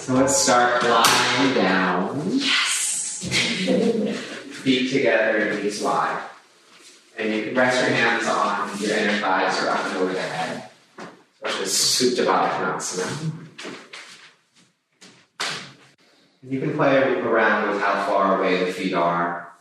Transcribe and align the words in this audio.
So 0.00 0.14
let's 0.14 0.34
start 0.34 0.82
lying 0.82 1.54
down. 1.54 2.22
Yes. 2.32 3.28
Feet 4.62 4.90
together, 4.90 5.54
knees 5.62 5.82
wide. 5.82 6.22
And 7.18 7.34
you 7.34 7.44
can 7.44 7.54
rest 7.54 7.82
your 7.82 7.90
hands 7.94 8.26
on 8.26 8.80
your 8.80 8.96
inner 8.96 9.18
thighs 9.18 9.62
or 9.62 9.68
up 9.68 9.84
and 9.84 9.96
over 9.98 10.14
the 10.14 10.22
head. 10.22 10.70
Such 11.44 11.60
as 11.60 11.68
Supta 11.68 12.24
Baddha 12.24 12.48
Konasana. 12.56 13.46
And 16.42 16.50
you 16.50 16.60
can 16.60 16.74
play 16.74 16.96
around 16.96 17.68
with 17.68 17.82
how 17.82 18.06
far 18.06 18.38
away 18.38 18.64
the 18.64 18.72
feet 18.72 18.94
are. 18.94 19.52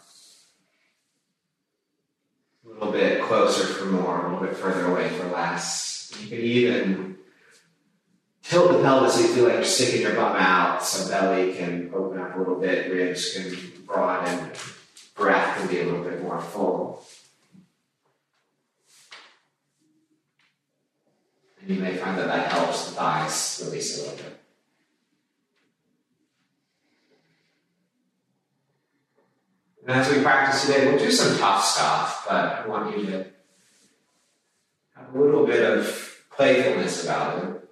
A 2.65 2.69
little 2.69 2.93
bit 2.93 3.21
closer 3.23 3.65
for 3.65 3.87
more, 3.87 4.25
a 4.25 4.31
little 4.31 4.47
bit 4.47 4.55
further 4.55 4.85
away 4.85 5.09
for 5.09 5.27
less. 5.27 6.13
You 6.21 6.29
can 6.29 6.39
even 6.39 7.18
tilt 8.49 8.71
the 8.71 8.81
pelvis 8.81 9.21
you 9.21 9.27
feel 9.27 9.43
like 9.43 9.53
you're 9.53 9.63
sticking 9.63 10.01
your 10.01 10.15
bum 10.15 10.35
out 10.35 10.83
so 10.83 11.07
belly 11.07 11.53
can 11.53 11.91
open 11.93 12.19
up 12.19 12.35
a 12.35 12.39
little 12.39 12.59
bit, 12.59 12.91
ribs 12.91 13.33
can 13.33 13.55
broaden, 13.85 14.49
breath 15.15 15.57
can 15.57 15.67
be 15.67 15.81
a 15.81 15.83
little 15.85 16.03
bit 16.03 16.23
more 16.23 16.41
full. 16.41 17.05
And 21.61 21.69
you 21.69 21.79
may 21.79 21.95
find 21.95 22.17
that 22.17 22.25
that 22.25 22.51
helps 22.51 22.89
the 22.89 22.95
thighs 22.95 23.61
release 23.65 23.99
a 23.99 24.01
little 24.01 24.17
bit. 24.17 24.39
And 29.83 29.91
as 29.91 30.11
we 30.11 30.23
practice 30.23 30.65
today, 30.65 30.87
we'll 30.87 30.97
do 30.97 31.11
some 31.11 31.37
tough 31.37 31.63
stuff, 31.63 32.25
but 32.27 32.35
I 32.35 32.67
want 32.67 32.97
you 32.97 33.05
to 33.07 33.25
have 34.95 35.13
a 35.13 35.19
little 35.19 35.45
bit 35.45 35.77
of 35.77 36.25
playfulness 36.31 37.03
about 37.03 37.43
it. 37.43 37.68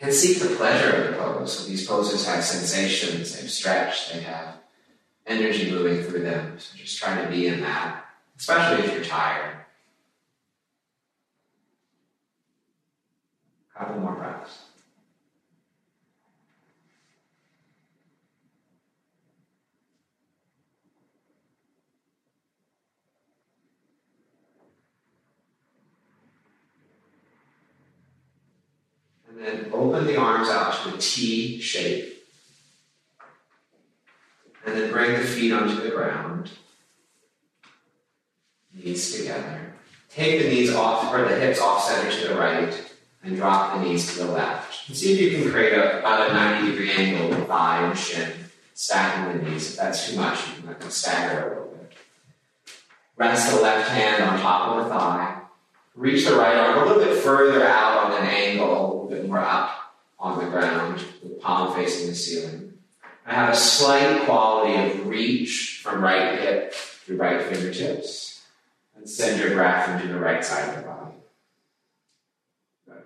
And 0.00 0.14
seek 0.14 0.38
the 0.38 0.54
pleasure 0.54 0.96
of 0.96 1.10
the 1.10 1.16
pose. 1.20 1.58
So 1.58 1.68
these 1.68 1.86
poses 1.86 2.26
have 2.26 2.44
sensations, 2.44 3.34
they 3.34 3.42
have 3.42 3.50
stretch, 3.50 4.12
they 4.12 4.20
have 4.20 4.54
energy 5.26 5.70
moving 5.70 6.02
through 6.04 6.22
them. 6.22 6.58
So 6.58 6.76
just 6.76 6.98
try 6.98 7.20
to 7.20 7.28
be 7.28 7.48
in 7.48 7.60
that, 7.60 8.04
especially 8.38 8.84
if 8.84 8.94
you're 8.94 9.04
tired. 9.04 9.56
Couple 13.74 14.00
more 14.00 14.14
breaths. 14.14 14.68
And 29.38 29.46
then 29.46 29.70
open 29.72 30.04
the 30.06 30.16
arms 30.16 30.48
out 30.48 30.74
to 30.82 30.94
a 30.94 30.98
T 30.98 31.60
shape. 31.60 32.24
And 34.66 34.76
then 34.76 34.90
bring 34.90 35.12
the 35.12 35.26
feet 35.26 35.52
onto 35.52 35.80
the 35.80 35.90
ground. 35.90 36.50
Knees 38.74 39.16
together. 39.16 39.74
Take 40.10 40.42
the 40.42 40.48
knees 40.48 40.74
off, 40.74 41.14
or 41.14 41.28
the 41.28 41.38
hips 41.38 41.60
off 41.60 41.84
center 41.84 42.10
to 42.10 42.28
the 42.28 42.40
right, 42.40 42.92
and 43.22 43.36
drop 43.36 43.74
the 43.76 43.84
knees 43.84 44.12
to 44.12 44.24
the 44.24 44.32
left. 44.32 44.88
And 44.88 44.96
see 44.96 45.12
if 45.12 45.20
you 45.20 45.42
can 45.42 45.52
create 45.52 45.74
a, 45.74 46.00
about 46.00 46.30
a 46.30 46.32
90 46.32 46.72
degree 46.72 46.90
angle 46.90 47.28
with 47.28 47.46
thigh 47.46 47.86
and 47.86 47.96
shin, 47.96 48.32
stacking 48.74 49.38
the 49.38 49.50
knees. 49.50 49.70
If 49.70 49.76
that's 49.76 50.10
too 50.10 50.16
much, 50.16 50.48
you 50.48 50.54
can 50.54 50.66
let 50.66 50.80
them 50.80 50.90
stagger 50.90 51.46
a 51.46 51.48
little 51.50 51.74
bit. 51.74 51.92
Rest 53.16 53.54
the 53.54 53.62
left 53.62 53.88
hand 53.90 54.24
on 54.24 54.40
top 54.40 54.76
of 54.76 54.84
the 54.84 54.90
thigh. 54.90 55.37
Reach 55.98 56.26
the 56.26 56.36
right 56.36 56.56
arm 56.56 56.78
a 56.78 56.86
little 56.86 57.02
bit 57.02 57.20
further 57.24 57.66
out 57.66 58.04
on 58.04 58.22
an 58.22 58.28
angle, 58.28 58.70
a 58.70 58.86
little 58.86 59.08
bit 59.10 59.26
more 59.26 59.40
up 59.40 59.96
on 60.16 60.38
the 60.38 60.48
ground, 60.48 61.04
with 61.24 61.40
palm 61.40 61.74
facing 61.74 62.06
the 62.06 62.14
ceiling. 62.14 62.74
I 63.26 63.34
have 63.34 63.52
a 63.52 63.56
slight 63.56 64.24
quality 64.24 65.00
of 65.00 65.08
reach 65.08 65.80
from 65.82 66.00
right 66.00 66.38
hip 66.38 66.72
to 67.06 67.16
right 67.16 67.42
fingertips. 67.42 68.42
And 68.94 69.10
send 69.10 69.40
your 69.40 69.54
breath 69.54 69.88
into 69.88 70.12
the 70.12 70.20
right 70.20 70.44
side 70.44 70.68
of 70.68 70.76
the 70.76 70.82
body. 70.82 71.14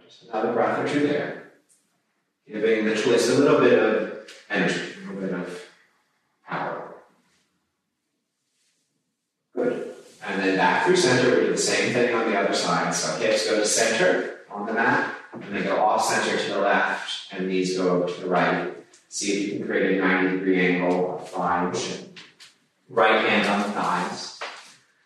Just 0.07 0.25
another 0.29 0.53
breath 0.53 0.79
or 0.79 0.93
two 0.93 1.07
there. 1.07 1.53
Giving 2.47 2.85
the 2.85 2.95
twist 2.95 3.31
a 3.31 3.35
little 3.37 3.61
bit 3.61 3.79
of 3.79 4.31
energy, 4.51 4.81
a 5.03 5.13
little 5.13 5.29
bit 5.29 5.33
of 5.33 5.65
power. 6.47 6.95
Good. 9.55 9.95
And 10.27 10.43
then 10.43 10.59
through 10.85 10.97
center, 10.97 11.31
we 11.31 11.47
do 11.47 11.53
the 11.53 11.59
same 11.59 11.93
thing 11.93 12.15
on 12.15 12.31
the 12.31 12.39
other 12.39 12.55
side. 12.55 12.95
So 12.95 13.17
hips 13.19 13.49
go 13.49 13.59
to 13.59 13.67
center 13.67 14.41
on 14.51 14.67
the 14.67 14.73
mat, 14.73 15.15
and 15.33 15.55
they 15.55 15.63
go 15.63 15.81
off 15.81 16.05
center 16.05 16.39
to 16.39 16.53
the 16.55 16.61
left, 16.61 17.33
and 17.33 17.49
knees 17.49 17.77
go 17.77 18.07
to 18.07 18.21
the 18.21 18.29
right. 18.29 18.73
See 19.09 19.33
if 19.33 19.53
you 19.53 19.59
can 19.59 19.67
create 19.67 19.99
a 19.99 20.01
90 20.01 20.39
degree 20.39 20.67
angle 20.67 21.19
of 21.19 21.29
thigh 21.29 21.73
Right 22.89 23.27
hand 23.27 23.49
on 23.49 23.63
the 23.63 23.73
thighs. 23.73 24.41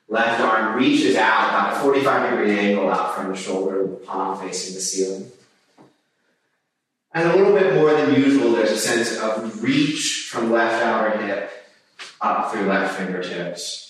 Left 0.08 0.40
arm 0.40 0.76
reaches 0.76 1.16
out 1.16 1.48
about 1.48 1.76
a 1.76 1.80
45 1.80 2.30
degree 2.30 2.58
angle 2.58 2.90
out 2.90 3.16
from 3.16 3.30
the 3.30 3.36
shoulder, 3.36 3.82
with 3.84 4.00
the 4.00 4.06
palm 4.06 4.38
facing 4.38 4.74
the 4.74 4.80
ceiling. 4.80 5.30
And 7.12 7.30
a 7.30 7.36
little 7.36 7.54
bit 7.54 7.74
more 7.74 7.92
than 7.92 8.14
usual, 8.14 8.52
there's 8.52 8.72
a 8.72 8.78
sense 8.78 9.18
of 9.18 9.62
reach 9.62 10.28
from 10.30 10.52
left 10.52 10.84
outer 10.84 11.18
hip 11.24 11.50
up 12.20 12.52
through 12.52 12.66
left 12.66 12.98
fingertips. 12.98 13.85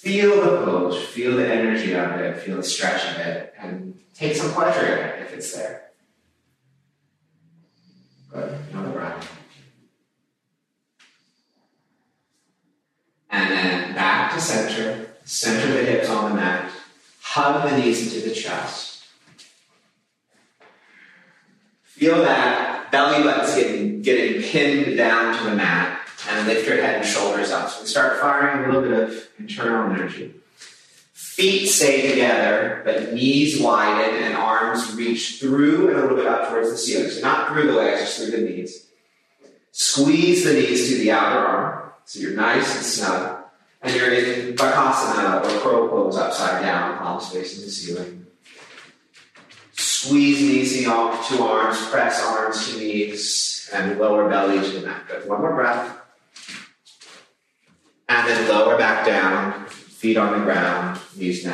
Feel 0.00 0.36
the 0.36 0.64
pose, 0.64 1.08
feel 1.08 1.36
the 1.36 1.46
energy 1.46 1.92
of 1.92 2.12
it, 2.12 2.38
feel 2.38 2.56
the 2.56 2.62
stretch 2.62 3.04
of 3.10 3.18
it, 3.18 3.52
and 3.58 4.00
take 4.14 4.34
some 4.34 4.50
pleasure 4.52 4.96
in 4.96 4.98
it 4.98 5.20
if 5.20 5.34
it's 5.34 5.52
there. 5.52 5.90
Good. 8.32 8.58
Another 8.72 8.92
breath. 8.92 9.30
And 13.28 13.50
then 13.50 13.94
back 13.94 14.32
to 14.32 14.40
center. 14.40 15.06
Center 15.26 15.70
the 15.70 15.84
hips 15.84 16.08
on 16.08 16.30
the 16.30 16.36
mat. 16.36 16.72
Hug 17.20 17.68
the 17.68 17.76
knees 17.76 18.02
into 18.02 18.26
the 18.26 18.34
chest. 18.34 19.04
Feel 21.82 22.22
that 22.22 22.90
belly 22.90 23.22
button's 23.22 23.54
getting, 23.54 24.00
getting 24.00 24.42
pinned 24.42 24.96
down 24.96 25.36
to 25.36 25.50
the 25.50 25.56
mat 25.56 25.99
and 26.28 26.46
lift 26.46 26.66
your 26.66 26.76
head 26.76 26.96
and 26.96 27.06
shoulders 27.06 27.50
up. 27.50 27.68
So 27.70 27.82
we 27.82 27.86
start 27.86 28.20
firing 28.20 28.64
a 28.64 28.72
little 28.72 28.82
bit 28.82 29.08
of 29.08 29.28
internal 29.38 29.92
energy. 29.92 30.34
Feet 31.12 31.66
stay 31.66 32.10
together, 32.10 32.82
but 32.84 33.14
knees 33.14 33.60
widen 33.60 34.22
and 34.22 34.34
arms 34.34 34.94
reach 34.94 35.40
through 35.40 35.88
and 35.88 35.98
a 35.98 36.02
little 36.02 36.16
bit 36.16 36.26
up 36.26 36.50
towards 36.50 36.70
the 36.70 36.76
ceiling. 36.76 37.10
So 37.10 37.20
not 37.20 37.48
through 37.48 37.66
the 37.68 37.72
legs, 37.72 38.00
just 38.00 38.18
through 38.18 38.32
the 38.32 38.50
knees. 38.50 38.88
Squeeze 39.72 40.44
the 40.44 40.52
knees 40.52 40.88
to 40.90 40.98
the 40.98 41.12
outer 41.12 41.38
arm. 41.38 41.92
So 42.04 42.20
you're 42.20 42.34
nice 42.34 42.74
and 42.76 42.84
snug. 42.84 43.44
And 43.82 43.94
you're 43.94 44.12
in 44.12 44.54
Bakasana 44.56 45.42
or 45.42 45.60
crow 45.60 45.88
pose 45.88 46.16
upside 46.16 46.62
down, 46.62 46.98
palms 46.98 47.30
facing 47.30 47.64
the 47.64 47.70
ceiling. 47.70 48.26
Squeeze 49.72 50.40
knees 50.40 50.72
to 50.74 51.24
two 51.28 51.42
arms, 51.42 51.88
press 51.88 52.22
arms 52.24 52.68
to 52.68 52.78
knees, 52.78 53.70
and 53.72 53.98
lower 53.98 54.28
belly 54.28 54.58
to 54.58 54.80
the 54.80 54.86
mat. 54.86 55.06
Good. 55.08 55.28
One 55.28 55.40
more 55.40 55.54
breath. 55.54 55.99
And 58.10 58.26
then 58.26 58.48
lower 58.48 58.76
back 58.76 59.06
down, 59.06 59.66
feet 59.66 60.16
on 60.16 60.36
the 60.36 60.44
ground, 60.44 61.00
knees. 61.16 61.46
All 61.46 61.52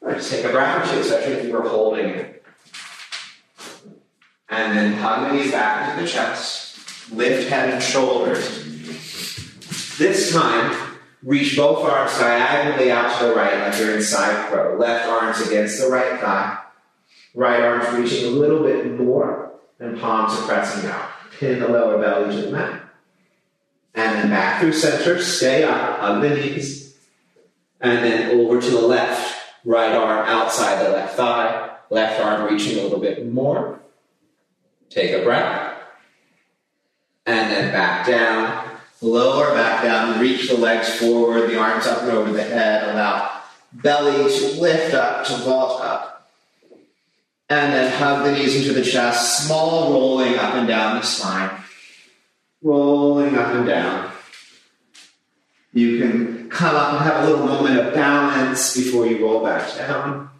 right, 0.00 0.16
just 0.16 0.30
take 0.32 0.46
a 0.46 0.48
breath 0.48 0.88
or 0.88 0.94
two, 0.94 1.00
especially 1.00 1.34
if 1.34 1.44
you 1.44 1.52
were 1.52 1.68
holding 1.68 2.06
it. 2.06 2.42
And 4.48 4.74
then 4.74 4.94
hug 4.94 5.28
the 5.28 5.34
knees 5.36 5.50
back 5.50 5.90
into 5.90 6.04
the 6.04 6.08
chest. 6.10 7.12
Lift 7.12 7.50
head 7.50 7.68
and 7.68 7.82
shoulders. 7.82 8.64
This 9.98 10.32
time, 10.32 10.96
reach 11.22 11.54
both 11.54 11.84
arms 11.84 12.18
diagonally 12.18 12.90
out 12.90 13.18
to 13.18 13.26
the 13.26 13.34
right 13.34 13.58
like 13.58 13.78
you're 13.78 13.94
in 13.94 14.02
side 14.02 14.50
crow. 14.50 14.78
Left 14.78 15.06
arms 15.06 15.46
against 15.46 15.82
the 15.82 15.88
right 15.88 16.18
thigh. 16.18 16.60
Right 17.34 17.60
arms 17.60 17.94
reaching 17.94 18.24
a 18.24 18.30
little 18.30 18.62
bit 18.62 18.98
more, 18.98 19.52
and 19.78 20.00
palms 20.00 20.32
are 20.38 20.46
pressing 20.46 20.88
out. 20.88 21.10
Pin 21.38 21.60
the 21.60 21.68
lower 21.68 22.00
belly 22.00 22.34
to 22.34 22.42
the 22.46 22.52
mat. 22.52 22.87
And 23.94 24.16
then 24.16 24.30
back 24.30 24.60
through 24.60 24.72
center, 24.72 25.20
stay 25.20 25.64
up, 25.64 26.00
hug 26.00 26.22
the 26.22 26.30
knees. 26.30 26.96
And 27.80 28.04
then 28.04 28.38
over 28.38 28.60
to 28.60 28.70
the 28.70 28.80
left. 28.80 29.36
Right 29.64 29.92
arm 29.92 30.26
outside 30.26 30.84
the 30.84 30.90
left 30.90 31.16
thigh. 31.16 31.76
Left 31.90 32.20
arm 32.20 32.50
reaching 32.52 32.78
a 32.78 32.82
little 32.82 33.00
bit 33.00 33.26
more. 33.26 33.80
Take 34.88 35.12
a 35.12 35.22
breath. 35.22 35.76
And 37.26 37.50
then 37.50 37.72
back 37.72 38.06
down. 38.06 38.78
Lower 39.00 39.52
back 39.54 39.82
down. 39.82 40.20
Reach 40.20 40.48
the 40.48 40.56
legs 40.56 40.98
forward, 40.98 41.50
the 41.50 41.58
arms 41.58 41.86
up 41.86 42.02
and 42.02 42.10
over 42.10 42.32
the 42.32 42.42
head. 42.42 42.88
Allow 42.88 43.40
belly 43.72 44.12
to 44.12 44.60
lift 44.60 44.94
up, 44.94 45.26
to 45.26 45.36
vault 45.38 45.82
up. 45.82 46.30
And 47.50 47.72
then 47.72 47.92
hug 47.92 48.24
the 48.24 48.32
knees 48.32 48.56
into 48.56 48.72
the 48.72 48.84
chest. 48.84 49.46
Small 49.46 49.92
rolling 49.92 50.36
up 50.36 50.54
and 50.54 50.68
down 50.68 50.96
the 50.96 51.02
spine. 51.02 51.50
Rolling 52.60 53.36
up 53.36 53.54
and 53.54 53.66
down. 53.66 54.10
You 55.72 55.98
can 56.00 56.50
come 56.50 56.74
up 56.74 56.94
and 56.94 57.04
have 57.04 57.22
a 57.22 57.30
little 57.30 57.46
moment 57.46 57.78
of 57.78 57.94
balance 57.94 58.74
before 58.74 59.06
you 59.06 59.24
roll 59.24 59.44
back 59.44 59.76
down. 59.76 60.30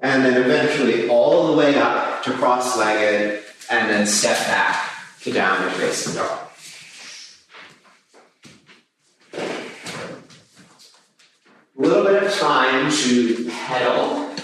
And 0.00 0.24
then 0.24 0.42
eventually 0.42 1.08
all 1.08 1.48
the 1.48 1.56
way 1.56 1.76
up 1.76 2.24
to 2.24 2.32
cross 2.32 2.76
legged 2.76 3.44
and 3.70 3.88
then 3.88 4.06
step 4.06 4.36
back 4.48 4.90
to 5.20 5.32
downward 5.32 5.72
facing 5.74 6.14
dog. 6.14 6.40
A 11.78 11.82
little 11.82 12.04
bit 12.04 12.22
of 12.24 12.34
time 12.34 12.90
to 12.90 13.48
pedal. 13.50 14.34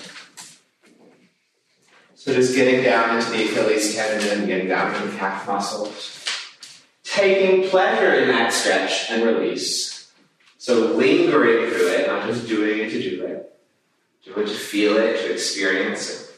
So 2.14 2.32
just 2.32 2.54
getting 2.54 2.84
down 2.84 3.16
into 3.16 3.30
the 3.30 3.48
Achilles 3.48 3.96
tendon, 3.96 4.46
getting 4.46 4.68
down 4.68 4.94
to 4.94 5.08
the 5.08 5.16
calf 5.16 5.44
muscles. 5.48 6.21
Taking 7.04 7.68
pleasure 7.68 8.14
in 8.14 8.28
that 8.28 8.52
stretch 8.52 9.10
and 9.10 9.24
release. 9.24 10.12
So 10.58 10.94
lingering 10.94 11.70
through 11.70 11.88
it, 11.88 12.06
not 12.06 12.26
just 12.26 12.46
doing 12.46 12.78
it 12.78 12.90
to 12.90 13.02
do 13.02 13.24
it. 13.24 13.52
It 14.24 14.34
to 14.34 14.54
feel 14.54 14.96
it, 14.96 15.18
to 15.18 15.32
experience 15.32 16.10
it. 16.10 16.32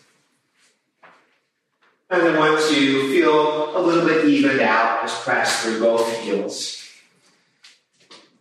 And 2.10 2.22
then 2.22 2.38
once 2.38 2.72
you 2.72 3.10
feel 3.10 3.76
a 3.76 3.80
little 3.80 4.06
bit 4.06 4.24
evened 4.24 4.60
out, 4.60 5.02
just 5.02 5.22
press 5.22 5.62
through 5.62 5.80
both 5.80 6.20
heels. 6.20 6.80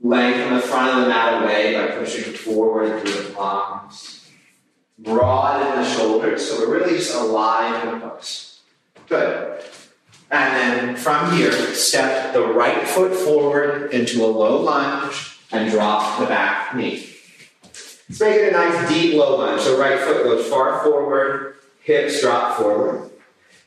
Lengthen 0.02 0.54
the 0.54 0.62
front 0.62 0.98
of 0.98 1.04
the 1.04 1.10
mat 1.10 1.44
away 1.44 1.74
by 1.76 1.96
pushing 1.96 2.34
forward 2.34 3.02
through 3.02 3.24
the 3.24 3.34
palms. 3.34 4.30
Broaden 5.00 5.82
the 5.82 5.90
shoulders, 5.90 6.48
so 6.48 6.60
we're 6.60 6.80
really 6.80 6.98
just 6.98 7.16
alive 7.16 7.86
in 7.86 8.00
the 8.00 8.08
pose. 8.08 8.62
Good. 9.08 9.64
And 10.32 10.56
then 10.56 10.96
from 10.96 11.36
here, 11.36 11.52
step 11.74 12.34
the 12.34 12.46
right 12.48 12.88
foot 12.88 13.14
forward 13.14 13.94
into 13.94 14.24
a 14.24 14.28
low 14.28 14.60
lunge 14.62 15.38
and 15.52 15.70
drop 15.70 16.20
the 16.20 16.26
back 16.26 16.76
knee. 16.76 17.08
Let's 17.64 18.20
make 18.20 18.36
it 18.36 18.50
a 18.50 18.52
nice 18.52 18.90
deep 18.90 19.16
low 19.16 19.38
lunge. 19.38 19.62
So 19.62 19.80
right 19.80 20.00
foot 20.00 20.24
goes 20.24 20.48
far 20.48 20.84
forward, 20.84 21.56
hips 21.84 22.22
drop 22.22 22.58
forward. 22.58 23.12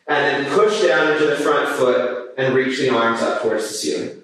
And 0.08 0.46
then 0.46 0.52
push 0.52 0.82
down 0.82 1.12
into 1.12 1.26
the 1.26 1.36
front 1.36 1.68
foot 1.76 2.34
and 2.38 2.54
reach 2.54 2.78
the 2.78 2.90
arms 2.90 3.22
up 3.22 3.42
towards 3.42 3.68
the 3.68 3.74
ceiling. 3.74 4.22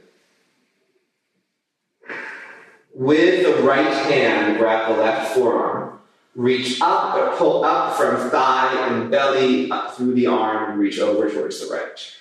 With 2.95 3.45
the 3.45 3.63
right 3.63 3.93
hand, 3.93 4.59
grab 4.59 4.95
the 4.95 5.03
left 5.03 5.35
forearm. 5.35 5.99
Reach 6.35 6.81
up 6.81 7.15
or 7.15 7.37
pull 7.37 7.65
up 7.65 7.97
from 7.97 8.31
thigh 8.31 8.87
and 8.87 9.11
belly 9.11 9.71
up 9.71 9.97
through 9.97 10.15
the 10.15 10.27
arm 10.27 10.71
and 10.71 10.81
reach 10.81 10.99
over 10.99 11.31
towards 11.31 11.61
the 11.61 11.75
right. 11.75 12.17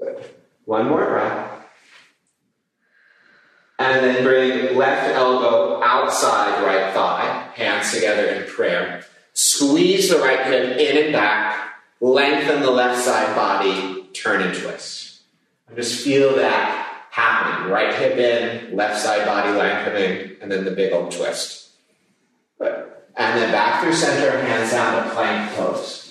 Good. 0.00 0.24
One 0.64 0.88
more 0.88 1.04
breath. 1.06 1.66
And 3.78 4.04
then 4.04 4.24
bring 4.24 4.76
left 4.76 5.14
elbow 5.14 5.82
outside 5.82 6.64
right 6.64 6.92
thigh, 6.92 7.48
hands 7.54 7.92
together 7.92 8.26
in 8.26 8.48
prayer. 8.48 9.04
Squeeze 9.34 10.10
the 10.10 10.18
right 10.18 10.46
hip 10.46 10.78
in 10.78 11.04
and 11.04 11.12
back. 11.12 11.56
Lengthen 12.00 12.62
the 12.62 12.70
left 12.70 13.04
side 13.04 13.34
body, 13.36 14.08
turn 14.12 14.42
and 14.42 14.56
twist. 14.56 15.22
Just 15.74 16.02
feel 16.02 16.34
that 16.36 17.04
happening. 17.10 17.70
Right 17.70 17.94
hip 17.94 18.16
in, 18.16 18.74
left 18.76 19.00
side 19.00 19.26
body 19.26 19.56
lengthening, 19.56 20.36
and 20.40 20.50
then 20.50 20.64
the 20.64 20.70
big 20.72 20.92
old 20.92 21.12
twist. 21.12 21.70
Good. 22.58 22.84
And 23.16 23.40
then 23.40 23.52
back 23.52 23.82
through 23.82 23.94
center, 23.94 24.40
hands 24.42 24.70
down 24.70 25.04
to 25.04 25.10
plank 25.14 25.52
pose. 25.52 26.07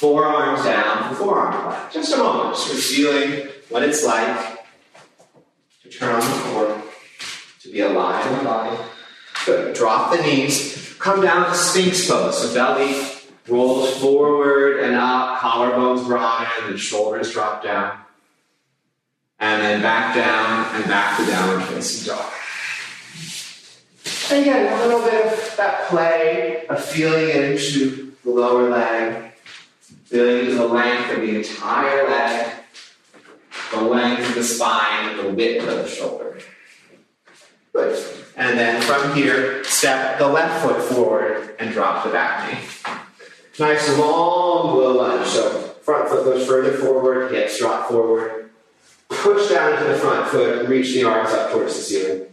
Forearms 0.00 0.64
down 0.64 1.10
for 1.10 1.14
forearm 1.24 1.52
plank. 1.52 1.92
Just 1.92 2.14
a 2.14 2.16
moment, 2.16 2.56
just 2.56 2.94
feeling 2.94 3.48
what 3.68 3.82
it's 3.82 4.02
like 4.02 4.64
to 5.82 5.90
turn 5.90 6.14
on 6.14 6.20
the 6.22 6.42
core, 6.44 6.82
to 7.60 7.70
be 7.70 7.80
alive 7.80 8.26
in 8.26 8.38
the 8.38 8.44
body. 8.44 8.78
Good. 9.44 9.74
Drop 9.74 10.10
the 10.16 10.22
knees. 10.22 10.96
Come 10.98 11.20
down 11.20 11.50
to 11.50 11.54
Sphinx 11.54 12.08
pose. 12.08 12.38
So 12.38 12.54
belly 12.54 12.98
rolls 13.46 14.00
forward 14.00 14.80
and 14.80 14.94
up, 14.94 15.38
collarbones 15.38 16.06
broaden, 16.06 16.70
and 16.70 16.80
shoulders 16.80 17.32
drop 17.34 17.62
down. 17.62 17.98
And 19.38 19.60
then 19.60 19.82
back 19.82 20.14
down 20.14 20.76
and 20.76 20.84
back 20.86 21.18
to 21.18 21.26
downward 21.26 21.62
facing 21.64 22.14
dog. 22.14 22.32
Again, 24.30 24.72
a 24.72 24.86
little 24.86 25.02
bit 25.02 25.26
of 25.26 25.56
that 25.58 25.88
play 25.88 26.64
of 26.68 26.82
feeling 26.82 27.28
into 27.28 28.14
the 28.24 28.30
lower 28.30 28.70
leg, 28.70 29.29
feeling 30.10 30.56
the 30.56 30.66
length 30.66 31.12
of 31.12 31.20
the 31.20 31.36
entire 31.36 32.08
leg, 32.08 32.52
the 33.70 33.80
length 33.80 34.28
of 34.28 34.34
the 34.34 34.42
spine, 34.42 35.16
the 35.16 35.32
width 35.32 35.68
of 35.68 35.76
the 35.76 35.88
shoulder. 35.88 36.40
Good. 37.72 38.04
And 38.36 38.58
then 38.58 38.82
from 38.82 39.14
here, 39.14 39.62
step 39.62 40.18
the 40.18 40.26
left 40.26 40.64
foot 40.64 40.82
forward 40.82 41.54
and 41.60 41.72
drop 41.72 42.04
the 42.04 42.10
back 42.10 42.52
knee. 42.52 42.58
Nice 43.60 43.96
long 43.96 44.76
low 44.76 44.96
lunge. 44.96 45.28
So 45.28 45.48
front 45.82 46.08
foot 46.08 46.24
goes 46.24 46.44
further 46.44 46.72
forward, 46.72 47.30
hips 47.30 47.60
drop 47.60 47.88
forward. 47.88 48.50
Push 49.08 49.50
down 49.50 49.74
into 49.74 49.84
the 49.84 49.98
front 49.98 50.28
foot, 50.28 50.68
reach 50.68 50.92
the 50.92 51.04
arms 51.04 51.30
up 51.30 51.52
towards 51.52 51.76
the 51.76 51.82
ceiling. 51.82 52.26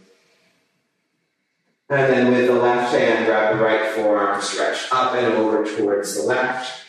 And 1.90 2.12
then 2.12 2.32
with 2.32 2.48
the 2.48 2.54
left 2.54 2.92
hand, 2.92 3.26
grab 3.26 3.56
the 3.56 3.64
right 3.64 3.94
forearm, 3.94 4.42
stretch 4.42 4.88
up 4.90 5.14
and 5.14 5.34
over 5.34 5.64
towards 5.64 6.16
the 6.16 6.22
left. 6.22 6.87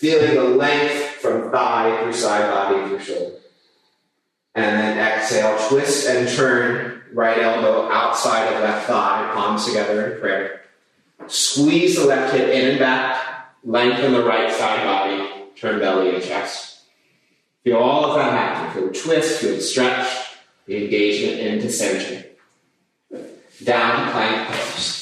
Feeling 0.00 0.34
the 0.34 0.44
length 0.44 1.16
from 1.20 1.50
thigh 1.50 2.02
through 2.02 2.14
side 2.14 2.50
body 2.50 2.88
through 2.88 3.00
shoulder. 3.00 3.36
And 4.54 4.64
then 4.64 4.98
exhale, 4.98 5.58
twist 5.68 6.08
and 6.08 6.26
turn 6.26 7.02
right 7.12 7.36
elbow 7.36 7.92
outside 7.92 8.50
of 8.50 8.62
left 8.62 8.86
thigh, 8.86 9.30
palms 9.34 9.66
together 9.66 10.12
in 10.12 10.20
prayer. 10.20 10.62
Squeeze 11.26 11.96
the 11.96 12.06
left 12.06 12.34
hip 12.34 12.48
in 12.48 12.70
and 12.70 12.78
back, 12.78 13.52
lengthen 13.62 14.14
the 14.14 14.24
right 14.24 14.50
side 14.50 14.84
body, 14.84 15.50
turn 15.54 15.80
belly 15.80 16.14
and 16.14 16.24
chest. 16.24 16.80
Feel 17.62 17.76
all 17.76 18.06
of 18.06 18.16
that 18.16 18.32
happen. 18.32 18.72
Feel 18.72 18.90
the 18.90 18.98
twist, 18.98 19.42
feel 19.42 19.54
the 19.54 19.60
stretch, 19.60 20.34
the 20.64 20.82
engagement 20.82 21.40
into 21.40 21.68
center. 21.68 22.24
Down 23.62 24.06
to 24.06 24.12
plank 24.12 24.48
pose. 24.48 24.99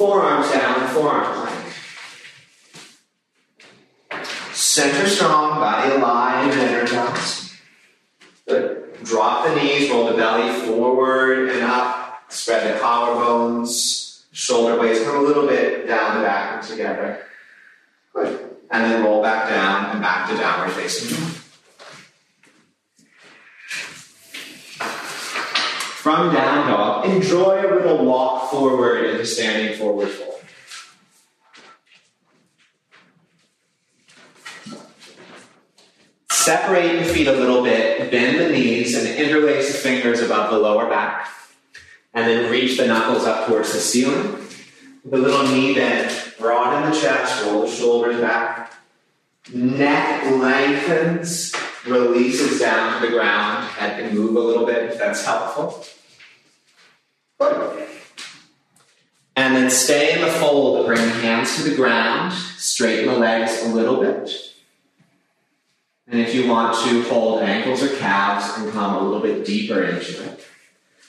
Forearms 0.00 0.50
down, 0.50 0.88
forearm 0.94 1.46
plank. 1.46 1.74
Center 4.54 5.06
strong, 5.06 5.60
body 5.60 5.92
alive 5.92 6.50
and 6.50 6.58
energized. 6.58 7.52
Good. 8.48 8.94
Drop 9.04 9.46
the 9.46 9.56
knees, 9.56 9.90
roll 9.90 10.06
the 10.06 10.14
belly 10.14 10.58
forward 10.64 11.50
and 11.50 11.62
up. 11.64 12.32
Spread 12.32 12.74
the 12.74 12.80
collarbones, 12.80 14.24
shoulder 14.32 14.78
blades 14.78 15.04
come 15.04 15.16
a 15.16 15.20
little 15.20 15.46
bit 15.46 15.86
down 15.86 16.16
the 16.16 16.24
back 16.24 16.54
and 16.54 16.66
together. 16.66 17.22
Good. 18.14 18.56
And 18.70 18.84
then 18.84 19.04
roll 19.04 19.22
back 19.22 19.50
down 19.50 19.90
and 19.90 20.00
back 20.00 20.30
to 20.30 20.36
downward 20.38 20.72
facing 20.72 21.14
dog. 21.14 21.39
From 26.00 26.32
down 26.32 26.66
dog, 26.66 27.04
enjoy 27.04 27.60
a 27.60 27.68
little 27.74 28.06
walk 28.06 28.50
forward 28.50 29.04
into 29.04 29.26
standing 29.26 29.76
forward 29.76 30.08
fold. 30.08 30.40
Separate 36.30 36.94
your 36.94 37.04
feet 37.04 37.26
a 37.26 37.32
little 37.32 37.62
bit, 37.62 38.10
bend 38.10 38.40
the 38.40 38.48
knees, 38.48 38.96
and 38.96 39.06
interlace 39.18 39.72
the 39.72 39.78
fingers 39.78 40.22
above 40.22 40.50
the 40.50 40.58
lower 40.58 40.88
back. 40.88 41.28
And 42.14 42.26
then 42.26 42.50
reach 42.50 42.78
the 42.78 42.86
knuckles 42.86 43.26
up 43.26 43.46
towards 43.46 43.74
the 43.74 43.78
ceiling. 43.80 44.38
With 45.04 45.12
a 45.12 45.18
little 45.18 45.48
knee 45.48 45.74
bend, 45.74 46.10
broaden 46.38 46.90
the 46.90 46.98
chest, 46.98 47.44
roll 47.44 47.66
the 47.66 47.70
shoulders 47.70 48.18
back. 48.22 48.72
Neck 49.52 50.24
lengthens, 50.30 51.54
releases 51.86 52.60
down 52.60 53.00
to 53.00 53.06
the 53.06 53.12
ground. 53.12 53.64
Head 53.68 54.00
can 54.00 54.14
move 54.14 54.36
a 54.36 54.40
little 54.40 54.66
bit 54.66 54.90
if 54.90 54.98
that's 54.98 55.24
helpful. 55.24 55.84
And 59.36 59.56
then 59.56 59.70
stay 59.70 60.14
in 60.14 60.20
the 60.20 60.30
fold, 60.32 60.86
bring 60.86 61.00
the 61.00 61.14
hands 61.14 61.56
to 61.56 61.62
the 61.62 61.74
ground, 61.74 62.32
straighten 62.32 63.06
the 63.06 63.18
legs 63.18 63.62
a 63.64 63.68
little 63.68 64.00
bit. 64.00 64.30
And 66.06 66.20
if 66.20 66.34
you 66.34 66.48
want 66.48 66.76
to 66.84 67.02
hold 67.04 67.42
ankles 67.42 67.82
or 67.82 67.96
calves 67.96 68.58
and 68.58 68.70
come 68.72 68.96
a 68.96 69.00
little 69.00 69.20
bit 69.20 69.46
deeper 69.46 69.82
into 69.82 70.24
it. 70.24 70.44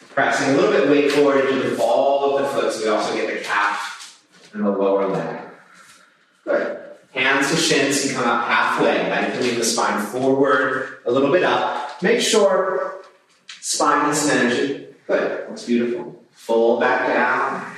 Pressing 0.10 0.54
a 0.54 0.58
little 0.58 0.72
bit 0.72 0.90
weight 0.90 1.12
forward 1.12 1.50
into 1.50 1.70
the 1.70 1.76
ball 1.76 2.38
of 2.38 2.44
the 2.44 2.50
foot 2.50 2.72
so 2.72 2.84
we 2.84 2.90
also 2.90 3.16
get 3.16 3.28
the 3.34 3.44
calf 3.44 4.24
and 4.54 4.64
the 4.64 4.70
lower 4.70 5.08
leg. 5.08 5.42
Good. 6.44 6.81
Hands 7.14 7.50
to 7.50 7.58
shins 7.58 8.06
and 8.06 8.16
come 8.16 8.28
up 8.28 8.48
halfway, 8.48 9.10
lengthening 9.10 9.58
the 9.58 9.66
spine 9.66 10.02
forward, 10.02 11.00
a 11.06 11.12
little 11.12 11.32
bit 11.32 11.44
up. 11.44 12.02
Make 12.02 12.22
sure 12.22 13.02
spine 13.60 14.06
has 14.06 14.22
some 14.22 14.38
energy. 14.38 14.88
Good. 15.08 15.50
looks 15.50 15.66
beautiful. 15.66 16.24
Fold 16.32 16.80
back 16.80 17.08
down. 17.08 17.76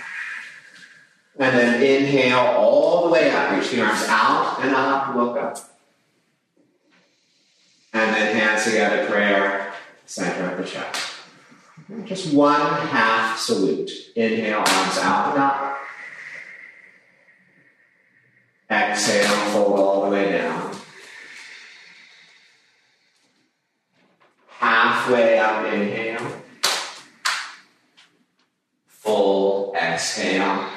And 1.39 1.57
then 1.57 1.81
inhale 1.81 2.37
all 2.39 3.05
the 3.05 3.09
way 3.09 3.31
up. 3.31 3.51
Reach 3.51 3.71
the 3.71 3.81
arms 3.81 4.05
out 4.07 4.59
and 4.61 4.75
up. 4.75 5.15
Look 5.15 5.37
up. 5.37 5.57
And 7.93 8.15
then 8.15 8.35
hands 8.35 8.65
together, 8.65 9.07
prayer, 9.07 9.73
center 10.05 10.51
of 10.51 10.57
the 10.57 10.63
chest. 10.63 11.13
Just 12.05 12.33
one 12.33 12.59
half 12.59 13.39
salute. 13.39 13.91
Inhale, 14.15 14.59
arms 14.59 14.97
out 14.99 15.33
and 15.33 15.43
up. 15.43 15.72
Exhale, 18.73 19.51
fold 19.51 19.79
all 19.79 20.05
the 20.05 20.09
way 20.09 20.31
down. 20.31 20.75
Halfway 24.47 25.37
up, 25.37 25.71
inhale. 25.71 26.41
Full 28.87 29.75
exhale. 29.75 30.69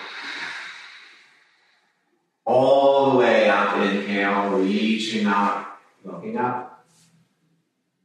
All 2.45 3.13
the 3.13 3.17
way 3.17 3.49
up, 3.49 3.77
inhale, 3.79 4.51
reaching 4.51 5.27
up, 5.27 5.81
looking 6.05 6.37
up. 6.37 6.85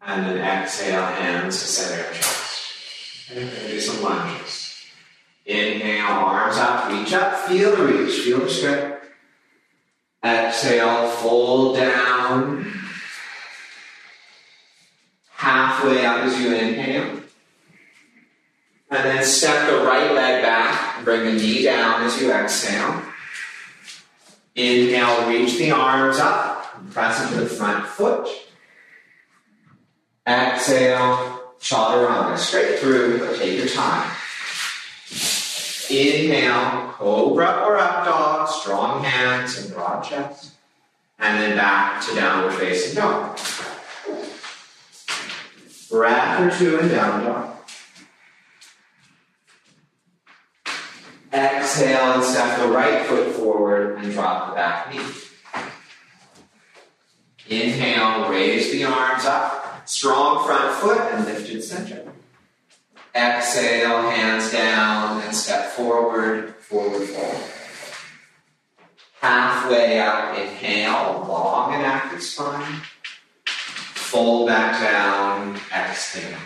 And 0.01 0.25
then 0.25 0.37
exhale, 0.37 1.05
hands 1.05 1.59
to 1.59 1.67
center 1.67 2.13
chest. 2.13 3.31
And 3.35 3.51
do 3.67 3.79
some 3.81 4.01
lunges. 4.01 4.85
Inhale, 5.45 6.05
arms 6.05 6.57
up, 6.57 6.89
reach 6.89 7.11
up, 7.11 7.35
feel 7.49 7.75
the 7.75 7.83
reach, 7.83 8.21
feel 8.21 8.39
the 8.39 8.49
stretch. 8.49 9.00
Exhale, 10.23 11.07
fold 11.09 11.77
down. 11.77 12.71
Halfway 15.31 16.05
up 16.05 16.17
as 16.19 16.39
you 16.39 16.53
inhale. 16.53 17.21
And 18.91 19.05
then 19.05 19.23
step 19.23 19.69
the 19.69 19.85
right 19.85 20.13
leg 20.13 20.43
back, 20.43 21.03
bring 21.03 21.25
the 21.25 21.31
knee 21.31 21.63
down 21.63 22.03
as 22.03 22.21
you 22.21 22.31
exhale. 22.31 23.01
Inhale, 24.53 25.27
reach 25.27 25.57
the 25.57 25.71
arms 25.71 26.19
up, 26.19 26.91
press 26.91 27.23
into 27.23 27.41
the 27.41 27.45
front 27.47 27.87
foot. 27.87 28.27
Exhale, 30.27 31.41
chaturanga, 31.59 32.37
straight 32.37 32.79
through, 32.79 33.19
but 33.19 33.37
take 33.37 33.57
your 33.57 33.67
time. 33.67 34.11
Inhale, 35.91 36.93
cobra 36.93 37.65
or 37.65 37.77
up 37.77 38.05
dog, 38.05 38.47
strong 38.47 39.03
hands 39.03 39.57
and 39.59 39.73
broad 39.73 40.01
chest. 40.01 40.53
And 41.19 41.37
then 41.37 41.57
back 41.57 42.01
to 42.05 42.15
downward 42.15 42.53
facing 42.53 42.95
dog. 42.95 43.37
Breath 45.89 46.39
or 46.39 46.57
two 46.57 46.79
in 46.79 46.87
down 46.87 47.25
dog. 47.25 47.57
Exhale 51.33 52.13
and 52.13 52.23
step 52.23 52.59
the 52.59 52.69
right 52.69 53.05
foot 53.05 53.33
forward 53.35 53.97
and 53.97 54.11
drop 54.13 54.49
the 54.49 54.55
back 54.55 54.93
knee. 54.93 55.01
Inhale, 57.49 58.29
raise 58.29 58.71
the 58.71 58.85
arms 58.85 59.25
up, 59.25 59.87
strong 59.87 60.45
front 60.45 60.73
foot 60.75 60.99
and 61.11 61.25
lifted 61.25 61.61
center. 61.61 62.00
Exhale, 63.13 64.09
hands 64.09 64.51
down 64.51 65.21
and 65.21 65.35
step 65.35 65.71
forward, 65.71 66.55
forward 66.55 67.07
fold. 67.07 67.43
Halfway 69.19 69.99
up, 69.99 70.37
inhale, 70.37 71.25
long 71.27 71.73
and 71.73 71.85
active 71.85 72.23
spine. 72.23 72.81
Fold 73.45 74.47
back 74.47 74.81
down, 74.81 75.59
exhale. 75.75 76.39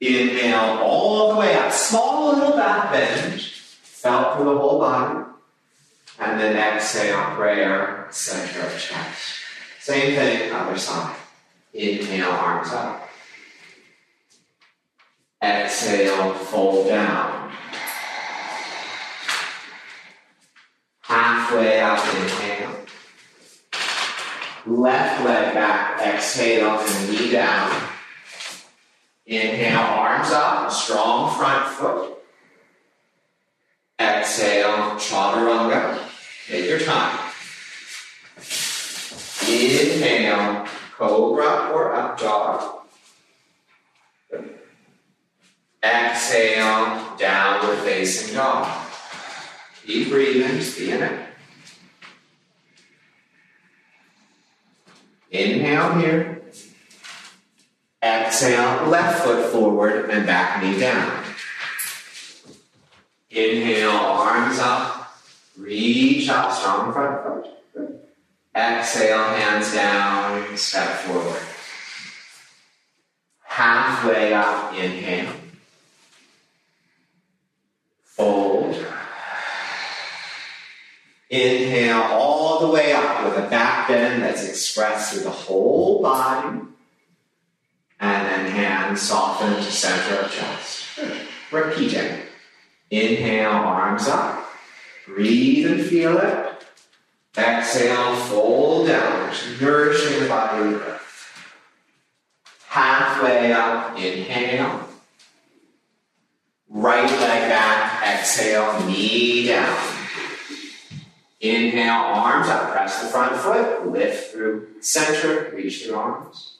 Inhale 0.00 0.80
all 0.82 1.32
the 1.34 1.40
way 1.40 1.54
up, 1.54 1.70
small 1.70 2.34
little 2.34 2.56
back 2.56 2.92
bend, 2.92 3.40
felt 3.40 4.36
through 4.36 4.46
the 4.46 4.58
whole 4.58 4.78
body. 4.78 5.24
And 6.18 6.40
then 6.40 6.56
exhale, 6.56 7.36
prayer, 7.36 8.08
center 8.10 8.60
of 8.60 8.72
chest. 8.78 9.38
Same 9.80 10.14
thing, 10.16 10.52
other 10.52 10.78
side. 10.78 11.16
Inhale, 11.74 12.30
arms 12.30 12.72
up. 12.72 13.05
Exhale, 15.46 16.34
fold 16.34 16.88
down. 16.88 17.52
Halfway 21.02 21.80
up, 21.80 22.00
inhale. 22.16 22.76
Left 24.66 25.24
leg 25.24 25.54
back, 25.54 26.00
exhale, 26.02 26.80
and 26.80 27.10
knee 27.10 27.30
down. 27.30 27.70
Inhale, 29.24 29.78
arms 29.78 30.32
up, 30.32 30.72
strong 30.72 31.32
front 31.36 31.68
foot. 31.68 32.18
Exhale, 34.00 34.96
chaturanga. 34.98 36.00
Take 36.48 36.68
your 36.68 36.80
time. 36.80 37.18
Inhale, 39.48 40.66
cobra 40.96 41.70
or 41.72 41.94
up 41.94 42.18
dog. 42.18 42.75
Exhale, 45.86 47.16
downward 47.16 47.78
facing 47.78 48.34
dog. 48.34 48.66
Keep 49.86 50.10
breathing, 50.10 50.58
just 50.58 50.76
be 50.78 50.90
in 50.90 51.02
it. 51.02 51.28
Inhale 55.30 55.98
here. 55.98 56.42
Exhale, 58.02 58.88
left 58.88 59.24
foot 59.24 59.52
forward 59.52 60.10
and 60.10 60.26
back 60.26 60.62
knee 60.62 60.78
down. 60.80 61.24
Inhale, 63.30 63.90
arms 63.90 64.58
up. 64.58 65.14
Reach 65.56 66.28
up, 66.28 66.52
strong 66.52 66.92
front 66.92 67.22
foot. 67.22 68.00
Exhale, 68.56 69.24
hands 69.24 69.72
down, 69.72 70.56
step 70.56 70.88
forward. 71.00 71.42
Halfway 73.44 74.34
up, 74.34 74.74
inhale. 74.74 75.45
Fold. 78.16 78.74
Inhale 81.28 82.02
all 82.02 82.60
the 82.60 82.72
way 82.72 82.92
up 82.92 83.24
with 83.24 83.44
a 83.44 83.48
back 83.50 83.88
bend 83.88 84.22
that's 84.22 84.48
expressed 84.48 85.12
through 85.12 85.24
the 85.24 85.30
whole 85.30 86.00
body. 86.00 86.60
And 88.00 88.26
then 88.26 88.50
hands 88.50 89.02
soften 89.02 89.54
to 89.54 89.62
center 89.62 90.20
of 90.20 90.32
chest. 90.32 90.86
Repeating. 91.52 92.22
Inhale, 92.90 93.50
arms 93.50 94.08
up. 94.08 94.48
Breathe 95.06 95.70
and 95.70 95.84
feel 95.84 96.16
it. 96.18 96.64
Exhale, 97.36 98.16
fold 98.16 98.88
down, 98.88 99.34
nourishing 99.60 100.22
the 100.22 100.28
body 100.28 100.68
with 100.68 100.82
breath. 100.82 101.02
Halfway 102.68 103.52
up, 103.52 103.98
inhale. 103.98 104.85
Right 106.68 107.10
leg 107.10 107.48
back, 107.48 108.02
exhale, 108.02 108.86
knee 108.86 109.46
down. 109.46 109.78
Inhale, 111.40 111.92
arms 111.92 112.48
up, 112.48 112.72
press 112.72 113.02
the 113.02 113.08
front 113.08 113.36
foot, 113.36 113.86
lift 113.86 114.32
through 114.32 114.80
center, 114.80 115.52
reach 115.54 115.84
through 115.84 115.94
arms. 115.94 116.58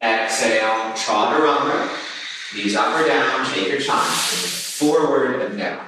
Exhale, 0.00 0.92
chaturanga, 0.94 1.88
knees 2.54 2.74
up 2.74 2.98
or 2.98 3.06
down, 3.06 3.46
take 3.52 3.68
your 3.68 3.80
time. 3.80 4.10
Forward 4.10 5.42
and 5.42 5.58
down. 5.58 5.84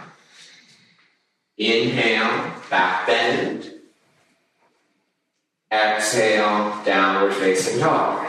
Inhale, 1.56 2.52
back 2.68 3.06
bend. 3.06 3.72
Exhale, 5.72 6.82
downward 6.84 7.34
facing 7.34 7.80
dog. 7.80 8.26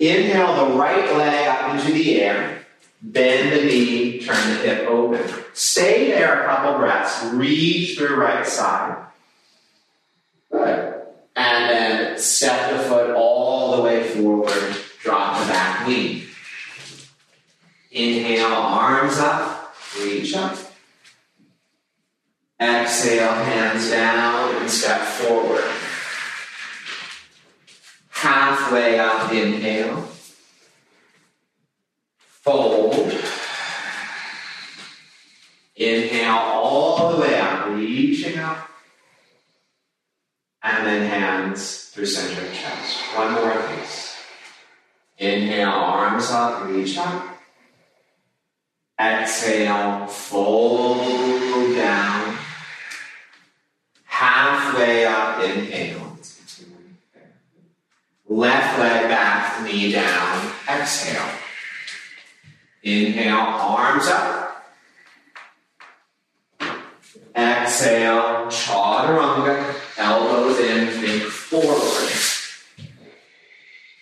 Inhale 0.00 0.68
the 0.68 0.76
right 0.76 1.16
leg 1.16 1.48
up 1.48 1.74
into 1.74 1.92
the 1.92 2.20
air. 2.20 2.57
Bend 3.00 3.52
the 3.52 3.64
knee, 3.64 4.20
turn 4.20 4.48
the 4.48 4.54
hip 4.56 4.88
open. 4.88 5.28
Stay 5.52 6.08
there 6.08 6.42
a 6.42 6.46
couple 6.46 6.78
breaths. 6.78 7.24
Reach 7.32 7.96
through 7.96 8.16
right 8.16 8.46
side. 8.46 9.06
Good. 10.50 11.02
And 11.36 11.70
then 11.70 12.18
step 12.18 12.76
the 12.76 12.82
foot 12.84 13.10
all 13.14 13.76
the 13.76 13.82
way 13.82 14.02
forward. 14.08 14.76
Drop 15.00 15.40
the 15.40 15.46
back 15.46 15.86
knee. 15.86 16.24
Inhale, 17.92 18.52
arms 18.52 19.18
up. 19.18 19.74
Reach 20.00 20.34
up. 20.34 20.58
Exhale, 22.60 23.32
hands 23.44 23.90
down 23.90 24.56
and 24.56 24.68
step 24.68 25.00
forward. 25.00 25.64
Halfway 28.10 28.98
up, 28.98 29.32
inhale. 29.32 30.08
Fold. 32.48 33.12
Inhale 35.76 36.32
all 36.32 37.12
the 37.12 37.20
way 37.20 37.38
up, 37.38 37.68
reaching 37.68 38.38
up. 38.38 38.70
And 40.62 40.86
then 40.86 41.10
hands 41.10 41.90
through 41.90 42.06
center 42.06 42.46
of 42.46 42.54
chest. 42.54 43.00
One 43.14 43.34
more 43.34 43.52
of 43.52 43.68
these. 43.76 44.14
Inhale, 45.18 45.68
arms 45.68 46.30
up, 46.30 46.66
reach 46.66 46.96
up. 46.96 47.38
Exhale, 48.98 50.06
fold 50.06 51.76
down. 51.76 52.38
Halfway 54.04 55.04
up, 55.04 55.44
inhale. 55.44 56.18
Left 58.26 58.78
leg 58.78 59.08
back, 59.10 59.62
knee 59.62 59.92
down, 59.92 60.50
exhale. 60.66 61.28
Inhale, 62.82 63.36
arms 63.36 64.06
up. 64.06 64.64
Exhale, 67.34 68.46
chaturanga, 68.46 69.74
elbows 69.96 70.58
in, 70.60 70.88
think 71.00 71.22
forward. 71.24 72.10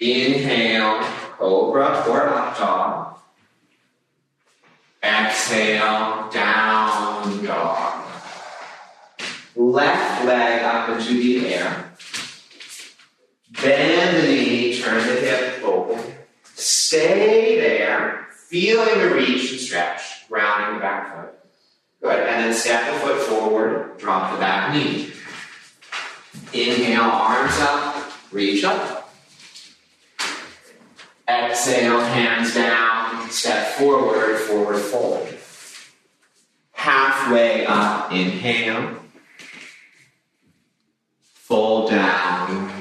Inhale, 0.01 1.03
cobra 1.33 2.05
or 2.09 2.29
up 2.29 2.59
dog. 2.59 3.19
Exhale, 5.03 6.31
down 6.31 7.45
dog. 7.45 8.05
Left 9.55 10.25
leg 10.27 10.63
up 10.63 10.89
into 10.91 11.15
the 11.15 11.55
air. 11.55 11.93
Bend 13.63 14.17
the 14.19 14.29
knee, 14.29 14.81
turn 14.81 15.07
the 15.07 15.15
hip 15.15 15.65
open. 15.65 16.15
Stay 16.55 17.59
there, 17.59 18.26
feeling 18.49 19.01
the 19.01 19.15
reach 19.15 19.51
and 19.51 19.61
stretch, 19.61 20.29
grounding 20.29 20.75
the 20.75 20.81
back 20.81 21.15
foot. 21.15 21.35
Good. 22.01 22.29
And 22.29 22.45
then 22.45 22.55
step 22.55 22.93
the 22.93 23.01
foot 23.01 23.21
forward, 23.23 23.99
drop 23.99 24.33
the 24.33 24.39
back 24.39 24.73
knee. 24.73 25.13
Inhale, 26.53 27.03
arms 27.03 27.59
up, 27.59 28.13
reach 28.31 28.63
up. 28.63 29.13
Exhale, 31.29 32.01
hands 32.01 32.55
down, 32.55 33.29
step 33.31 33.67
forward, 33.75 34.39
forward 34.39 34.79
fold. 34.79 35.29
Halfway 36.71 37.67
up, 37.67 38.13
inhale. 38.13 39.01
Fold 41.35 41.91
down. 41.91 42.76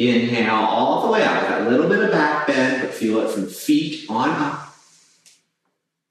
Inhale 0.00 0.54
all 0.54 1.02
the 1.04 1.12
way 1.12 1.22
up. 1.22 1.46
Got 1.46 1.60
a 1.60 1.68
little 1.68 1.86
bit 1.86 2.02
of 2.02 2.10
back 2.10 2.46
bend, 2.46 2.80
but 2.80 2.94
feel 2.94 3.20
it 3.20 3.30
from 3.30 3.46
feet 3.46 4.08
on 4.08 4.30
up. 4.30 4.74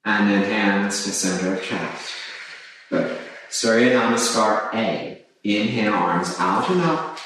And 0.05 0.29
then 0.29 0.43
hands 0.43 1.03
to 1.05 1.09
center 1.09 1.55
of 1.55 1.63
chest. 1.63 2.13
Good. 2.91 3.17
Surya 3.49 3.99
Namaskar 3.99 4.71
A. 4.75 5.25
Inhale, 5.43 5.93
arms 5.93 6.35
out 6.37 6.69
and 6.69 6.81
up. 6.81 7.17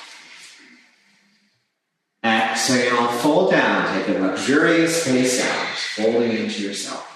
Exhale, 2.24 3.08
fold 3.08 3.52
down. 3.52 3.94
Take 3.94 4.16
a 4.16 4.20
luxurious 4.22 5.06
face 5.06 5.44
out, 5.46 5.68
folding 5.76 6.32
into 6.32 6.62
yourself. 6.62 7.10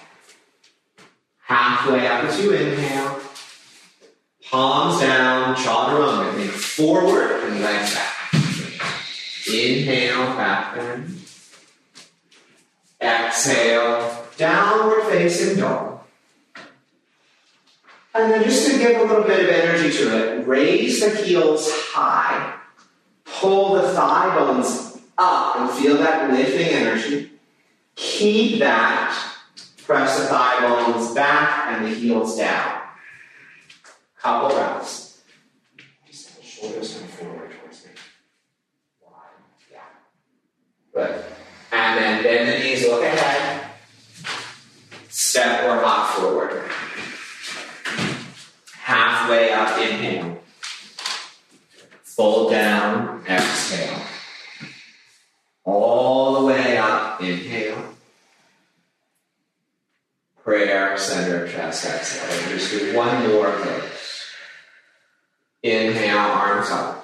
Halfway 1.45 2.05
up 2.05 2.25
as 2.25 2.43
you 2.43 2.51
inhale. 2.51 3.21
Palms 4.51 4.99
down, 4.99 5.55
chaturanga. 5.55 6.35
Think 6.35 6.51
forward 6.51 7.43
and 7.45 7.61
legs 7.61 7.95
back. 7.95 8.06
Inhale, 9.47 10.35
back 10.35 10.75
bend. 10.75 11.19
Exhale, 13.01 14.25
downward 14.37 15.03
facing 15.03 15.59
dog. 15.59 16.01
And 18.13 18.31
then 18.31 18.43
just 18.43 18.71
to 18.71 18.77
give 18.79 18.99
a 18.99 19.03
little 19.03 19.23
bit 19.23 19.43
of 19.43 19.49
energy 19.49 19.95
to 19.97 20.39
it, 20.39 20.47
raise 20.47 20.99
the 21.01 21.23
heels 21.23 21.71
high. 21.71 22.55
Pull 23.25 23.75
the 23.75 23.93
thigh 23.93 24.35
bones 24.35 24.97
up 25.17 25.57
and 25.57 25.69
feel 25.69 25.97
that 25.97 26.31
lifting 26.31 26.67
energy. 26.67 27.31
Keep 27.95 28.59
that. 28.59 29.33
Press 29.85 30.19
the 30.19 30.25
thigh 30.25 30.59
bones 30.61 31.13
back 31.13 31.67
and 31.67 31.85
the 31.85 31.89
heels 31.89 32.37
down. 32.37 32.81
Couple 34.19 34.49
breaths. 34.49 35.21
Shoulders 36.41 36.97
come 36.97 37.07
forward 37.07 37.51
towards 37.51 37.85
me. 37.85 37.91
Wide. 38.99 39.13
Yeah. 39.71 39.79
And 40.99 41.97
then 41.97 42.23
bend 42.23 42.49
the 42.49 42.59
knees, 42.59 42.87
look 42.87 43.03
ahead. 43.03 43.69
Step 45.09 45.63
or 45.65 45.79
hop 45.81 46.15
forward. 46.15 46.63
Halfway 48.73 49.51
up, 49.51 49.77
inhale. 49.79 50.41
Fold 52.03 52.51
down, 52.51 53.23
exhale. 53.27 54.01
All 55.63 56.39
the 56.39 56.47
way 56.47 56.77
up, 56.77 57.21
inhale. 57.21 57.83
Prayer, 60.43 60.97
center 60.97 61.47
chest, 61.47 61.85
exhale. 61.85 62.49
Just 62.49 62.71
do 62.71 62.95
one 62.95 63.27
more 63.27 63.47
of 63.47 63.65
those. 63.65 64.23
Inhale, 65.61 66.17
arms 66.17 66.71
up. 66.71 66.96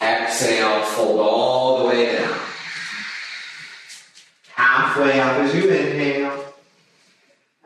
Exhale, 0.00 0.82
fold 0.82 1.20
all 1.20 1.78
the 1.78 1.84
way 1.88 2.16
down. 2.16 2.38
Halfway 4.54 5.20
up 5.20 5.36
as 5.40 5.54
you 5.54 5.68
inhale. 5.68 6.54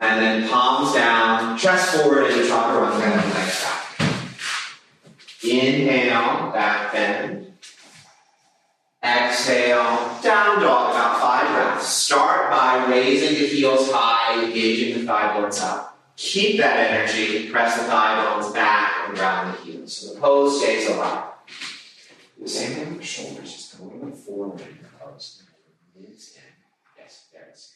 And 0.01 0.21
then 0.21 0.49
palms 0.49 0.93
down, 0.93 1.57
chest 1.57 1.95
forward 1.95 2.29
into 2.31 2.43
chaturanga 2.43 3.01
and 3.01 3.33
legs 3.33 3.63
back. 3.63 3.85
Inhale, 5.43 6.51
back 6.51 6.91
bend. 6.91 7.53
Exhale, 9.01 10.19
down 10.21 10.61
dog, 10.61 10.91
about 10.91 11.21
five 11.21 11.47
breaths. 11.55 11.87
Start 11.87 12.51
by 12.51 12.85
raising 12.89 13.39
the 13.39 13.47
heels 13.47 13.89
high, 13.91 14.43
engaging 14.43 14.99
the 14.99 15.05
thigh 15.05 15.33
bones 15.33 15.61
up. 15.61 15.97
Keep 16.17 16.57
that 16.57 16.91
energy, 16.91 17.49
press 17.49 17.77
the 17.77 17.83
thigh 17.83 18.25
bones 18.25 18.51
back 18.51 19.07
and 19.07 19.17
round 19.17 19.53
the 19.53 19.61
heels. 19.61 19.95
So 19.95 20.13
the 20.13 20.19
pose 20.19 20.61
stays 20.61 20.89
alive. 20.89 21.34
The 22.41 22.47
same 22.49 22.71
thing 22.73 22.89
with 22.89 22.99
the 22.99 23.05
shoulders, 23.05 23.51
just 23.51 23.77
go 23.77 23.85
a 23.85 23.87
little 23.87 24.07
bit 24.09 24.17
forward 24.17 24.61
in 24.61 24.67
your 24.67 24.89
pose. 24.99 25.43
Yes, 25.97 27.27
there 27.31 27.43
it 27.43 27.53
is. 27.53 27.73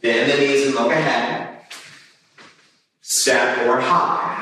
Bend 0.00 0.30
the 0.30 0.36
knees 0.36 0.66
and 0.66 0.74
look 0.74 0.90
ahead. 0.90 1.58
Step 3.02 3.66
or 3.66 3.80
hop. 3.80 4.38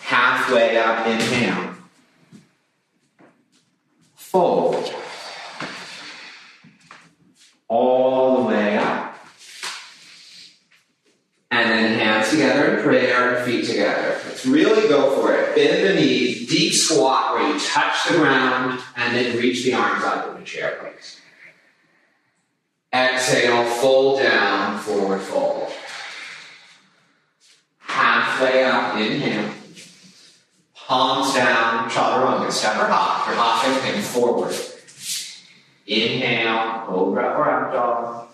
Halfway 0.00 0.78
up, 0.78 1.06
inhale. 1.06 1.74
Fold. 4.14 4.92
All 7.68 8.25
prayer, 12.86 13.44
feet 13.44 13.66
together. 13.66 14.20
Let's 14.26 14.46
really 14.46 14.88
go 14.88 15.20
for 15.20 15.34
it. 15.34 15.56
Bend 15.56 15.88
the 15.88 16.00
knees, 16.00 16.48
deep 16.48 16.72
squat 16.72 17.34
where 17.34 17.52
you 17.52 17.58
touch 17.58 18.08
the 18.08 18.18
ground, 18.18 18.80
and 18.96 19.16
then 19.16 19.36
reach 19.36 19.64
the 19.64 19.74
arms 19.74 20.04
up 20.04 20.28
in 20.28 20.40
the 20.40 20.46
chair 20.46 20.78
pose. 20.80 21.20
Exhale, 22.92 23.64
fold 23.64 24.20
down, 24.20 24.78
forward 24.78 25.20
fold. 25.20 25.72
Halfway 27.78 28.62
up, 28.62 28.96
inhale. 28.96 29.52
Palms 30.74 31.34
down, 31.34 31.90
chaturanga, 31.90 32.52
step 32.52 32.76
or 32.76 32.86
hop. 32.86 33.26
You're 33.26 33.36
hopping, 33.36 33.74
think 33.82 34.04
forward. 34.04 34.54
Inhale, 35.88 36.86
cobra 36.86 37.34
or 37.34 37.50
up 37.50 37.72
dog. 37.72 38.28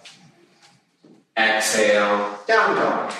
Exhale, 1.36 2.38
down 2.46 2.76
dog. 2.76 3.11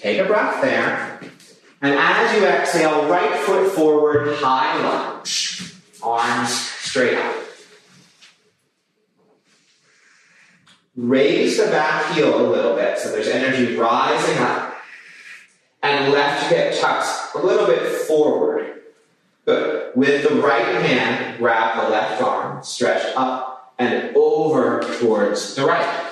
Take 0.00 0.18
a 0.18 0.24
breath 0.24 0.62
there. 0.62 1.20
And 1.82 1.94
as 1.94 2.34
you 2.34 2.46
exhale, 2.46 3.06
right 3.08 3.38
foot 3.40 3.70
forward, 3.72 4.34
high 4.36 4.82
lunge. 4.82 5.74
Arms 6.02 6.50
straight 6.50 7.18
up. 7.18 7.36
Raise 10.96 11.58
the 11.58 11.66
back 11.66 12.14
heel 12.14 12.34
a 12.34 12.48
little 12.48 12.74
bit 12.74 12.98
so 12.98 13.12
there's 13.12 13.28
energy 13.28 13.76
rising 13.76 14.38
up. 14.38 14.74
And 15.82 16.12
left 16.12 16.50
hip 16.50 16.80
tucks 16.80 17.34
a 17.34 17.38
little 17.38 17.66
bit 17.66 17.86
forward. 18.06 18.82
Good. 19.44 19.94
With 19.94 20.26
the 20.26 20.36
right 20.36 20.82
hand, 20.82 21.38
grab 21.38 21.82
the 21.82 21.90
left 21.90 22.22
arm, 22.22 22.62
stretch 22.62 23.04
up 23.16 23.74
and 23.78 24.16
over 24.16 24.80
towards 24.98 25.54
the 25.54 25.66
right. 25.66 26.09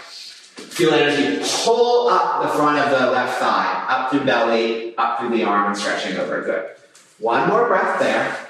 Feel 0.79 0.95
energy 0.95 1.45
pull 1.64 2.09
up 2.09 2.41
the 2.41 2.51
front 2.51 2.79
of 2.79 2.91
the 2.91 3.11
left 3.11 3.41
thigh, 3.41 3.85
up 3.88 4.12
through 4.12 4.25
belly, 4.25 4.97
up 4.97 5.19
through 5.19 5.31
the 5.31 5.43
arm, 5.43 5.67
and 5.67 5.77
stretching 5.77 6.17
over. 6.17 6.41
Good. 6.41 6.71
One 7.19 7.49
more 7.49 7.67
breath 7.67 7.99
there. 7.99 8.47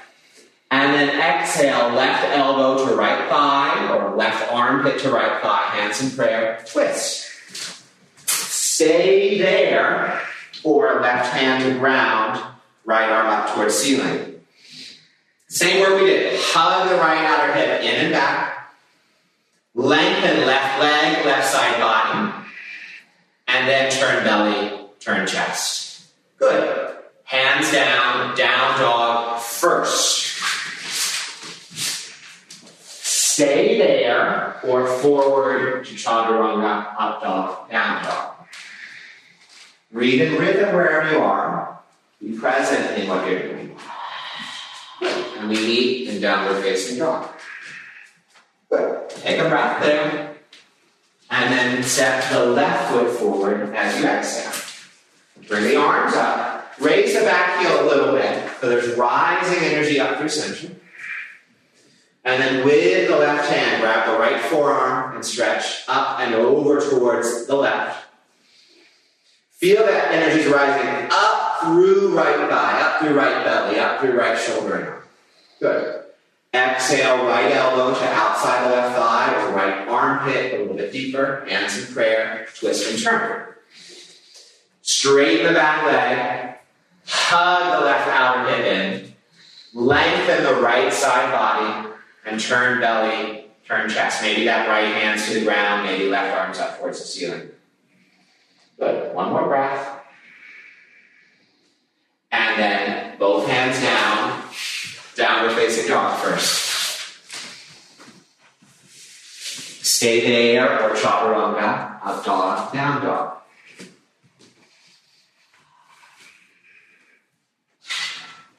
And 0.69 0.93
then 0.93 1.19
exhale, 1.19 1.89
left 1.89 2.23
elbow 2.37 2.85
to 2.85 2.93
right 2.93 3.27
thigh, 3.29 3.95
or 3.95 4.15
left 4.15 4.51
armpit 4.51 4.99
to 4.99 5.09
right 5.09 5.41
thigh, 5.41 5.69
hands 5.71 6.03
in 6.03 6.15
prayer, 6.15 6.63
twist. 6.67 7.31
Stay 8.27 9.39
there, 9.39 10.21
or 10.63 11.01
left 11.01 11.33
hand 11.33 11.63
to 11.63 11.79
ground, 11.79 12.39
right 12.85 13.09
arm 13.09 13.25
up 13.25 13.55
towards 13.55 13.73
ceiling. 13.73 14.39
Same 15.47 15.81
work 15.81 15.99
we 15.99 16.05
did. 16.05 16.39
Hug 16.39 16.89
the 16.89 16.95
right 16.97 17.25
outer 17.25 17.53
hip 17.53 17.81
in 17.81 18.05
and 18.05 18.13
back. 18.13 18.48
Lengthen 19.75 20.45
left 20.45 20.81
leg, 20.81 21.25
left 21.25 21.47
side 21.47 21.79
body. 21.79 22.33
And 23.47 23.67
then 23.67 23.91
turn 23.91 24.23
belly, 24.23 24.87
turn 24.99 25.27
chest. 25.27 26.07
Good. 26.37 26.95
Hands 27.23 27.71
down, 27.71 28.35
down 28.35 28.79
dog 28.79 29.41
first. 29.41 30.37
Stay 32.91 33.77
there 33.77 34.59
or 34.63 34.87
forward 34.87 35.85
to 35.85 35.93
chaturanga, 35.93 36.93
up 36.97 37.21
dog, 37.21 37.69
down 37.69 38.03
dog. 38.03 38.35
Breathe 39.91 40.21
in 40.21 40.35
rhythm 40.35 40.75
wherever 40.75 41.11
you 41.11 41.19
are. 41.19 41.79
Be 42.19 42.37
present 42.37 42.97
in 42.97 43.07
what 43.07 43.27
you're 43.27 43.41
doing. 43.41 43.77
And 45.01 45.49
we 45.49 45.55
meet 45.55 46.09
in 46.09 46.21
downward 46.21 46.61
facing 46.61 46.99
dog. 46.99 47.29
Take 48.71 49.39
a 49.39 49.49
breath 49.49 49.81
there. 49.81 50.35
And 51.31 51.53
then 51.53 51.83
step 51.83 52.31
the 52.31 52.45
left 52.45 52.91
foot 52.91 53.11
forward 53.17 53.73
as 53.75 53.99
you 53.99 54.07
exhale. 54.07 54.53
Bring 55.47 55.63
the 55.63 55.75
arms 55.77 56.15
up. 56.15 56.73
Raise 56.79 57.13
the 57.13 57.21
back 57.21 57.59
heel 57.59 57.83
a 57.83 57.85
little 57.85 58.15
bit. 58.15 58.49
So 58.61 58.69
there's 58.69 58.95
rising 58.97 59.63
energy 59.63 59.99
up 59.99 60.17
through 60.17 60.29
center. 60.29 60.75
And 62.23 62.41
then 62.41 62.65
with 62.65 63.07
the 63.07 63.17
left 63.17 63.49
hand, 63.49 63.81
grab 63.81 64.11
the 64.11 64.19
right 64.19 64.41
forearm 64.41 65.15
and 65.15 65.25
stretch 65.25 65.83
up 65.87 66.19
and 66.19 66.35
over 66.35 66.79
towards 66.79 67.47
the 67.47 67.55
left. 67.55 68.05
Feel 69.51 69.85
that 69.85 70.11
energy 70.11 70.41
is 70.41 70.47
rising 70.47 71.09
up 71.11 71.61
through 71.61 72.15
right 72.15 72.49
thigh, 72.49 72.81
up 72.81 73.01
through 73.01 73.15
right 73.15 73.43
belly, 73.43 73.79
up 73.79 73.99
through 73.99 74.17
right 74.17 74.37
shoulder. 74.37 75.03
Good. 75.59 75.98
Exhale, 76.53 77.25
right 77.25 77.51
elbow 77.51 77.93
to 77.93 78.05
outside 78.05 78.65
the 78.65 78.75
left 78.75 78.95
thigh 78.95 79.43
or 79.43 79.53
right 79.53 79.87
armpit, 79.87 80.53
a 80.53 80.57
little 80.57 80.75
bit 80.75 80.91
deeper. 80.91 81.45
Hands 81.47 81.77
in 81.77 81.93
prayer, 81.93 82.47
twist 82.55 82.91
and 82.91 83.01
turn. 83.01 83.53
Straighten 84.81 85.45
the 85.45 85.53
back 85.53 85.85
leg, 85.85 86.55
hug 87.05 87.79
the 87.79 87.85
left 87.85 88.07
outer 88.07 88.49
hip 88.49 88.65
in, 88.65 89.13
lengthen 89.73 90.43
the 90.43 90.59
right 90.61 90.91
side 90.91 91.31
body, 91.31 91.89
and 92.25 92.41
turn 92.41 92.79
belly, 92.79 93.45
turn 93.67 93.87
chest. 93.87 94.23
Maybe 94.23 94.45
that 94.45 94.67
right 94.67 94.85
hand's 94.85 95.27
to 95.27 95.35
the 95.35 95.45
ground, 95.45 95.85
maybe 95.85 96.09
left 96.09 96.35
arm's 96.35 96.57
up 96.57 96.79
towards 96.79 96.99
the 96.99 97.05
ceiling. 97.05 97.51
Good. 98.79 99.13
One 99.13 99.29
more 99.31 99.47
breath. 99.47 99.99
And 102.31 102.59
then 102.59 103.17
both 103.19 103.47
hands 103.47 103.79
down, 103.81 104.38
downward 105.19 105.53
facing 105.53 105.89
dog 105.89 106.17
first. 106.19 106.65
Stay 109.85 110.21
there 110.21 110.81
or 110.81 110.95
chaturanga, 110.95 111.99
up 112.01 112.23
dog, 112.23 112.71
down 112.71 113.03
dog. 113.03 113.37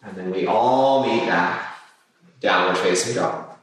And 0.02 0.16
then 0.16 0.30
we 0.32 0.46
all 0.46 1.06
meet 1.06 1.26
back, 1.26 1.76
downward 2.40 2.76
facing 2.76 3.14
dog. 3.14 3.56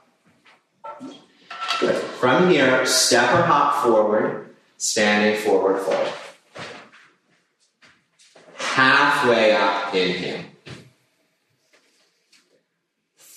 Good. 1.79 1.95
From 1.95 2.49
here, 2.49 2.83
step 2.87 3.31
or 3.31 3.43
hop 3.43 3.83
forward, 3.83 4.55
standing 4.77 5.39
forward 5.39 5.81
fold. 5.81 6.13
Halfway 8.55 9.55
up, 9.55 9.93
inhale. 9.93 10.45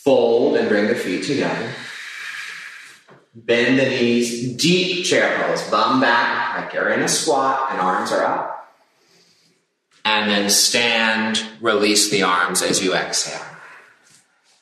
Fold 0.04 0.56
and 0.56 0.68
bring 0.68 0.86
the 0.86 0.94
feet 0.94 1.24
together. 1.24 1.70
Bend 3.34 3.78
the 3.78 3.84
knees, 3.84 4.56
deep 4.56 5.04
chair 5.04 5.36
pose, 5.38 5.62
bum 5.70 6.00
back 6.00 6.56
like 6.56 6.72
you're 6.72 6.88
in 6.88 7.02
a 7.02 7.08
squat 7.08 7.68
and 7.70 7.80
arms 7.80 8.10
are 8.10 8.24
up. 8.24 8.72
And 10.04 10.30
then 10.30 10.48
stand, 10.48 11.42
release 11.60 12.10
the 12.10 12.22
arms 12.22 12.62
as 12.62 12.82
you 12.82 12.94
exhale. 12.94 13.44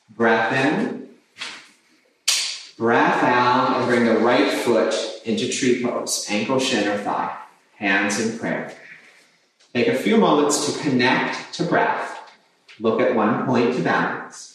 Breath 0.09 0.51
in. 0.51 1.09
Breath 2.77 3.23
out 3.23 3.77
and 3.77 3.87
bring 3.87 4.05
the 4.05 4.19
right 4.19 4.51
foot 4.51 4.93
into 5.23 5.49
tree 5.49 5.81
pose, 5.81 6.27
ankle, 6.29 6.59
shin, 6.59 6.87
or 6.87 6.97
thigh, 6.97 7.37
hands 7.75 8.19
in 8.19 8.37
prayer. 8.37 8.73
Take 9.73 9.87
a 9.87 9.95
few 9.95 10.17
moments 10.17 10.65
to 10.65 10.79
connect 10.81 11.53
to 11.53 11.63
breath. 11.63 12.33
Look 12.79 12.99
at 12.99 13.15
one 13.15 13.45
point 13.45 13.75
to 13.75 13.81
balance. 13.81 14.48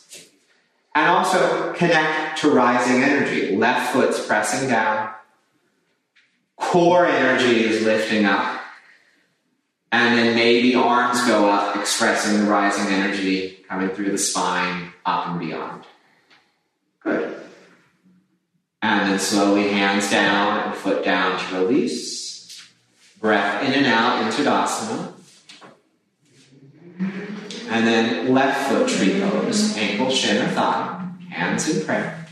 And 0.94 1.09
also 1.09 1.72
connect 1.72 2.38
to 2.38 2.50
rising 2.50 3.02
energy. 3.02 3.57
Left 3.57 3.92
foot's 3.92 4.24
pressing 4.24 4.68
down. 4.68 5.12
Core 6.57 7.07
energy 7.07 7.64
is 7.64 7.85
lifting 7.85 8.24
up. 8.24 8.61
And 9.90 10.18
then 10.18 10.35
maybe 10.35 10.74
arms 10.74 11.24
go 11.26 11.48
up, 11.48 11.76
expressing 11.76 12.44
the 12.44 12.50
rising 12.50 12.92
energy 12.92 13.64
coming 13.68 13.88
through 13.90 14.11
the 14.11 14.18
spine, 14.18 14.92
up 15.07 15.28
and 15.28 15.38
beyond. 15.38 15.85
Good. 17.00 17.40
And 18.83 19.11
then 19.11 19.18
slowly 19.18 19.68
hands 19.68 20.11
down 20.11 20.61
and 20.61 20.74
foot 20.74 21.04
down 21.04 21.38
to 21.38 21.59
release. 21.59 22.68
Breath 23.20 23.64
in 23.64 23.72
and 23.72 23.87
out 23.87 24.22
into 24.22 24.42
Tadasana. 24.42 25.12
And 27.68 27.87
then 27.87 28.33
left 28.35 28.68
foot 28.68 28.88
tree 28.88 29.20
pose, 29.20 29.77
ankle, 29.77 30.11
shin, 30.11 30.42
or 30.42 30.48
thigh, 30.48 31.09
hands 31.31 31.68
in 31.68 31.85
prayer. 31.85 32.27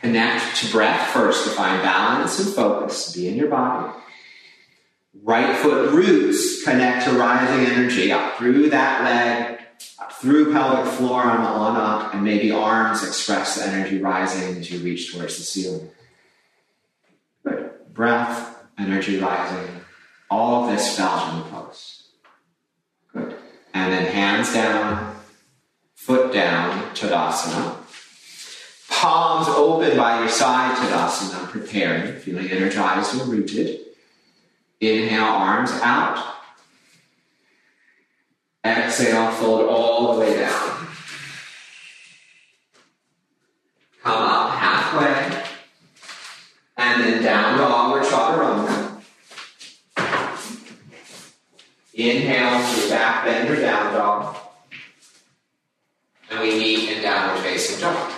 Connect 0.00 0.56
to 0.56 0.70
breath 0.70 1.10
first 1.10 1.44
to 1.44 1.50
find 1.50 1.82
balance 1.82 2.38
and 2.38 2.54
focus. 2.54 3.14
Be 3.14 3.28
in 3.28 3.36
your 3.36 3.48
body. 3.48 3.90
Right 5.22 5.56
foot 5.56 5.92
roots 5.92 6.62
connect 6.62 7.06
to 7.06 7.12
rising 7.12 7.66
energy 7.66 8.12
up 8.12 8.36
through 8.36 8.68
that 8.70 9.02
leg, 9.02 9.60
through 10.20 10.52
pelvic 10.52 10.92
floor 10.92 11.22
on, 11.22 11.40
on 11.40 11.76
up, 11.76 12.14
and 12.14 12.22
maybe 12.22 12.50
arms 12.50 13.02
express 13.02 13.56
the 13.56 13.66
energy 13.66 13.98
rising 13.98 14.58
as 14.58 14.70
you 14.70 14.80
reach 14.80 15.12
towards 15.14 15.38
the 15.38 15.42
ceiling. 15.42 15.88
Good. 17.42 17.70
Breath, 17.94 18.62
energy 18.78 19.18
rising, 19.18 19.80
all 20.30 20.64
of 20.64 20.70
this 20.70 20.96
the 20.96 21.02
pose. 21.02 22.03
And 23.74 23.92
then 23.92 24.06
hands 24.06 24.52
down, 24.52 25.16
foot 25.96 26.32
down, 26.32 26.94
Tadasana. 26.94 27.76
Palms 28.88 29.48
open 29.48 29.96
by 29.96 30.20
your 30.20 30.28
side, 30.28 30.76
Tadasana, 30.76 31.48
preparing, 31.48 32.18
feeling 32.20 32.48
energized 32.48 33.20
and 33.20 33.28
rooted. 33.28 33.80
Inhale, 34.80 35.24
arms 35.24 35.72
out. 35.82 36.34
Exhale, 38.64 39.32
fold 39.32 39.68
all 39.68 40.14
the 40.14 40.20
way 40.20 40.38
down. 40.38 40.86
Come 44.02 44.22
up 44.22 44.50
halfway. 44.52 45.42
And 46.76 47.02
then 47.02 47.22
down 47.22 47.58
dog 47.58 47.96
or 47.96 48.02
chaturanga. 48.02 48.83
Inhale 51.94 52.74
to 52.74 52.88
back 52.88 53.24
bend 53.24 53.48
or 53.48 53.60
down 53.60 53.94
dog. 53.94 54.36
And 56.28 56.40
we 56.40 56.58
meet 56.58 56.90
in 56.90 57.02
downward 57.02 57.40
facing 57.42 57.80
dog. 57.80 58.12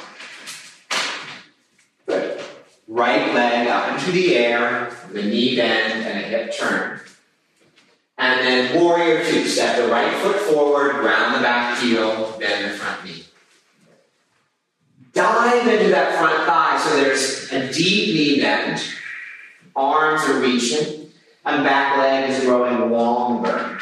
Good. 2.07 2.41
Right 2.89 3.35
leg 3.35 3.69
up 3.69 3.93
into 3.93 4.13
the 4.13 4.35
air, 4.37 4.97
the 5.13 5.23
knee 5.23 5.57
bend 5.57 6.07
and 6.07 6.19
a 6.19 6.23
hip 6.23 6.57
turn. 6.57 7.01
And 8.17 8.41
then 8.41 8.81
warrior 8.81 9.23
two, 9.25 9.45
step 9.47 9.77
the 9.77 9.89
right 9.89 10.15
foot 10.23 10.37
forward, 10.37 10.93
ground 10.93 11.37
the 11.37 11.41
back 11.41 11.79
heel, 11.79 12.35
bend 12.39 12.73
the 12.73 12.79
front 12.79 13.05
knee. 13.05 13.25
Dive 15.13 15.67
into 15.67 15.91
that 15.91 16.19
front 16.19 16.47
thigh 16.47 16.79
so 16.79 16.97
there's 16.97 17.53
a 17.53 17.73
deep 17.73 18.15
knee 18.15 18.41
bend. 18.41 18.83
Arms 19.75 20.23
are 20.31 20.41
reaching, 20.41 21.06
and 21.47 21.65
back 21.65 21.97
leg 21.99 22.31
is 22.31 22.45
growing 22.45 22.91
longer. 22.91 23.79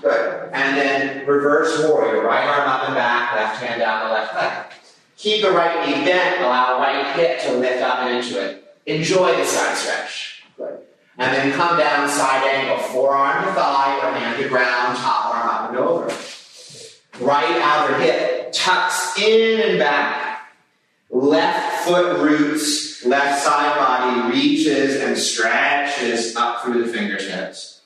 Good. 0.00 0.50
And 0.52 0.76
then 0.76 1.26
reverse 1.26 1.88
warrior, 1.88 2.22
right 2.22 2.46
arm 2.46 2.68
up 2.68 2.84
and 2.86 2.94
back, 2.94 3.34
left 3.34 3.62
hand 3.62 3.80
down 3.80 4.08
the 4.08 4.14
left 4.14 4.34
leg. 4.34 4.72
Keep 5.16 5.42
the 5.42 5.50
right 5.50 5.86
knee 5.86 6.04
bent, 6.04 6.42
allow 6.42 6.78
right 6.78 7.16
hip 7.16 7.40
to 7.42 7.54
lift 7.54 7.82
up 7.82 8.00
and 8.00 8.16
into 8.16 8.40
it. 8.40 8.76
Enjoy 8.86 9.36
the 9.36 9.44
side 9.44 9.76
stretch. 9.76 10.42
Good. 10.56 10.80
And 11.16 11.34
then 11.34 11.52
come 11.52 11.78
down 11.78 12.08
side 12.08 12.44
angle, 12.44 12.78
forearm 12.88 13.44
to 13.44 13.52
thigh 13.52 13.98
or 14.02 14.12
hand 14.12 14.42
to 14.42 14.48
ground, 14.48 14.96
top 14.98 15.34
arm 15.34 15.48
up 15.48 15.70
and 15.70 15.78
over. 15.78 17.24
Right 17.24 17.60
outer 17.62 17.98
hip 17.98 18.52
tucks 18.52 19.18
in 19.18 19.60
and 19.60 19.78
back. 19.78 20.50
Left 21.10 21.84
foot 21.84 22.20
roots, 22.20 22.83
left 23.04 23.42
side 23.42 23.76
body 23.76 24.34
reaches 24.34 25.00
and 25.00 25.16
stretches 25.16 26.36
up 26.36 26.62
through 26.62 26.84
the 26.84 26.92
fingertips. 26.92 27.82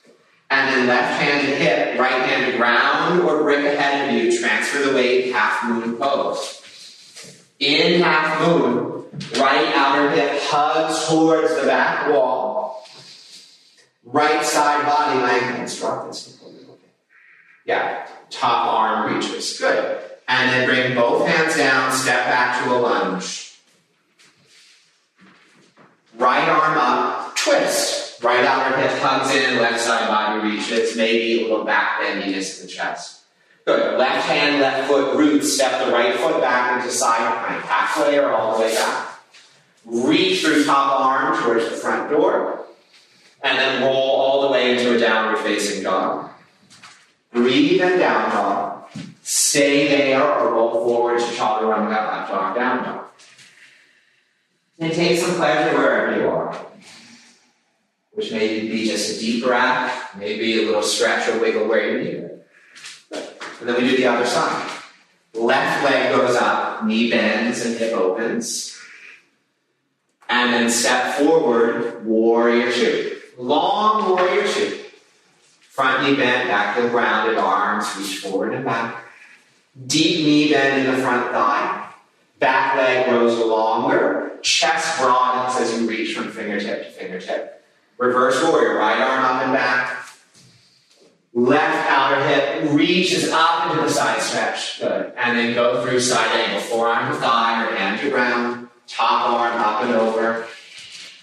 And 0.51 0.67
then 0.73 0.87
left 0.87 1.21
hand 1.21 1.47
to 1.47 1.55
hip, 1.55 1.99
right 1.99 2.27
hand 2.27 2.51
to 2.51 2.57
ground 2.57 3.21
or 3.21 3.43
brick 3.43 3.65
ahead 3.65 4.09
of 4.09 4.15
you. 4.15 4.39
Transfer 4.39 4.79
the 4.79 4.95
weight, 4.95 5.31
half 5.31 5.63
moon 5.63 5.97
pose. 5.97 6.55
In 7.59 8.01
half 8.01 8.41
moon, 8.41 9.05
right 9.37 9.71
outer 9.75 10.09
hip 10.11 10.41
hugs 10.43 11.07
towards 11.07 11.55
the 11.55 11.67
back 11.67 12.09
wall. 12.09 12.87
Right 14.03 14.43
side 14.43 14.85
body 14.85 15.19
lengthens. 15.19 15.79
Drop 15.79 16.07
this. 16.07 16.41
Yeah, 17.65 18.07
top 18.31 18.73
arm 18.73 19.13
reaches. 19.13 19.59
Good. 19.59 20.01
And 20.27 20.49
then 20.51 20.67
bring 20.67 20.95
both 20.95 21.27
hands 21.27 21.57
down, 21.57 21.91
step 21.91 22.25
back 22.25 22.63
to 22.63 22.75
a 22.75 22.77
lunge. 22.77 23.48
Right 26.19 26.49
arm 26.49 26.77
up, 26.77 27.33
twist. 27.37 28.21
Right 28.21 28.41
hip 28.77 28.99
hugs 28.99 29.33
in, 29.33 29.57
left 29.61 29.79
side 29.79 30.09
body 30.09 30.49
reaches, 30.49 30.97
maybe 30.97 31.39
a 31.39 31.47
little 31.47 31.63
back 31.63 32.01
bendiness 32.01 32.59
in 32.59 32.67
the 32.67 32.71
chest. 32.73 33.21
Good. 33.65 33.97
Left 33.97 34.27
hand, 34.27 34.59
left 34.59 34.89
foot, 34.89 35.15
root, 35.15 35.41
step 35.43 35.85
the 35.85 35.93
right 35.93 36.13
foot 36.15 36.41
back 36.41 36.77
into 36.77 36.91
side 36.91 37.45
plank, 37.45 37.63
halfway 37.63 38.17
or 38.17 38.31
all 38.31 38.57
the 38.57 38.65
way 38.65 38.75
back. 38.75 39.19
Reach 39.85 40.41
through 40.41 40.65
top 40.65 40.99
arm 40.99 41.41
towards 41.41 41.69
the 41.69 41.77
front 41.77 42.09
door, 42.09 42.65
and 43.41 43.57
then 43.57 43.81
roll 43.83 43.95
all 43.95 44.41
the 44.41 44.51
way 44.51 44.77
into 44.77 44.93
a 44.93 44.99
downward 44.99 45.41
facing 45.41 45.83
dog. 45.83 46.31
Breathe 47.31 47.81
and 47.81 47.97
down 47.97 48.29
dog. 48.31 48.89
Stay 49.23 49.87
there 49.87 50.21
or 50.21 50.51
roll 50.51 50.71
forward 50.83 51.19
to 51.19 51.25
chaturanga 51.27 51.89
left 51.89 52.29
dog, 52.29 52.55
down 52.55 52.83
dog. 52.83 53.08
And 54.79 54.93
take 54.93 55.19
some 55.19 55.35
pleasure 55.35 55.77
wherever 55.77 56.19
you 56.19 56.29
are. 56.29 56.57
Which 58.13 58.31
may 58.31 58.61
be 58.61 58.85
just 58.87 59.17
a 59.17 59.19
deep 59.19 59.43
breath, 59.43 60.15
maybe 60.17 60.63
a 60.63 60.65
little 60.65 60.81
stretch 60.81 61.27
or 61.27 61.39
wiggle 61.39 61.67
where 61.67 61.91
you 61.91 62.03
need 62.03 62.13
it. 62.13 62.47
And 63.59 63.67
then 63.67 63.75
we 63.75 63.89
do 63.89 63.97
the 63.97 64.07
other 64.07 64.25
side. 64.25 64.71
Left 65.33 65.83
leg 65.83 66.15
goes 66.15 66.35
up, 66.35 66.85
knee 66.85 67.11
bends 67.11 67.65
and 67.65 67.77
hip 67.77 67.93
opens. 67.93 68.77
And 70.29 70.53
then 70.53 70.69
step 70.69 71.15
forward, 71.15 72.05
warrior 72.05 72.71
two. 72.71 73.19
Long 73.37 74.09
warrior 74.09 74.47
two. 74.47 74.79
Front 75.61 76.03
knee 76.03 76.15
bent, 76.15 76.47
back 76.47 76.75
to 76.77 76.89
grounded, 76.89 77.37
arms 77.37 77.85
reach 77.97 78.19
forward 78.19 78.53
and 78.53 78.63
back. 78.63 79.03
Deep 79.87 80.25
knee 80.25 80.51
bend 80.51 80.87
in 80.87 80.95
the 80.95 81.01
front 81.01 81.31
thigh. 81.31 81.89
Back 82.39 82.77
leg 82.77 83.09
grows 83.09 83.37
longer. 83.39 84.28
Chest 84.41 84.99
broadens 84.99 85.59
as 85.59 85.79
you 85.79 85.87
reach 85.87 86.15
from 86.15 86.31
fingertip 86.31 86.85
to 86.85 86.91
fingertip. 86.91 87.63
Reverse 87.97 88.41
warrior, 88.43 88.77
right 88.77 88.99
arm 88.99 89.25
up 89.25 89.43
and 89.43 89.53
back. 89.53 90.05
Left 91.33 91.89
outer 91.91 92.27
hip 92.27 92.71
reaches 92.73 93.29
up 93.31 93.69
into 93.69 93.83
the 93.83 93.89
side 93.89 94.21
stretch. 94.21 94.79
Good. 94.79 95.13
And 95.15 95.37
then 95.37 95.53
go 95.53 95.83
through 95.83 95.99
side 95.99 96.31
angle. 96.35 96.61
Forearm 96.61 97.13
to 97.13 97.19
thigh 97.19 97.65
or 97.65 97.75
hand 97.75 97.99
to 98.01 98.09
ground. 98.09 98.69
Top 98.87 99.29
arm 99.29 99.61
up 99.61 99.83
and 99.83 99.93
over. 99.93 100.47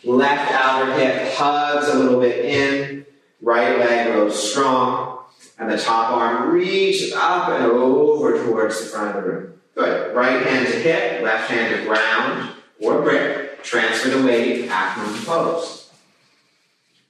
Left 0.05 0.53
outer 0.53 0.93
hip 0.95 1.35
hugs 1.35 1.89
a 1.89 1.99
little 1.99 2.21
bit 2.21 2.45
in. 2.45 3.07
Right 3.41 3.79
leg 3.79 4.09
goes 4.09 4.51
strong. 4.51 5.25
And 5.59 5.71
the 5.71 5.79
top 5.79 6.13
arm 6.13 6.51
reaches 6.53 7.13
up 7.15 7.49
and 7.49 7.65
over 7.65 8.45
towards 8.45 8.81
the 8.81 8.87
front 8.87 9.17
of 9.17 9.25
the 9.25 9.31
room. 9.31 9.53
Good. 9.75 10.15
Right 10.15 10.47
hand 10.47 10.67
to 10.69 10.79
hip, 10.79 11.23
left 11.23 11.51
hand 11.51 11.75
to 11.75 11.85
ground 11.87 12.56
or 12.81 13.03
grip. 13.03 13.63
Transfer 13.63 14.11
the 14.11 14.27
weight, 14.27 14.69
half 14.69 14.97
moon 14.97 15.25
pose. 15.25 15.91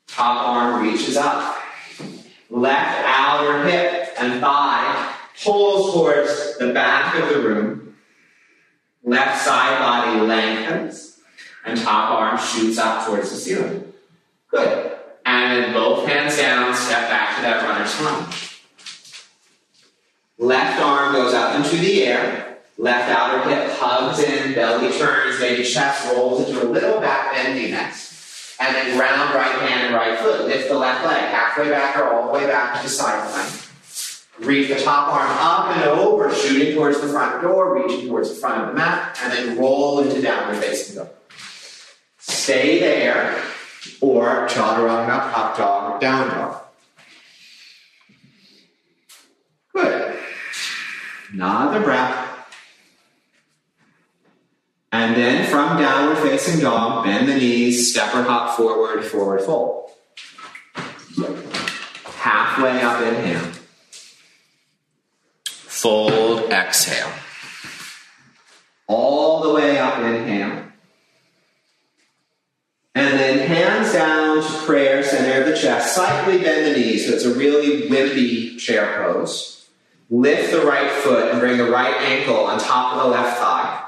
Top 0.06 0.46
arm 0.46 0.82
reaches 0.82 1.16
up. 1.16 1.56
Left 2.48 3.04
outer 3.04 3.68
hip 3.68 4.14
and 4.18 4.40
thigh 4.40 5.14
pulls 5.44 5.92
towards 5.92 6.56
the 6.58 6.72
back 6.72 7.14
of 7.16 7.28
the 7.28 7.40
room. 7.40 7.96
Left 9.04 9.44
side 9.44 9.78
body 9.78 10.20
lengthens 10.20 11.20
and 11.66 11.78
top 11.78 12.12
arm 12.12 12.38
shoots 12.38 12.78
up 12.78 13.06
towards 13.06 13.30
the 13.30 13.36
ceiling. 13.36 13.92
Good. 14.50 14.92
And 15.26 15.64
then 15.64 15.72
both 15.74 16.06
hands 16.06 16.36
down, 16.38 16.74
step 16.74 17.08
back 17.10 17.36
to 17.36 17.42
that 17.42 17.64
runner's 17.64 18.00
lunge. 18.00 18.62
Left 20.38 20.80
arm 20.80 21.12
goes 21.12 21.34
up 21.34 21.56
into 21.56 21.76
the 21.76 22.04
air. 22.04 22.55
Left 22.78 23.10
outer 23.10 23.48
hip 23.48 23.72
hugs 23.72 24.18
in, 24.18 24.54
belly 24.54 24.96
turns, 24.98 25.40
maybe 25.40 25.64
chest 25.64 26.12
rolls 26.12 26.46
into 26.46 26.62
a 26.62 26.68
little 26.68 27.00
back 27.00 27.32
bending 27.32 27.70
next. 27.70 28.60
And 28.60 28.74
then 28.74 28.96
ground 28.96 29.34
right 29.34 29.60
hand 29.62 29.86
and 29.86 29.94
right 29.94 30.18
foot. 30.18 30.46
Lift 30.46 30.68
the 30.68 30.78
left 30.78 31.04
leg 31.04 31.22
halfway 31.30 31.70
back 31.70 31.96
or 31.96 32.08
all 32.12 32.26
the 32.26 32.32
way 32.38 32.46
back 32.46 32.82
to 32.82 32.88
side 32.88 33.28
plank. 33.30 33.62
Reach 34.40 34.68
the 34.68 34.82
top 34.82 35.08
arm 35.08 35.30
up 35.30 35.76
and 35.76 35.84
over, 35.84 36.34
shooting 36.34 36.74
towards 36.74 37.00
the 37.00 37.08
front 37.08 37.40
door, 37.40 37.82
reaching 37.82 38.08
towards 38.08 38.28
the 38.28 38.34
front 38.34 38.62
of 38.62 38.68
the 38.68 38.74
mat, 38.74 39.18
and 39.22 39.32
then 39.32 39.58
roll 39.58 40.00
into 40.00 40.20
downward 40.20 40.62
facing 40.62 40.96
dog. 40.96 41.08
Stay 42.18 42.78
there, 42.78 43.42
or 44.02 44.46
chaturanga, 44.48 45.32
up 45.32 45.56
dog, 45.56 46.00
down 46.02 46.28
dog. 46.28 46.62
Good. 49.72 50.18
Another 51.32 51.80
breath. 51.80 52.25
And 54.96 55.14
then 55.14 55.44
from 55.50 55.78
downward 55.78 56.16
facing 56.26 56.60
dog, 56.60 57.04
bend 57.04 57.28
the 57.28 57.34
knees, 57.34 57.92
step 57.92 58.14
or 58.14 58.22
hop 58.22 58.56
forward, 58.56 59.04
forward 59.04 59.42
fold. 59.42 59.90
Halfway 62.14 62.80
up, 62.80 63.02
inhale. 63.02 63.52
Fold, 65.44 66.50
exhale. 66.50 67.12
All 68.86 69.42
the 69.42 69.52
way 69.52 69.78
up, 69.78 69.98
inhale. 69.98 70.64
And 72.94 73.18
then 73.18 73.46
hands 73.46 73.92
down 73.92 74.42
to 74.42 74.64
prayer, 74.64 75.02
center 75.02 75.42
of 75.42 75.46
the 75.46 75.58
chest. 75.58 75.94
Slightly 75.94 76.38
bend 76.38 76.74
the 76.74 76.80
knees, 76.80 77.06
so 77.06 77.12
it's 77.12 77.26
a 77.26 77.34
really 77.34 77.90
wimpy 77.90 78.58
chair 78.58 79.04
pose. 79.04 79.68
Lift 80.08 80.52
the 80.52 80.64
right 80.64 80.90
foot 80.90 81.30
and 81.30 81.38
bring 81.38 81.58
the 81.58 81.70
right 81.70 81.94
ankle 82.00 82.46
on 82.46 82.58
top 82.58 82.94
of 82.94 83.02
the 83.02 83.08
left 83.10 83.38
thigh. 83.38 83.85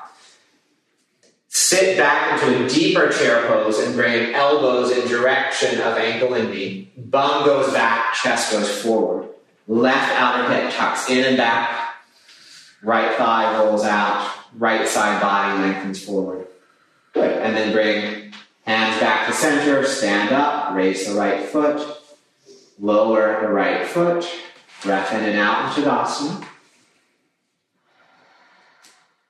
Sit 1.59 1.99
back 1.99 2.41
into 2.41 2.65
a 2.65 2.69
deeper 2.69 3.09
chair 3.09 3.45
pose 3.49 3.81
and 3.81 3.97
bring 3.97 4.33
elbows 4.33 4.93
in 4.93 5.09
direction 5.09 5.81
of 5.81 5.99
ankle 5.99 6.35
and 6.35 6.51
knee. 6.51 6.93
Bum 6.97 7.45
goes 7.45 7.73
back, 7.73 8.15
chest 8.15 8.53
goes 8.53 8.81
forward. 8.81 9.29
Left 9.67 10.13
outer 10.13 10.55
hip 10.55 10.73
tucks 10.73 11.11
in 11.11 11.25
and 11.25 11.37
back. 11.37 11.97
Right 12.81 13.13
thigh 13.17 13.59
rolls 13.59 13.83
out. 13.83 14.33
Right 14.57 14.87
side 14.87 15.21
body 15.21 15.61
lengthens 15.61 16.03
forward. 16.03 16.47
Good. 17.13 17.43
And 17.43 17.57
then 17.57 17.73
bring 17.73 18.33
hands 18.65 19.01
back 19.01 19.27
to 19.27 19.33
center. 19.33 19.85
Stand 19.85 20.33
up. 20.33 20.77
Raise 20.77 21.09
the 21.09 21.19
right 21.19 21.45
foot. 21.45 21.85
Lower 22.79 23.41
the 23.41 23.49
right 23.49 23.85
foot. 23.85 24.25
Breath 24.85 25.13
in 25.13 25.25
and 25.25 25.39
out 25.41 25.77
in 25.77 25.83
Tadasana. 25.83 26.47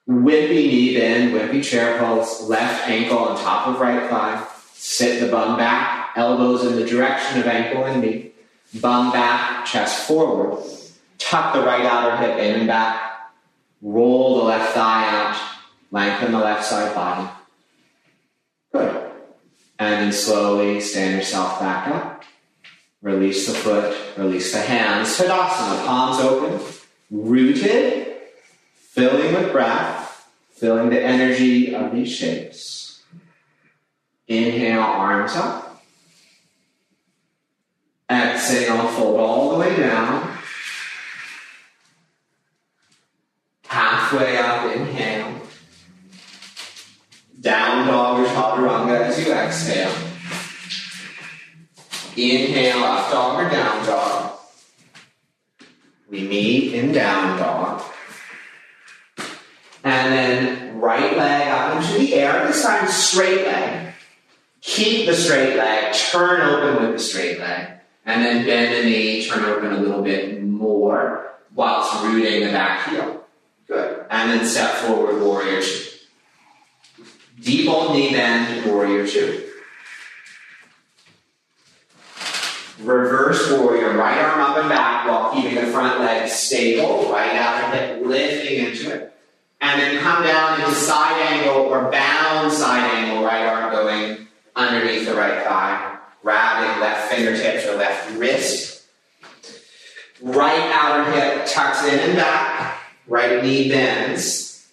Wimpy 0.08 0.66
knee 0.68 0.98
bend, 0.98 1.34
wimpy 1.34 1.62
chair 1.62 1.98
pulse, 1.98 2.48
left 2.48 2.88
ankle 2.88 3.18
on 3.18 3.36
top 3.36 3.66
of 3.66 3.78
right 3.78 4.08
thigh. 4.08 4.42
Sit 4.72 5.20
the 5.20 5.30
bum 5.30 5.58
back, 5.58 6.12
elbows 6.16 6.64
in 6.64 6.76
the 6.76 6.86
direction 6.86 7.40
of 7.40 7.46
ankle 7.46 7.84
and 7.84 8.00
knee. 8.00 8.32
Bum 8.80 9.12
back, 9.12 9.66
chest 9.66 10.06
forward. 10.08 10.64
Tuck 11.18 11.52
the 11.52 11.62
right 11.62 11.84
outer 11.84 12.16
hip 12.16 12.38
in 12.38 12.60
and 12.60 12.66
back. 12.66 13.30
Roll 13.82 14.38
the 14.38 14.44
left 14.44 14.72
thigh 14.72 15.04
out. 15.08 15.38
Lengthen 15.90 16.32
the 16.32 16.38
left 16.38 16.64
side 16.64 16.94
body. 16.94 17.28
Good. 18.72 19.10
And 19.78 19.94
then 19.94 20.12
slowly 20.12 20.80
stand 20.80 21.16
yourself 21.16 21.60
back 21.60 21.86
up. 21.88 22.24
Release 23.02 23.46
the 23.46 23.52
foot, 23.52 23.96
release 24.16 24.52
the 24.52 24.60
hands. 24.60 25.16
Tadasana, 25.18 25.86
palms 25.86 26.20
open, 26.20 26.60
rooted, 27.10 28.16
filling 28.74 29.32
with 29.32 29.52
breath, 29.52 29.97
feeling 30.58 30.90
the 30.90 31.00
energy 31.00 31.74
of 31.74 31.92
these 31.92 32.10
shapes. 32.10 33.02
Inhale, 34.26 34.80
arms 34.80 35.36
up. 35.36 35.82
Exhale, 38.10 38.88
fold 38.88 39.20
all 39.20 39.52
the 39.52 39.58
way 39.58 39.76
down. 39.76 40.36
Halfway 43.66 44.38
up, 44.38 44.74
inhale. 44.74 45.42
Down 47.40 47.86
dog 47.86 48.20
or 48.20 48.26
chaturanga 48.26 49.02
as 49.02 49.24
you 49.24 49.32
exhale. 49.32 49.94
Inhale, 52.16 52.82
up 52.82 53.12
dog 53.12 53.46
or 53.46 53.50
down 53.50 53.86
dog. 53.86 54.38
We 56.10 56.26
meet 56.26 56.74
in 56.74 56.92
down 56.92 57.38
dog. 57.38 57.87
And 59.84 60.12
then 60.12 60.80
right 60.80 61.16
leg 61.16 61.48
up 61.48 61.76
into 61.76 61.98
the 61.98 62.14
air. 62.14 62.46
This 62.46 62.62
time, 62.62 62.88
straight 62.88 63.46
leg. 63.46 63.94
Keep 64.60 65.06
the 65.06 65.14
straight 65.14 65.56
leg. 65.56 65.94
Turn 65.94 66.40
open 66.40 66.82
with 66.82 66.92
the 66.92 66.98
straight 66.98 67.38
leg. 67.38 67.68
And 68.04 68.24
then 68.24 68.46
bend 68.46 68.74
the 68.74 68.90
knee. 68.90 69.26
Turn 69.26 69.44
open 69.44 69.72
a 69.72 69.78
little 69.78 70.02
bit 70.02 70.42
more 70.42 71.32
whilst 71.54 72.02
rooting 72.04 72.46
the 72.46 72.52
back 72.52 72.88
heel. 72.88 73.24
Good. 73.66 74.06
And 74.10 74.30
then 74.30 74.46
step 74.46 74.70
forward, 74.76 75.22
warrior 75.22 75.62
two. 75.62 75.84
Deep 77.40 77.68
old 77.68 77.92
knee 77.92 78.12
bend, 78.12 78.66
warrior 78.66 79.06
two. 79.06 79.44
Reverse 82.80 83.50
warrior, 83.52 83.96
right 83.96 84.18
arm 84.18 84.40
up 84.40 84.56
and 84.56 84.68
back 84.68 85.06
while 85.06 85.34
keeping 85.34 85.56
the 85.56 85.66
front 85.66 86.00
leg 86.00 86.28
stable, 86.28 87.10
right 87.12 87.34
outer 87.34 87.76
hip 87.76 88.06
lifting 88.06 88.66
into 88.66 88.94
it. 88.94 89.17
And 89.60 89.80
then 89.80 90.00
come 90.00 90.22
down 90.22 90.60
into 90.60 90.72
side 90.74 91.20
angle 91.20 91.62
or 91.62 91.90
bound 91.90 92.52
side 92.52 92.90
angle, 92.94 93.24
right 93.24 93.44
arm 93.44 93.72
going 93.72 94.28
underneath 94.54 95.06
the 95.06 95.14
right 95.14 95.44
thigh, 95.44 95.98
grabbing 96.22 96.80
left 96.80 97.12
fingertips 97.12 97.66
or 97.66 97.76
left 97.76 98.10
wrist. 98.16 98.86
Right 100.20 100.70
outer 100.72 101.10
hip 101.12 101.46
tucks 101.46 101.84
in 101.84 101.98
and 101.98 102.16
back, 102.16 102.80
right 103.06 103.42
knee 103.42 103.68
bends, 103.68 104.68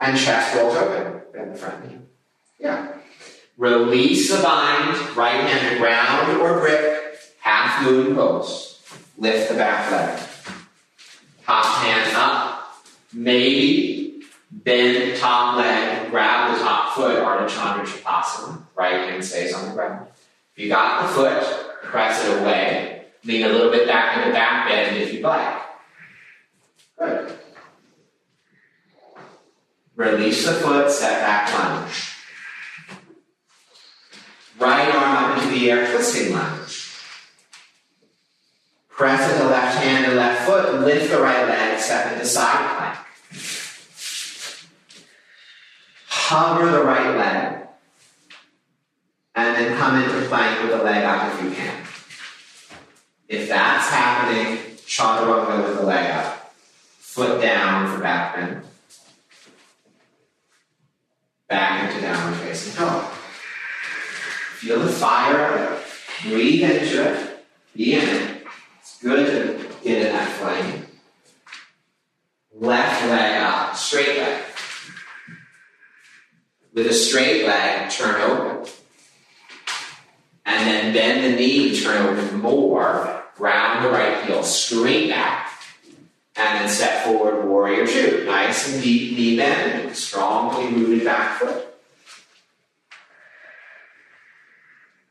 and 0.00 0.18
chest 0.18 0.56
rolls 0.56 0.76
open. 0.76 1.20
Bend 1.32 1.54
the 1.54 1.58
front 1.58 1.88
knee. 1.88 1.98
Yeah. 2.58 2.92
Release 3.56 4.34
the 4.34 4.42
bind, 4.42 5.16
right 5.16 5.40
hand 5.40 5.78
ground 5.78 6.40
or 6.40 6.60
grip, 6.60 7.16
half 7.40 7.84
moon 7.84 8.14
pose. 8.14 8.80
Lift 9.18 9.50
the 9.50 9.54
back 9.54 9.90
leg. 9.92 10.28
Top 11.44 11.64
hand 11.64 12.16
up. 12.16 12.61
Maybe 13.14 14.22
bend 14.50 15.18
top 15.18 15.56
leg, 15.56 16.10
grab 16.10 16.56
the 16.56 16.64
top 16.64 16.94
foot, 16.94 17.16
Ardha 17.18 17.48
Chandra. 17.48 18.66
Right 18.74 19.10
hand 19.10 19.24
stays 19.24 19.54
on 19.54 19.68
the 19.68 19.74
ground. 19.74 20.08
If 20.54 20.62
you 20.62 20.68
got 20.68 21.02
the 21.02 21.08
foot, 21.14 21.82
press 21.82 22.26
it 22.26 22.40
away. 22.40 23.06
Lean 23.24 23.44
a 23.44 23.48
little 23.48 23.70
bit 23.70 23.86
back 23.86 24.16
in 24.18 24.28
the 24.28 24.34
back 24.34 24.68
bend 24.68 24.96
if 24.96 25.12
you'd 25.12 25.22
like. 25.22 25.62
Good. 26.98 27.38
Release 29.94 30.46
the 30.46 30.54
foot, 30.54 30.90
step 30.90 31.20
back 31.20 31.52
lunge. 31.52 32.16
Right 34.58 34.94
arm 34.94 35.16
up 35.16 35.42
into 35.42 35.58
the 35.58 35.70
air, 35.70 35.92
twisting 35.92 36.32
lunge. 36.32 36.61
Press 39.02 39.32
with 39.32 39.38
the 39.40 39.48
left 39.48 39.78
hand 39.78 40.06
and 40.06 40.14
left 40.14 40.46
foot, 40.46 40.80
lift 40.80 41.10
the 41.10 41.20
right 41.20 41.48
leg, 41.48 41.76
step 41.80 42.12
into 42.12 42.24
side 42.24 42.76
plank. 42.76 42.98
Hover 46.06 46.70
the 46.70 46.84
right 46.84 47.16
leg. 47.16 47.66
And 49.34 49.56
then 49.56 49.76
come 49.76 50.00
into 50.00 50.28
plank 50.28 50.62
with 50.62 50.78
the 50.78 50.84
leg 50.84 51.02
up 51.02 51.34
if 51.34 51.42
you 51.42 51.50
can. 51.50 51.82
If 53.26 53.48
that's 53.48 53.88
happening, 53.88 54.58
chaturanga 54.86 55.66
with 55.66 55.78
the 55.78 55.82
leg 55.82 56.08
up. 56.12 56.54
Foot 57.00 57.42
down 57.42 57.92
for 57.92 58.00
back 58.00 58.36
bend. 58.36 58.62
Back 61.48 61.90
into 61.90 62.02
downward 62.02 62.38
facing 62.38 62.80
dog. 62.80 63.10
Feel 64.60 64.78
the 64.78 64.92
fire. 64.92 65.76
Breathe 66.22 66.62
into 66.62 67.02
it. 67.02 67.44
Be 67.74 67.94
in 67.94 68.08
it. 68.08 68.31
Good 69.02 69.26
to 69.26 69.68
get 69.82 70.06
in 70.06 70.12
that 70.12 70.28
flame. 70.38 70.86
Left 72.54 73.04
leg 73.08 73.42
up, 73.42 73.74
straight 73.74 74.16
leg. 74.16 74.44
With 76.72 76.86
a 76.86 76.92
straight 76.92 77.44
leg, 77.44 77.90
turn 77.90 78.20
over. 78.20 78.64
And 80.46 80.68
then 80.68 80.92
bend 80.94 81.24
the 81.24 81.36
knee, 81.36 81.80
turn 81.80 82.16
open 82.16 82.38
more. 82.38 83.24
Round 83.38 83.84
the 83.84 83.90
right 83.90 84.24
heel, 84.24 84.44
straight 84.44 85.10
back. 85.10 85.50
And 86.36 86.60
then 86.60 86.68
step 86.68 87.04
forward, 87.04 87.44
warrior 87.44 87.84
two. 87.88 88.24
Nice 88.24 88.72
and 88.72 88.80
deep 88.80 89.18
knee 89.18 89.36
bend, 89.36 89.96
strongly 89.96 90.72
rooted 90.72 91.04
back 91.04 91.40
foot. 91.40 91.66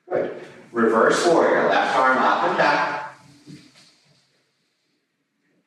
Good. 0.09 0.41
Reverse 0.71 1.27
warrior, 1.27 1.67
left 1.67 1.97
arm 1.97 2.17
up 2.17 2.43
and 2.45 2.57
back. 2.57 3.00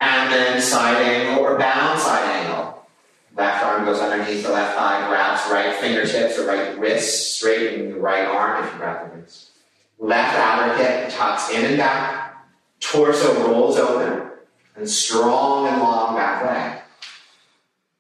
And 0.05 0.31
then 0.31 0.61
side 0.61 1.01
angle 1.01 1.43
or 1.43 1.59
bound 1.59 1.99
side 1.99 2.25
angle. 2.25 2.87
Left 3.35 3.65
arm 3.65 3.87
goes 3.87 4.01
underneath 4.01 4.45
the 4.45 4.53
left 4.53 4.77
thigh, 4.77 5.09
grabs 5.09 5.51
right 5.51 5.75
fingertips 5.77 6.39
or 6.39 6.47
right 6.47 6.79
wrist, 6.79 7.37
straightening 7.37 7.95
the 7.95 7.99
right 7.99 8.27
arm 8.27 8.63
if 8.63 8.73
you 8.73 8.79
grab 8.79 9.11
the 9.11 9.17
wrist. 9.17 9.51
Left 9.99 10.37
outer 10.37 10.77
hip 10.77 11.11
tucks 11.11 11.51
in 11.51 11.65
and 11.65 11.79
back. 11.79 12.37
Torso 12.81 13.49
rolls 13.49 13.79
open. 13.79 14.31
And 14.77 14.91
strong 14.91 15.69
and 15.69 15.81
long 15.81 16.17
back 16.17 16.45
leg. 16.45 16.83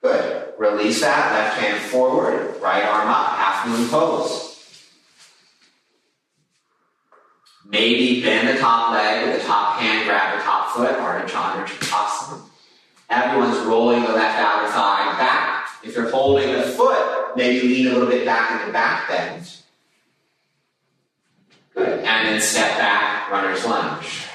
Good. 0.02 0.52
Release 0.58 1.00
that. 1.00 1.32
Left 1.32 1.58
hand 1.58 1.80
forward. 1.90 2.60
Right 2.60 2.84
arm 2.84 3.08
up. 3.08 3.38
Half 3.38 3.68
moon 3.68 3.88
pose. 3.88 4.53
Maybe 7.66 8.22
bend 8.22 8.48
the 8.48 8.61
top 8.61 8.92
leg 8.92 9.27
with 9.27 9.40
the 9.40 9.46
top 9.46 9.79
hand, 9.79 10.07
grab 10.07 10.37
the 10.37 10.44
top 10.44 10.70
foot, 10.70 10.90
Ardha 10.90 11.27
Chandra 11.27 11.66
Trikonasana. 11.66 12.42
Everyone's 13.11 13.59
rolling 13.66 14.03
the 14.03 14.12
left 14.12 14.38
outer 14.38 14.68
thigh 14.68 15.18
back. 15.18 15.68
If 15.83 15.94
you're 15.94 16.11
holding 16.11 16.53
the 16.53 16.62
foot, 16.62 17.37
maybe 17.37 17.66
lean 17.66 17.87
a 17.88 17.92
little 17.92 18.09
bit 18.09 18.24
back 18.24 18.61
in 18.61 18.66
the 18.66 18.72
back 18.72 19.09
bend. 19.09 19.50
Good. 21.74 22.05
And 22.05 22.29
then 22.29 22.40
step 22.40 22.79
back, 22.79 23.31
runner's 23.31 23.64
lunge. 23.64 24.27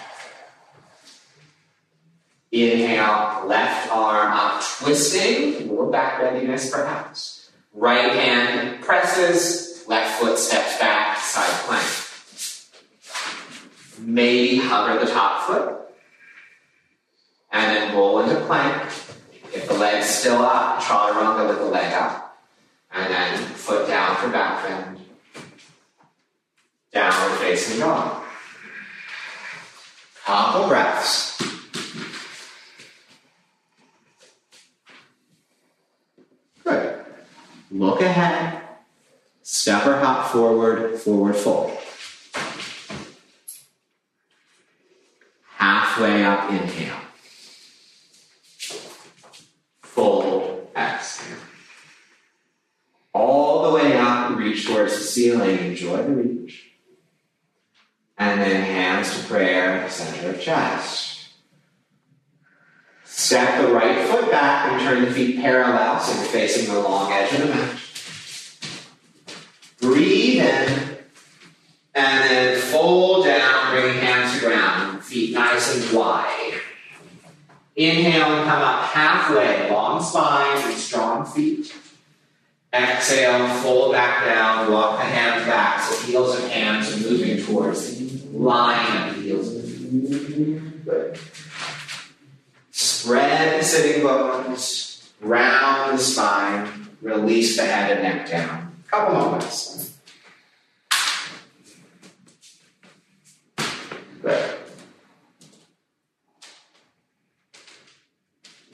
Inhale, 2.52 3.46
left 3.46 3.92
arm 3.92 4.34
up, 4.34 4.64
twisting, 4.80 5.56
a 5.56 5.72
little 5.72 5.92
back 5.92 6.20
bendiness 6.20 6.72
perhaps. 6.72 7.52
Right 7.74 8.12
hand 8.12 8.82
presses, 8.82 9.86
left 9.88 10.20
foot 10.20 10.38
steps 10.38 10.80
back, 10.80 11.20
side 11.20 11.66
plank. 11.66 11.99
Maybe 14.00 14.58
hover 14.58 15.04
the 15.04 15.12
top 15.12 15.46
foot. 15.46 15.76
And 17.52 17.76
then 17.76 17.96
roll 17.96 18.20
into 18.20 18.40
plank. 18.46 18.84
If 19.54 19.68
the 19.68 19.74
leg's 19.74 20.08
still 20.08 20.40
up, 20.40 20.82
chaturanga 20.82 21.48
with 21.48 21.58
the 21.58 21.66
leg 21.66 21.94
up. 21.94 22.38
And 22.92 23.12
then 23.14 23.38
foot 23.38 23.88
down 23.88 24.16
for 24.18 24.30
back 24.30 24.64
bend. 24.64 25.00
Downward 26.92 27.38
facing 27.38 27.80
dog. 27.80 28.24
Couple 30.26 30.68
breaths. 30.68 31.42
Good. 36.64 37.06
Look 37.72 38.02
ahead. 38.02 38.62
Step 39.42 39.86
or 39.88 39.98
hop 39.98 40.32
forward, 40.32 41.00
forward 41.00 41.36
fold. 41.36 41.72
Halfway 46.00 46.24
up, 46.24 46.50
inhale. 46.50 46.96
Fold, 49.82 50.72
exhale. 50.74 51.38
All 53.12 53.70
the 53.70 53.76
way 53.76 53.98
up, 53.98 54.38
reach 54.38 54.66
towards 54.66 54.94
the 54.94 55.04
ceiling. 55.04 55.60
Enjoy 55.60 55.98
the 55.98 56.12
reach. 56.14 56.72
And 58.18 58.40
then 58.40 58.64
hands 58.64 59.20
to 59.20 59.28
prayer, 59.28 59.90
center 59.90 60.30
of 60.30 60.40
chest. 60.40 61.32
Step 63.04 63.62
the 63.62 63.74
right 63.74 64.08
foot 64.08 64.32
back 64.32 64.72
and 64.72 64.82
turn 64.82 65.04
the 65.04 65.12
feet 65.12 65.42
parallel 65.42 66.00
so 66.00 66.16
you're 66.16 66.32
facing 66.32 66.74
the 66.74 66.80
long 66.80 67.12
edge 67.12 67.34
of 67.34 67.42
the 67.42 67.48
mat. 67.48 67.89
Nice 75.32 75.76
and 75.76 75.98
wide. 75.98 76.60
Inhale 77.76 78.26
and 78.26 78.50
come 78.50 78.62
up 78.62 78.84
halfway, 78.86 79.70
long 79.72 80.02
spine 80.02 80.62
and 80.70 80.78
strong 80.78 81.26
feet. 81.26 81.74
Exhale, 82.74 83.48
fold 83.62 83.94
back 83.94 84.26
down, 84.26 84.72
walk 84.72 85.00
the 85.00 85.06
hands 85.06 85.46
back 85.46 85.82
so 85.82 86.06
heels 86.06 86.40
and 86.40 86.52
hands 86.52 86.94
are 86.94 87.10
moving 87.10 87.44
towards 87.44 87.98
the 87.98 88.38
line 88.38 89.10
of 89.10 89.16
the 89.16 89.22
heels. 89.22 89.60
Spread 92.72 93.60
the 93.60 93.64
sitting 93.64 94.04
bones, 94.04 95.10
round 95.22 95.98
the 95.98 96.04
spine, 96.04 96.90
release 97.02 97.58
the 97.58 97.66
head 97.66 97.92
and 97.98 98.04
neck 98.04 98.30
down. 98.30 98.76
Couple 98.90 99.16
moments. 99.16 99.98
Good. 104.22 104.59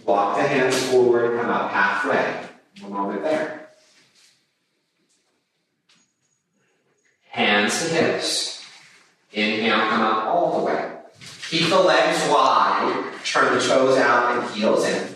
Walk 0.06 0.38
the 0.38 0.44
hands 0.44 0.78
forward, 0.90 1.40
come 1.40 1.50
up 1.50 1.72
halfway. 1.72 2.48
One 2.82 2.94
moment 2.94 3.24
there. 3.24 3.70
Hands 7.30 7.82
to 7.82 7.94
hips. 7.94 8.64
Inhale, 9.34 9.90
come 9.90 10.02
up 10.02 10.26
all 10.26 10.60
the 10.60 10.66
way. 10.66 10.92
Keep 11.50 11.70
the 11.70 11.80
legs 11.80 12.30
wide. 12.30 13.12
Turn 13.26 13.56
the 13.56 13.60
toes 13.60 13.98
out 13.98 14.38
and 14.38 14.56
heels 14.56 14.86
in. 14.86 15.16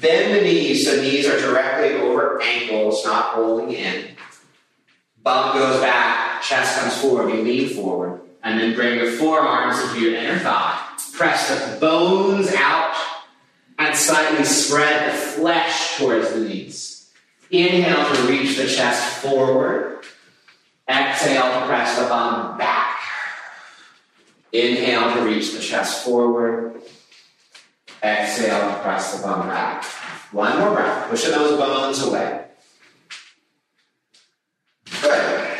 Bend 0.00 0.34
the 0.34 0.42
knees 0.42 0.86
so 0.86 1.00
knees 1.00 1.26
are 1.26 1.40
directly 1.40 1.94
over 1.94 2.40
ankles, 2.42 3.04
not 3.04 3.36
rolling 3.36 3.72
in. 3.72 4.16
Bum 5.22 5.56
goes 5.56 5.80
back, 5.80 6.42
chest 6.42 6.78
comes 6.78 6.96
forward, 7.00 7.34
you 7.34 7.42
lean 7.42 7.70
forward. 7.70 8.20
And 8.44 8.60
then 8.60 8.74
bring 8.74 8.98
your 8.98 9.10
forearms 9.12 9.82
into 9.82 10.00
your 10.00 10.14
inner 10.14 10.38
thigh. 10.38 10.80
Press 11.14 11.48
the 11.48 11.80
bones 11.80 12.52
out 12.56 12.85
and 13.78 13.94
slightly 13.94 14.44
spread 14.44 15.12
the 15.12 15.16
flesh 15.16 15.98
towards 15.98 16.32
the 16.32 16.40
knees. 16.40 17.12
Inhale 17.50 18.14
to 18.14 18.22
reach 18.28 18.56
the 18.56 18.66
chest 18.66 19.18
forward. 19.18 20.04
Exhale 20.88 21.60
to 21.60 21.66
press 21.66 21.98
the 21.98 22.06
bum 22.06 22.56
back. 22.58 22.98
Inhale 24.52 25.14
to 25.14 25.22
reach 25.22 25.52
the 25.52 25.60
chest 25.60 26.04
forward. 26.04 26.80
Exhale 28.02 28.70
to 28.70 28.78
press 28.82 29.16
the 29.16 29.26
bum 29.26 29.48
back. 29.48 29.84
One 30.32 30.58
more 30.58 30.74
breath, 30.74 31.08
pushing 31.10 31.32
those 31.32 31.58
bones 31.58 32.02
away. 32.02 32.44
Good. 35.02 35.58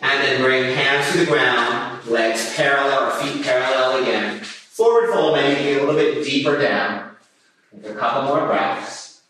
And 0.00 0.22
then 0.22 0.42
bring 0.42 0.74
hands 0.74 1.12
to 1.12 1.18
the 1.18 1.26
ground, 1.26 2.06
legs 2.06 2.54
parallel 2.56 3.08
or 3.08 3.10
feet 3.22 3.42
parallel 3.42 4.02
again. 4.02 4.40
Forward 4.44 5.10
fold, 5.10 5.36
maybe 5.36 5.78
a 5.78 5.80
little 5.80 5.94
bit 5.94 6.24
deeper 6.24 6.58
down. 6.58 7.15
A 7.84 7.94
couple 7.94 8.22
more 8.22 8.46
breaths. 8.46 9.22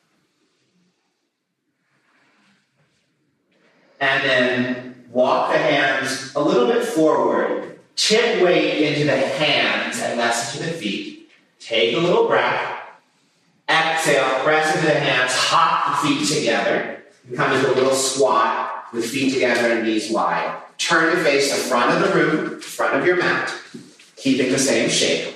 And 4.01 4.25
then 4.25 5.05
walk 5.11 5.53
the 5.53 5.59
hands 5.59 6.33
a 6.35 6.41
little 6.41 6.67
bit 6.67 6.85
forward. 6.85 7.79
Tip 7.97 8.43
weight 8.43 8.83
into 8.83 9.05
the 9.05 9.17
hands 9.17 10.01
and 10.01 10.19
less 10.19 10.55
into 10.55 10.71
the 10.71 10.77
feet. 10.77 11.31
Take 11.59 11.97
a 11.97 12.01
little 12.01 12.27
breath. 12.27 12.75
Exhale, 13.69 14.45
press 14.45 14.75
into 14.77 14.87
the 14.87 14.95
hands, 14.95 15.33
hop 15.35 16.03
the 16.03 16.09
feet 16.09 16.39
together. 16.39 17.03
Come 17.35 17.53
into 17.53 17.73
a 17.73 17.75
little 17.75 17.95
squat 17.95 18.85
with 18.93 19.11
feet 19.11 19.33
together 19.33 19.73
and 19.73 19.85
knees 19.85 20.11
wide. 20.11 20.63
Turn 20.79 21.17
to 21.17 21.23
face 21.25 21.51
the 21.51 21.69
front 21.69 21.91
of 21.91 22.09
the 22.09 22.15
room, 22.15 22.61
front 22.61 22.95
of 22.95 23.07
your 23.07 23.17
mat, 23.17 23.53
keeping 24.15 24.53
the 24.53 24.59
same 24.59 24.89
shape. 24.89 25.36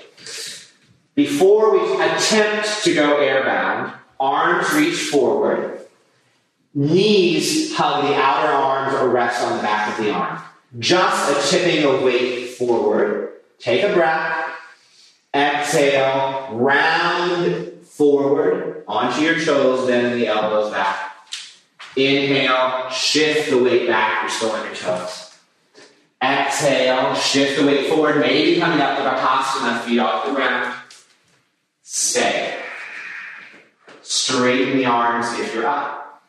Before 1.14 1.72
we 1.72 2.02
attempt 2.02 2.84
to 2.84 2.94
go 2.94 3.16
airbound, 3.18 3.94
arms 4.18 4.72
reach 4.72 5.08
forward, 5.08 5.80
knees 6.74 7.74
hug 7.74 8.04
the 8.04 8.14
outer 8.14 8.52
arms 8.52 8.94
or 8.94 9.08
rest 9.08 9.42
on 9.42 9.56
the 9.56 9.62
back 9.62 9.98
of 9.98 10.04
the 10.04 10.12
arm. 10.12 10.40
Just 10.78 11.30
a 11.30 11.50
tipping 11.50 11.84
of 11.84 12.02
weight 12.02 12.50
forward. 12.50 13.32
Take 13.58 13.82
a 13.82 13.92
breath. 13.92 14.46
Exhale, 15.34 16.48
round 16.52 17.84
forward 17.84 18.82
onto 18.88 19.20
your 19.20 19.38
toes, 19.38 19.86
then 19.86 20.18
the 20.18 20.26
elbows 20.26 20.72
back. 20.72 21.12
Inhale, 21.96 22.88
shift 22.90 23.50
the 23.50 23.62
weight 23.62 23.86
back, 23.86 24.24
restoring 24.24 24.64
your 24.64 24.74
toes. 24.74 25.38
Exhale, 26.22 27.14
shift 27.14 27.60
the 27.60 27.66
weight 27.66 27.88
forward, 27.88 28.18
maybe 28.18 28.60
coming 28.60 28.80
up 28.80 28.96
to 28.98 29.04
a 29.04 29.18
Hasana, 29.18 29.80
feet 29.82 29.98
off 29.98 30.26
the 30.26 30.32
ground. 30.32 30.79
Stay. 31.92 32.56
Straighten 34.00 34.78
the 34.78 34.84
arms 34.84 35.26
if 35.40 35.52
you're 35.52 35.66
up. 35.66 36.22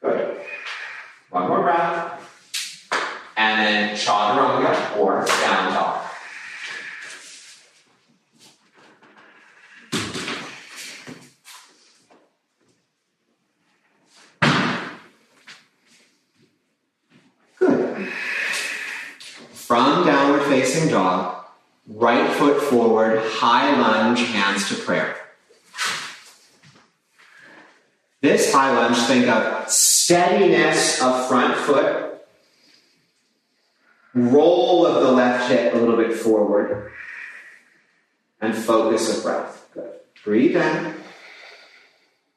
Good. 0.00 0.42
One 1.30 1.48
more 1.48 1.62
breath. 1.62 2.88
And 3.36 3.66
then 3.66 3.96
chaturanga 3.96 4.96
or 4.96 5.26
down 5.26 5.72
dog. 5.72 6.06
Good. 17.58 18.08
From 19.52 20.06
downward 20.06 20.44
facing 20.44 20.90
dog, 20.90 21.44
right 21.88 22.29
foot 22.40 22.62
forward, 22.62 23.20
high 23.22 23.78
lunge, 23.78 24.20
hands 24.20 24.66
to 24.70 24.74
prayer. 24.74 25.14
This 28.22 28.50
high 28.50 28.74
lunge, 28.74 28.96
think 28.96 29.28
of 29.28 29.70
steadiness 29.70 31.02
of 31.02 31.28
front 31.28 31.54
foot, 31.58 32.22
roll 34.14 34.86
of 34.86 35.02
the 35.02 35.12
left 35.12 35.50
hip 35.50 35.74
a 35.74 35.76
little 35.76 35.98
bit 35.98 36.14
forward, 36.14 36.92
and 38.40 38.54
focus 38.54 39.18
of 39.18 39.22
breath. 39.22 39.68
Good. 39.74 39.92
Breathe 40.24 40.56
in. 40.56 40.94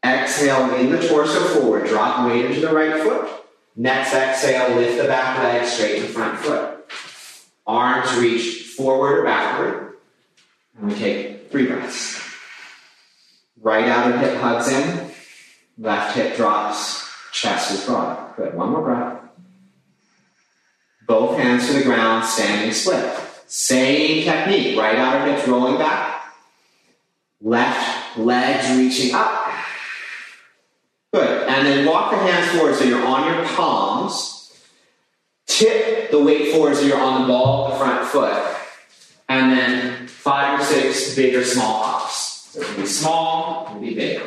Exhale, 0.03 0.67
lean 0.67 0.91
the 0.91 1.07
torso 1.07 1.39
forward, 1.39 1.87
drop 1.87 2.27
weight 2.27 2.45
into 2.45 2.59
the 2.59 2.73
right 2.73 3.01
foot. 3.01 3.29
Next 3.77 4.13
exhale, 4.13 4.75
lift 4.75 5.01
the 5.01 5.07
back 5.07 5.41
leg, 5.41 5.65
straighten 5.65 6.03
the 6.03 6.09
front 6.09 6.39
foot. 6.39 6.91
Arms 7.65 8.13
reach 8.17 8.73
forward 8.75 9.19
or 9.19 9.23
backward. 9.23 9.92
And 10.77 10.87
we 10.87 10.95
take 10.95 11.51
three 11.51 11.67
breaths. 11.67 12.21
Right 13.61 13.87
outer 13.87 14.17
hip 14.17 14.37
hugs 14.41 14.67
in, 14.67 15.11
left 15.77 16.15
hip 16.15 16.35
drops, 16.35 17.09
chest 17.31 17.71
is 17.71 17.85
broad. 17.85 18.35
Good. 18.35 18.53
One 18.55 18.71
more 18.71 18.81
breath. 18.81 19.21
Both 21.07 21.37
hands 21.37 21.67
to 21.67 21.73
the 21.73 21.83
ground, 21.83 22.25
standing 22.25 22.73
split. 22.73 23.19
Same 23.47 24.23
technique. 24.23 24.77
Right 24.77 24.97
outer 24.97 25.31
hips 25.31 25.47
rolling 25.47 25.77
back. 25.77 26.23
Left 27.41 28.17
legs 28.17 28.77
reaching 28.77 29.13
up. 29.13 29.47
Good. 31.13 31.47
And 31.47 31.67
then 31.67 31.85
walk 31.85 32.11
the 32.11 32.17
hands 32.17 32.57
forward 32.57 32.75
so 32.75 32.85
you're 32.85 33.05
on 33.05 33.31
your 33.31 33.45
palms. 33.49 34.51
Tip 35.45 36.09
the 36.09 36.23
weight 36.23 36.53
forward 36.53 36.75
so 36.75 36.81
you're 36.81 36.99
on 36.99 37.21
the 37.21 37.27
ball 37.27 37.65
of 37.65 37.73
the 37.73 37.77
front 37.77 38.07
foot. 38.07 38.52
And 39.29 39.51
then 39.51 40.07
five 40.07 40.59
or 40.59 40.63
six 40.63 41.15
big 41.15 41.35
or 41.35 41.43
small 41.43 41.83
hops. 41.83 42.49
So 42.51 42.61
it 42.61 42.67
can 42.67 42.81
be 42.81 42.85
small, 42.85 43.65
it 43.65 43.69
can 43.69 43.81
be 43.81 43.95
big. 43.95 44.21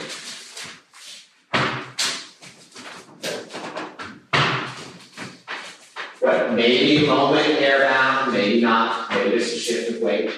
Good. 6.21 6.55
Maybe 6.55 7.07
moment 7.07 7.47
airbound, 7.47 8.33
maybe 8.33 8.61
not. 8.61 9.11
Maybe 9.11 9.39
just 9.39 9.55
a 9.55 9.59
shift 9.59 9.97
of 9.97 10.03
weight. 10.03 10.33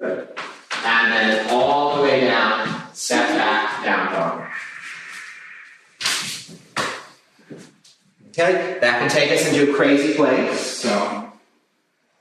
And 0.00 1.12
then 1.12 1.50
all 1.50 1.96
the 1.96 2.02
way 2.02 2.20
down, 2.20 2.92
step 2.92 3.28
back, 3.30 3.84
down 3.84 4.12
dog. 4.12 4.48
Okay, 8.28 8.78
that 8.80 8.98
can 8.98 9.10
take 9.10 9.30
us 9.32 9.46
into 9.46 9.70
a 9.72 9.74
crazy 9.74 10.14
place. 10.14 10.60
So, 10.60 11.30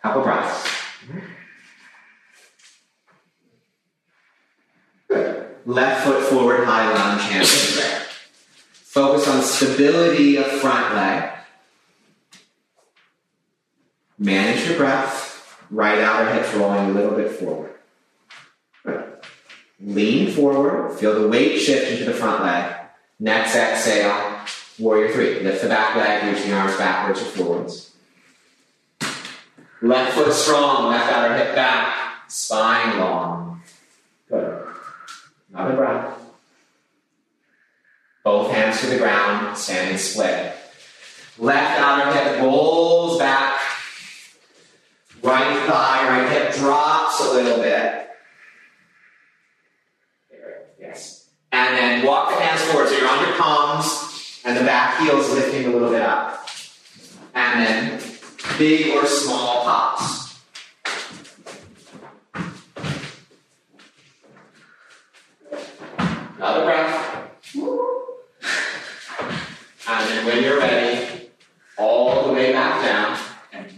couple 0.01 0.23
breaths. 0.23 0.80
Left 5.65 6.05
foot 6.05 6.23
forward, 6.23 6.65
high 6.65 6.91
lunge, 6.93 7.21
hands 7.23 7.75
prayer. 7.75 8.01
Focus 8.71 9.27
on 9.27 9.41
stability 9.41 10.37
of 10.37 10.45
front 10.47 10.95
leg. 10.95 11.31
Manage 14.17 14.67
your 14.67 14.77
breath. 14.77 15.29
Right 15.69 15.99
outer 15.99 16.33
hips 16.33 16.53
rolling 16.55 16.89
a 16.89 16.93
little 16.93 17.15
bit 17.15 17.31
forward. 17.31 17.73
Lean 19.79 20.31
forward. 20.31 20.97
Feel 20.99 21.21
the 21.21 21.27
weight 21.27 21.59
shift 21.59 21.91
into 21.91 22.05
the 22.05 22.13
front 22.13 22.43
leg. 22.43 22.75
Next 23.19 23.55
exhale. 23.55 24.39
Warrior 24.79 25.13
three. 25.13 25.39
Lift 25.39 25.61
the 25.61 25.69
back 25.69 25.95
leg, 25.95 26.33
reach 26.33 26.43
the 26.43 26.53
arms 26.53 26.75
backwards 26.77 27.21
or 27.21 27.25
forwards. 27.25 27.93
Left 29.81 30.13
foot 30.13 30.33
strong, 30.33 30.89
left 30.89 31.11
outer 31.11 31.35
hip 31.35 31.55
back, 31.55 32.29
spine 32.29 32.99
long. 32.99 33.50
Good. 35.51 35.59
Another 35.59 35.75
breath. 35.75 36.17
Both 38.23 38.51
hands 38.51 38.79
to 38.81 38.87
the 38.87 38.97
ground, 38.97 39.57
standing 39.57 39.97
split. 39.97 40.53
Left 41.37 41.79
outer 41.79 42.13
hip 42.13 42.41
rolls 42.41 43.17
back. 43.17 43.59
Right 45.23 45.67
thigh, 45.67 46.07
right 46.09 46.29
hip 46.29 46.55
drops 46.55 47.19
a 47.21 47.33
little 47.33 47.57
bit. 47.57 48.09
There, 50.29 50.65
yes. 50.79 51.29
And 51.51 51.77
then 51.77 52.05
walk 52.05 52.29
the 52.29 52.41
hands 52.41 52.61
forward. 52.71 52.89
So 52.89 52.97
you're 52.97 53.09
on 53.09 53.27
your 53.27 53.37
palms, 53.37 54.41
and 54.45 54.57
the 54.57 54.63
back 54.63 54.99
heel 54.99 55.19
is 55.19 55.29
lifting 55.31 55.65
a 55.67 55.69
little 55.69 55.89
bit 55.89 56.01
up. 56.01 56.47
And 57.33 57.65
then 57.65 58.01
big 58.57 58.95
or 58.95 59.05
small 59.05 59.63
hops. 59.63 60.20
Another 66.41 66.65
breath. 66.65 67.29
And 69.87 70.09
then 70.09 70.25
when 70.25 70.43
you're 70.43 70.57
ready, 70.57 71.29
all 71.77 72.25
the 72.25 72.33
way 72.33 72.51
back 72.51 72.83
down. 72.83 73.15
And 73.53 73.69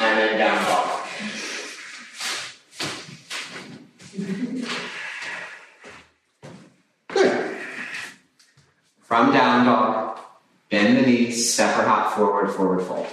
then 0.00 0.38
down 0.38 0.64
dog. 0.64 1.00
Good. 7.08 7.56
From 9.02 9.32
down 9.34 9.66
dog, 9.66 10.20
bend 10.70 10.96
the 10.96 11.02
knees, 11.02 11.52
step 11.52 11.76
or 11.76 11.82
hop 11.82 12.14
forward, 12.14 12.50
forward 12.50 12.80
fold. 12.80 13.08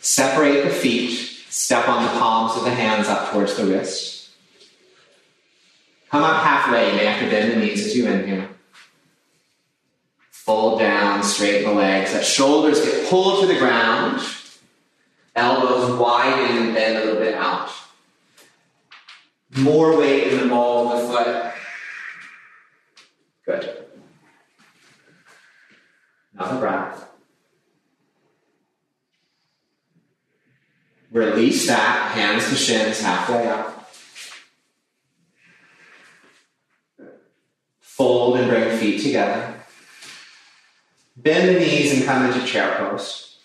Separate 0.00 0.64
the 0.64 0.70
feet, 0.70 1.26
Step 1.50 1.88
on 1.88 2.04
the 2.04 2.08
palms 2.10 2.56
of 2.56 2.64
the 2.64 2.70
hands 2.70 3.08
up 3.08 3.32
towards 3.32 3.56
the 3.56 3.66
wrist. 3.66 4.19
Come 6.10 6.24
up 6.24 6.42
halfway. 6.42 6.90
You 6.90 6.96
may 6.96 7.06
have 7.06 7.22
to 7.22 7.30
bend 7.30 7.52
the 7.52 7.56
knees 7.56 7.86
as 7.86 7.96
you 7.96 8.06
inhale. 8.08 8.48
Fold 10.30 10.80
down, 10.80 11.22
straighten 11.22 11.70
the 11.70 11.76
legs. 11.76 12.12
Let 12.12 12.24
shoulders 12.24 12.84
get 12.84 13.08
pulled 13.08 13.42
to 13.42 13.46
the 13.46 13.58
ground. 13.58 14.20
Elbows 15.36 15.96
widen 15.98 16.56
and 16.56 16.74
bend 16.74 16.98
a 16.98 17.04
little 17.04 17.20
bit 17.20 17.34
out. 17.34 17.70
More 19.56 19.96
weight 19.96 20.32
in 20.32 20.40
the 20.40 20.48
ball 20.48 20.88
of 20.88 21.00
the 21.00 21.08
foot. 21.08 21.52
Good. 23.46 23.86
Another 26.34 26.58
breath. 26.58 27.08
Release 31.12 31.66
that, 31.66 32.12
hands 32.12 32.48
to 32.48 32.54
shins, 32.56 33.00
halfway 33.00 33.48
up. 33.48 33.79
Fold 38.00 38.38
and 38.38 38.48
bring 38.48 38.78
feet 38.78 39.02
together. 39.02 39.56
Bend 41.18 41.48
the 41.54 41.60
knees 41.60 41.92
and 41.92 42.06
come 42.06 42.24
into 42.24 42.46
chair 42.46 42.74
pose. 42.78 43.36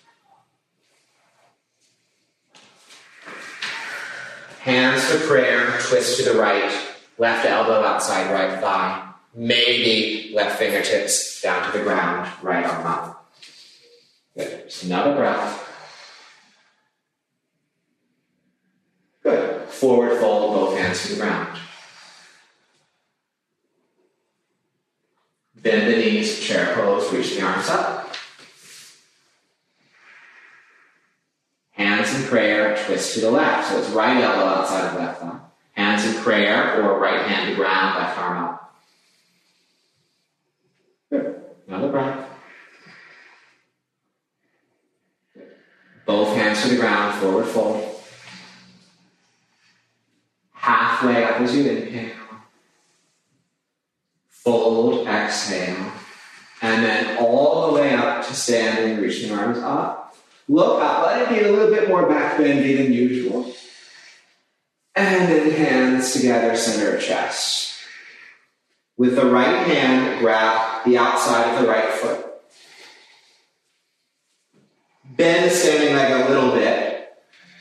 Hands 4.62 5.12
to 5.12 5.18
prayer, 5.28 5.78
twist 5.82 6.24
to 6.24 6.32
the 6.32 6.40
right, 6.40 6.72
left 7.18 7.46
elbow 7.46 7.84
outside 7.84 8.32
right 8.32 8.58
thigh. 8.62 9.12
Maybe 9.34 10.32
left 10.34 10.58
fingertips 10.58 11.42
down 11.42 11.70
to 11.70 11.78
the 11.78 11.84
ground, 11.84 12.32
right 12.42 12.66
arm 12.66 12.88
up. 12.88 13.34
Good. 14.38 14.70
Just 14.70 14.84
another 14.84 15.16
breath. 15.16 15.70
Good. 19.22 19.68
Forward 19.68 20.18
fold, 20.22 20.54
both 20.54 20.78
hands 20.78 21.02
to 21.08 21.16
the 21.16 21.20
ground. 21.20 21.60
Bend 25.66 25.92
the 25.92 25.98
knees, 25.98 26.40
chair 26.40 26.76
pose, 26.76 27.12
reach 27.12 27.36
the 27.36 27.42
arms 27.42 27.68
up. 27.70 28.16
Hands 31.72 32.14
in 32.14 32.28
prayer, 32.28 32.78
twist 32.86 33.16
to 33.16 33.22
the 33.22 33.32
left. 33.32 33.70
So 33.70 33.80
it's 33.80 33.90
right 33.90 34.22
elbow 34.24 34.46
outside 34.46 34.94
of 34.94 35.00
left 35.00 35.22
thumb. 35.22 35.42
Hands 35.74 36.06
in 36.06 36.22
prayer, 36.22 36.84
or 36.84 37.00
right 37.00 37.26
hand 37.26 37.50
to 37.50 37.56
ground, 37.56 37.98
left 37.98 38.20
arm 38.20 38.44
up. 38.44 38.76
Good. 41.10 41.42
Another 41.68 41.90
breath. 41.90 42.30
Both 46.06 46.38
hands 46.38 46.62
to 46.62 46.70
the 46.70 46.76
ground, 46.76 47.20
forward 47.20 47.48
fold 47.48 47.96
halfway 50.54 51.24
up 51.24 51.42
as 51.42 51.56
you 51.56 51.70
inhale. 51.70 52.25
Fold, 54.46 55.06
exhale. 55.06 55.92
And 56.62 56.86
then 56.86 57.18
all 57.18 57.68
the 57.68 57.82
way 57.82 57.94
up 57.94 58.26
to 58.26 58.34
standing, 58.34 59.02
reaching 59.02 59.34
arms 59.34 59.58
up. 59.58 60.16
Look 60.48 60.82
up, 60.82 61.06
let 61.06 61.24
it 61.24 61.30
be 61.30 61.46
a 61.46 61.52
little 61.52 61.74
bit 61.74 61.90
more 61.90 62.08
back 62.08 62.38
bendy 62.38 62.76
than 62.76 62.94
usual. 62.94 63.54
And 64.96 65.30
then 65.30 65.52
hands 65.52 66.14
together, 66.14 66.56
center 66.56 66.96
of 66.96 67.04
chest. 67.04 67.74
With 68.96 69.18
the 69.18 69.26
right 69.26 69.68
hand, 69.68 70.22
grab 70.22 70.86
the 70.86 70.98
outside 70.98 71.54
of 71.54 71.62
the 71.62 71.68
right 71.68 71.90
foot. 71.90 72.26
Bend 75.04 75.52
the 75.52 75.54
standing 75.54 75.94
leg 75.94 76.12
a 76.12 76.30
little 76.30 76.52
bit 76.52 76.86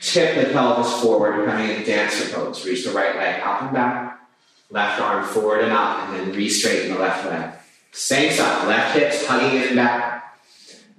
Tip 0.05 0.35
the 0.35 0.53
pelvis 0.53 1.01
forward, 1.01 1.45
coming 1.47 1.69
in 1.69 1.83
dancer 1.83 2.31
pose. 2.33 2.63
Reach 2.65 2.85
the 2.85 2.91
right 2.91 3.15
leg 3.15 3.41
up 3.41 3.63
and 3.63 3.73
back, 3.73 4.19
left 4.75 4.99
arm 4.99 5.23
forward 5.23 5.61
and 5.61 5.71
up, 5.71 5.99
and 6.01 6.19
then 6.19 6.35
re-straighten 6.35 6.91
the 6.91 6.99
left 6.99 7.25
leg. 7.25 7.49
Same 7.93 8.29
side, 8.29 8.67
left 8.67 8.97
hips 8.97 9.25
hugging 9.25 9.61
in 9.61 9.75
back, 9.77 10.37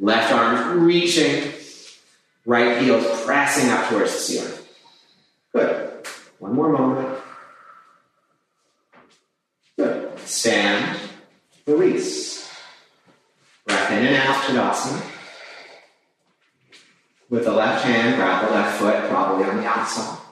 left 0.01 0.33
arm 0.33 0.83
reaching, 0.83 1.53
right 2.47 2.81
heels 2.81 3.05
pressing 3.27 3.71
up 3.71 3.87
towards 3.91 4.13
the 4.13 4.19
ceiling. 4.19 4.59
Good. 5.53 6.07
One 6.39 6.55
more 6.55 6.71
moment. 6.71 7.19
Good. 9.77 10.19
Stand, 10.21 10.99
release. 11.67 12.51
Breath 13.67 13.91
in 13.91 14.07
and 14.07 14.17
out, 14.17 14.37
Tadasana. 14.45 15.05
With 17.29 17.45
the 17.45 17.53
left 17.53 17.85
hand, 17.85 18.17
grab 18.17 18.47
the 18.47 18.55
left 18.55 18.79
foot, 18.79 19.11
probably 19.11 19.45
on 19.45 19.59
the 19.59 19.67
outside. 19.67 20.26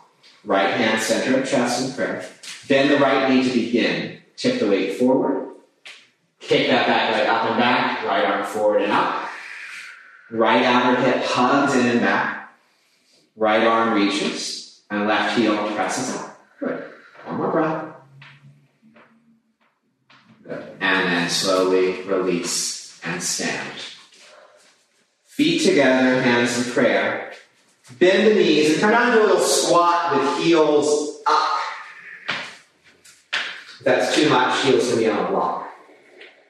Right 0.45 0.70
hand, 0.74 1.01
center 1.01 1.40
of 1.40 1.49
chest 1.49 1.84
and 1.84 1.97
prayer. 1.97 2.24
Bend 2.68 2.90
the 2.90 2.99
right 2.99 3.30
knee 3.30 3.49
to 3.49 3.55
begin. 3.55 4.18
Tip 4.36 4.61
the 4.61 4.68
weight 4.68 4.99
forward. 4.99 5.55
Kick 6.40 6.68
that 6.68 6.86
back 6.86 7.12
leg 7.12 7.26
up 7.28 7.51
and 7.51 7.59
back. 7.59 8.05
Right 8.05 8.24
arm 8.24 8.45
forward 8.45 8.82
and 8.82 8.92
up. 8.92 9.28
Right 10.30 10.62
outer 10.64 11.01
hip 11.01 11.24
hugs 11.24 11.74
in 11.74 11.86
and 11.86 12.01
back. 12.01 12.55
Right 13.36 13.62
arm 13.66 13.95
reaches. 13.95 14.82
And 14.90 15.09
left 15.09 15.38
heel 15.38 15.57
presses 15.74 16.14
up. 16.16 16.38
Good. 16.61 16.84
One 17.24 17.36
more 17.36 17.51
breath. 17.51 17.95
Good. 20.42 20.62
And 20.80 21.09
then 21.09 21.30
slowly 21.30 22.03
release 22.03 23.01
and 23.03 23.22
stand. 23.22 23.72
Feet 25.24 25.66
together, 25.66 26.22
hands 26.22 26.64
in 26.64 26.72
prayer. 26.72 27.34
Bend 27.93 28.28
the 28.28 28.35
knees 28.35 28.72
and 28.72 28.80
come 28.80 28.91
down 28.91 29.12
to 29.12 29.20
a 29.20 29.26
little 29.26 29.41
squat 29.41 30.16
with 30.16 30.45
heels 30.45 31.20
up. 31.26 31.59
If 33.78 33.85
that's 33.85 34.14
too 34.14 34.30
much, 34.30 34.64
heels 34.64 34.89
can 34.89 34.99
be 34.99 35.09
on 35.09 35.26
a 35.26 35.28
block. 35.30 35.70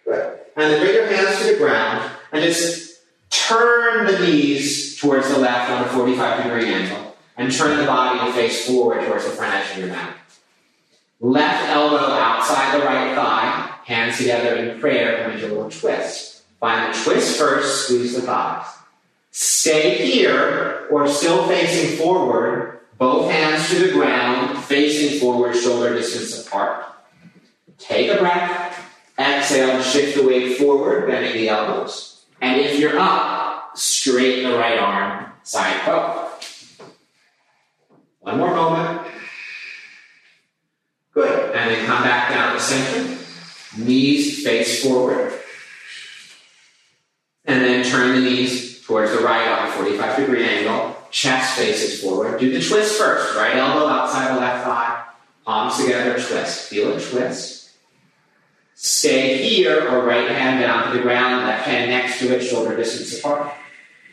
And 0.07 0.71
then 0.71 0.81
bring 0.81 0.95
your 0.95 1.07
hands 1.07 1.41
to 1.41 1.53
the 1.53 1.59
ground 1.59 2.09
and 2.31 2.45
just 2.45 3.01
turn 3.31 4.07
the 4.07 4.19
knees 4.21 4.97
towards 5.01 5.29
the 5.29 5.39
left 5.39 5.71
on 5.71 5.85
a 5.85 5.89
45 5.89 6.45
degree 6.45 6.73
angle 6.73 7.17
and 7.37 7.53
turn 7.53 7.79
the 7.79 7.87
body 7.87 8.21
and 8.21 8.33
face 8.33 8.67
forward 8.67 9.05
towards 9.05 9.25
the 9.25 9.31
front 9.31 9.55
edge 9.55 9.73
of 9.73 9.79
your 9.79 9.89
mat. 9.89 10.17
Left 11.19 11.69
elbow 11.71 11.97
outside 11.97 12.79
the 12.79 12.85
right 12.85 13.15
thigh, 13.17 13.75
hands 13.85 14.19
together 14.19 14.55
in 14.55 14.79
prayer, 14.79 15.25
come 15.25 15.33
into 15.33 15.47
a 15.47 15.49
little 15.49 15.71
twist. 15.71 16.43
Find 16.61 16.95
the 16.95 16.99
twist 17.03 17.37
first, 17.37 17.87
squeeze 17.87 18.15
the 18.15 18.23
thighs. 18.23 18.67
Stay 19.37 19.97
here 20.07 20.87
or 20.93 21.09
still 21.09 21.49
facing 21.49 21.99
forward, 21.99 22.79
both 22.99 23.29
hands 23.29 23.69
to 23.69 23.81
the 23.81 23.93
ground, 23.93 24.57
facing 24.63 25.19
forward, 25.19 25.57
shoulder 25.57 25.93
distance 25.93 26.47
apart. 26.47 26.85
Take 27.77 28.13
a 28.13 28.19
breath, 28.19 28.79
exhale, 29.19 29.83
shift 29.83 30.17
the 30.17 30.25
weight 30.25 30.57
forward, 30.57 31.09
bending 31.09 31.33
the 31.33 31.49
elbows. 31.49 32.25
And 32.41 32.61
if 32.61 32.79
you're 32.79 32.97
up, 32.97 33.77
straighten 33.77 34.53
the 34.53 34.57
right 34.57 34.79
arm, 34.79 35.33
side 35.43 35.81
crow. 35.81 36.29
One 38.21 38.39
more 38.39 38.55
moment. 38.55 39.05
Good. 41.13 41.57
And 41.57 41.71
then 41.73 41.87
come 41.87 42.05
back 42.05 42.29
down 42.29 42.55
to 42.55 42.61
center. 42.61 43.19
Knees 43.79 44.45
face 44.45 44.81
forward. 44.81 45.33
And 47.45 47.65
then 47.65 47.85
turn 47.85 48.15
the 48.15 48.31
knees 48.31 48.74
towards 48.87 49.13
the 49.13 49.19
right 49.19 49.49
on 49.49 49.69
a 49.69 49.73
45 49.73 50.17
degree 50.17 50.45
angle. 50.45 50.97
Chest 51.11 51.57
faces 51.57 52.03
forward. 52.03 52.39
Do 52.39 52.53
the 52.53 52.65
twist 52.65 52.99
first. 52.99 53.37
Right 53.37 53.57
elbow 53.57 53.87
outside 53.87 54.35
the 54.35 54.41
left 54.41 54.65
thigh. 54.65 55.05
Palms 55.45 55.79
together, 55.79 56.15
twist. 56.15 56.69
Feel 56.69 56.97
a 56.97 57.01
twist. 57.01 57.71
Stay 58.75 59.39
here 59.49 59.89
or 59.89 60.05
right 60.05 60.29
hand 60.29 60.61
down 60.61 60.91
to 60.91 60.97
the 60.97 61.03
ground, 61.03 61.47
left 61.47 61.67
hand 61.67 61.91
next 61.91 62.19
to 62.19 62.35
it, 62.35 62.43
shoulder 62.43 62.77
distance 62.77 63.19
apart. 63.19 63.55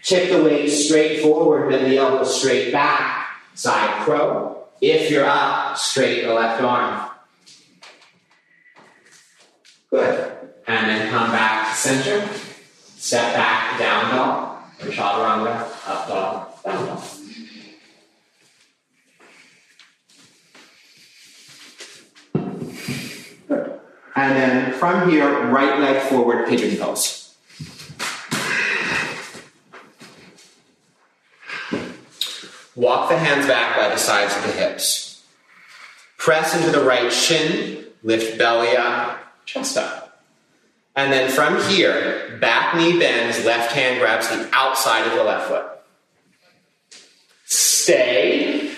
Tip 0.03 0.29
the 0.29 0.43
weight 0.43 0.69
straight 0.69 1.21
forward, 1.21 1.69
bend 1.69 1.91
the 1.91 1.97
elbow 1.97 2.23
straight 2.23 2.71
back. 2.71 3.27
Side 3.55 4.03
crow. 4.05 4.65
If 4.79 5.11
you're 5.11 5.25
up, 5.25 5.77
straight 5.77 6.23
the 6.23 6.33
left 6.33 6.61
arm. 6.61 7.09
Good. 9.89 10.31
And 10.67 10.89
then 10.89 11.09
come 11.09 11.31
back 11.31 11.69
to 11.69 11.77
center. 11.77 12.29
Step 12.97 13.33
back, 13.33 13.79
down 13.79 14.15
dog 14.15 14.50
up 15.87 16.07
dog, 16.07 16.63
down 16.63 16.87
dog. 16.87 17.01
And 24.13 24.35
then 24.35 24.73
from 24.73 25.09
here, 25.09 25.47
right 25.47 25.79
leg 25.79 26.01
forward, 26.09 26.47
pigeon 26.47 26.77
pose. 26.77 27.33
Walk 32.75 33.09
the 33.09 33.17
hands 33.17 33.47
back 33.47 33.77
by 33.77 33.89
the 33.89 33.97
sides 33.97 34.35
of 34.35 34.43
the 34.43 34.51
hips. 34.51 35.23
Press 36.17 36.55
into 36.55 36.71
the 36.71 36.83
right 36.83 37.11
shin, 37.11 37.85
lift 38.03 38.37
belly 38.37 38.75
up, 38.75 39.19
chest 39.45 39.77
up. 39.77 40.00
And 40.95 41.11
then 41.11 41.31
from 41.31 41.61
here, 41.69 42.37
back 42.41 42.75
knee 42.75 42.99
bends, 42.99 43.45
left 43.45 43.71
hand 43.71 43.99
grabs 43.99 44.27
the 44.29 44.49
outside 44.53 45.07
of 45.07 45.13
the 45.13 45.23
left 45.23 45.47
foot. 45.47 45.65
Stay 47.45 48.71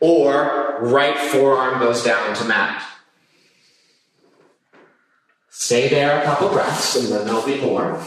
Or 0.00 0.78
right 0.80 1.16
forearm 1.16 1.80
goes 1.80 2.04
down 2.04 2.36
to 2.36 2.44
mat. 2.44 2.82
Stay 5.50 5.88
there 5.88 6.20
a 6.20 6.24
couple 6.24 6.50
breaths 6.50 6.96
and 6.96 7.08
then 7.08 7.26
there'll 7.26 7.44
be 7.44 7.60
more. 7.60 8.00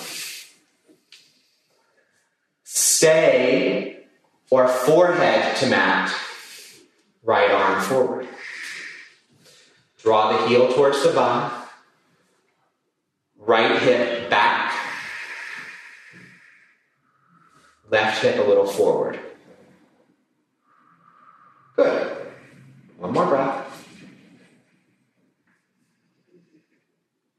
Stay 2.64 4.06
or 4.50 4.68
forehead 4.68 5.56
to 5.58 5.68
mat, 5.68 6.14
right 7.24 7.52
arm 7.52 7.82
forward. 7.82 8.28
Draw 9.98 10.32
the 10.32 10.48
heel 10.48 10.72
towards 10.74 11.04
the 11.04 11.12
bum, 11.12 11.52
right 13.50 13.82
hip 13.82 14.30
back, 14.30 14.72
left 17.90 18.22
hip 18.22 18.38
a 18.38 18.48
little 18.48 18.68
forward. 18.68 19.20
Good. 21.76 22.16
One 23.00 23.12
more 23.12 23.26
breath. 23.26 23.66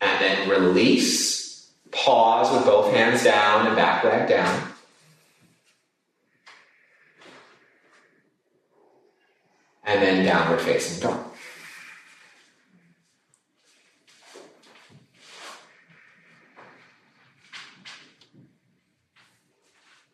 And 0.01 0.21
then 0.21 0.49
release. 0.49 1.71
Pause 1.93 2.57
with 2.57 2.65
both 2.65 2.93
hands 2.93 3.23
down 3.23 3.67
and 3.69 3.77
back 3.77 4.03
leg 4.03 4.29
down. 4.29 4.63
And 9.85 10.03
then 10.03 10.25
downward 10.25 10.61
facing 10.61 11.01
dog. 11.01 11.30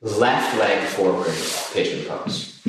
Left 0.07 0.57
leg 0.57 0.87
forward, 0.87 1.35
pigeon 1.73 2.07
pose. 2.07 2.63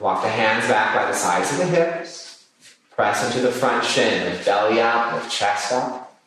Walk 0.00 0.24
the 0.24 0.28
hands 0.28 0.66
back 0.66 0.92
by 0.96 1.06
the 1.06 1.16
sides 1.16 1.52
of 1.52 1.58
the 1.58 1.66
hips. 1.66 2.48
Press 2.90 3.24
into 3.24 3.40
the 3.40 3.52
front 3.52 3.84
shin, 3.84 4.24
lift 4.24 4.44
belly 4.44 4.80
out, 4.80 5.14
lift 5.14 5.30
chest 5.30 5.72
up. 5.72 6.18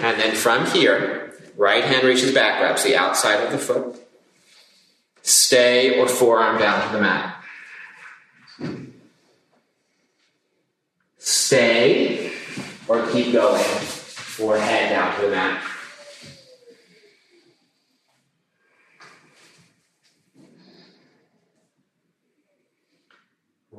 And 0.00 0.20
then 0.20 0.36
from 0.36 0.66
here, 0.66 1.34
right 1.56 1.82
hand 1.82 2.06
reaches 2.06 2.34
back, 2.34 2.60
grabs 2.60 2.84
the 2.84 2.94
outside 2.94 3.42
of 3.42 3.50
the 3.50 3.58
foot. 3.58 3.96
Stay 5.22 5.98
or 5.98 6.06
forearm 6.06 6.58
down 6.58 6.86
to 6.86 6.92
the 6.92 7.00
mat. 7.00 7.34
Stay 11.16 12.30
or 12.88 13.06
keep 13.06 13.32
going, 13.32 13.64
forehead 13.64 14.90
down 14.90 15.16
to 15.16 15.22
the 15.22 15.30
mat. 15.30 15.64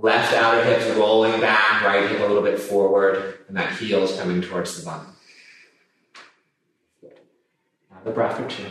Left 0.02 0.34
outer 0.34 0.64
hips 0.64 0.86
rolling 0.98 1.42
back, 1.42 1.84
right 1.84 2.10
hip 2.10 2.20
a 2.20 2.24
little 2.24 2.42
bit 2.42 2.58
forward, 2.58 3.40
and 3.48 3.58
that 3.58 3.74
heel 3.74 4.04
is 4.04 4.18
coming 4.18 4.42
towards 4.42 4.80
the 4.80 4.86
bum. 4.86 5.16
Another 7.92 8.12
breath 8.12 8.40
or 8.40 8.48
two. 8.48 8.66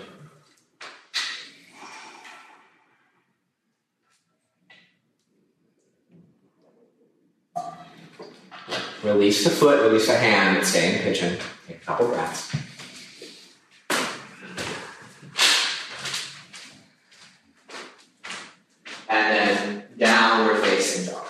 Release 9.03 9.45
the 9.45 9.51
foot, 9.51 9.81
release 9.83 10.07
the 10.07 10.17
hand, 10.17 10.57
and 10.59 10.67
stay 10.67 10.97
in 10.97 11.03
pigeon. 11.03 11.39
Take 11.67 11.77
a 11.77 11.81
couple 11.81 12.09
breaths. 12.09 12.55
And 19.09 19.37
then 19.37 19.85
downward 19.97 20.61
facing 20.63 21.13
dog. 21.13 21.27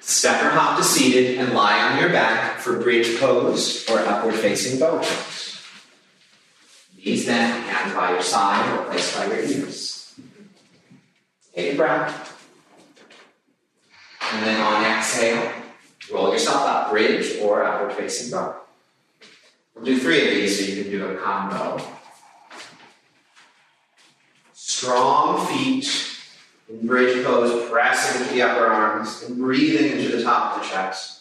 Step 0.00 0.44
or 0.44 0.50
hop 0.50 0.78
to 0.78 0.84
seated 0.84 1.38
and 1.38 1.54
lie 1.54 1.80
on 1.80 1.98
your 1.98 2.10
back 2.10 2.58
for 2.58 2.78
bridge 2.80 3.05
pose 3.18 3.88
or 3.88 3.98
upward 4.00 4.34
facing 4.34 4.78
bow 4.78 4.98
pose. 4.98 5.60
Knees 6.96 7.26
bent, 7.26 7.64
hands 7.66 7.94
by 7.94 8.10
your 8.12 8.22
side 8.22 8.78
or 8.78 8.84
placed 8.90 9.16
by 9.16 9.26
your 9.26 9.38
ears. 9.38 10.14
Take 11.54 11.74
a 11.74 11.76
breath. 11.76 12.32
And 14.32 14.44
then 14.44 14.60
on 14.60 14.84
exhale, 14.84 15.52
roll 16.12 16.32
yourself 16.32 16.62
up, 16.62 16.90
bridge 16.90 17.38
or 17.40 17.64
upward 17.64 17.92
facing 17.92 18.30
bow. 18.30 18.56
We'll 19.74 19.84
do 19.84 19.98
three 19.98 20.26
of 20.26 20.34
these 20.34 20.58
so 20.58 20.72
you 20.72 20.82
can 20.82 20.90
do 20.90 21.06
a 21.06 21.16
combo. 21.16 21.82
Strong 24.52 25.46
feet 25.46 25.88
in 26.68 26.86
bridge 26.86 27.24
pose, 27.24 27.70
pressing 27.70 28.20
into 28.20 28.34
the 28.34 28.42
upper 28.42 28.66
arms 28.66 29.22
and 29.22 29.38
breathing 29.38 29.92
into 29.92 30.16
the 30.16 30.22
top 30.22 30.56
of 30.56 30.62
the 30.62 30.68
chest. 30.68 31.15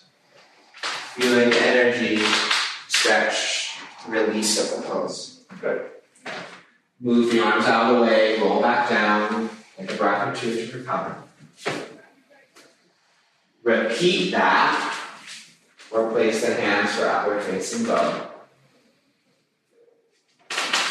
Feeling 1.16 1.54
energy, 1.54 2.22
stretch, 2.90 3.78
release 4.06 4.60
of 4.60 4.84
the 4.84 4.90
pose. 4.90 5.46
Good. 5.62 5.90
Move 7.00 7.32
the 7.32 7.42
arms 7.42 7.64
out 7.68 7.90
of 7.90 8.00
the 8.00 8.06
way, 8.06 8.38
roll 8.42 8.62
back 8.62 8.90
down, 8.90 9.50
take 9.78 9.94
a 9.94 9.96
breath 9.96 10.28
or 10.28 10.36
two 10.38 10.68
to 10.68 10.78
recover. 10.78 11.16
Repeat 13.64 14.32
that, 14.32 14.94
or 15.90 16.12
place 16.12 16.46
the 16.46 16.54
hands 16.54 16.94
for 16.96 17.08
upward 17.08 17.42
facing 17.44 17.86
bow. 17.86 18.32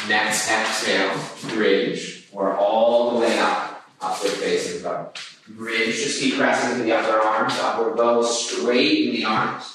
Next 0.08 0.50
exhale, 0.50 1.20
bridge, 1.50 2.28
or 2.32 2.56
all 2.56 3.10
the 3.10 3.20
way 3.20 3.38
up, 3.40 3.84
upward 4.00 4.32
facing 4.32 4.82
bow. 4.82 5.12
Bridge, 5.48 5.96
just 5.96 6.18
keep 6.18 6.36
pressing 6.36 6.72
into 6.72 6.84
the 6.84 6.94
upper 6.94 7.18
arms, 7.18 7.52
upward 7.58 7.98
bow, 7.98 8.22
straighten 8.22 9.12
the 9.12 9.26
arms. 9.26 9.73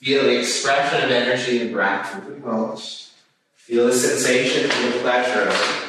Feel 0.00 0.24
the 0.24 0.38
expression 0.38 1.04
of 1.04 1.10
energy 1.10 1.62
and 1.62 1.72
breath 1.72 2.12
through 2.12 2.34
the 2.34 2.40
pose. 2.40 3.14
Feel 3.54 3.86
the 3.86 3.92
sensation, 3.92 4.70
feel 4.70 4.90
the 4.92 4.98
pleasure 4.98 5.48
of 5.48 5.48
it. 5.48 5.86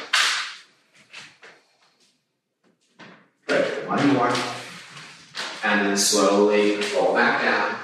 Good. 3.46 3.86
One 3.86 4.14
more. 4.14 4.32
And 5.62 5.86
then 5.86 5.96
slowly 5.96 6.80
roll 6.94 7.14
back 7.14 7.42
down. 7.42 7.78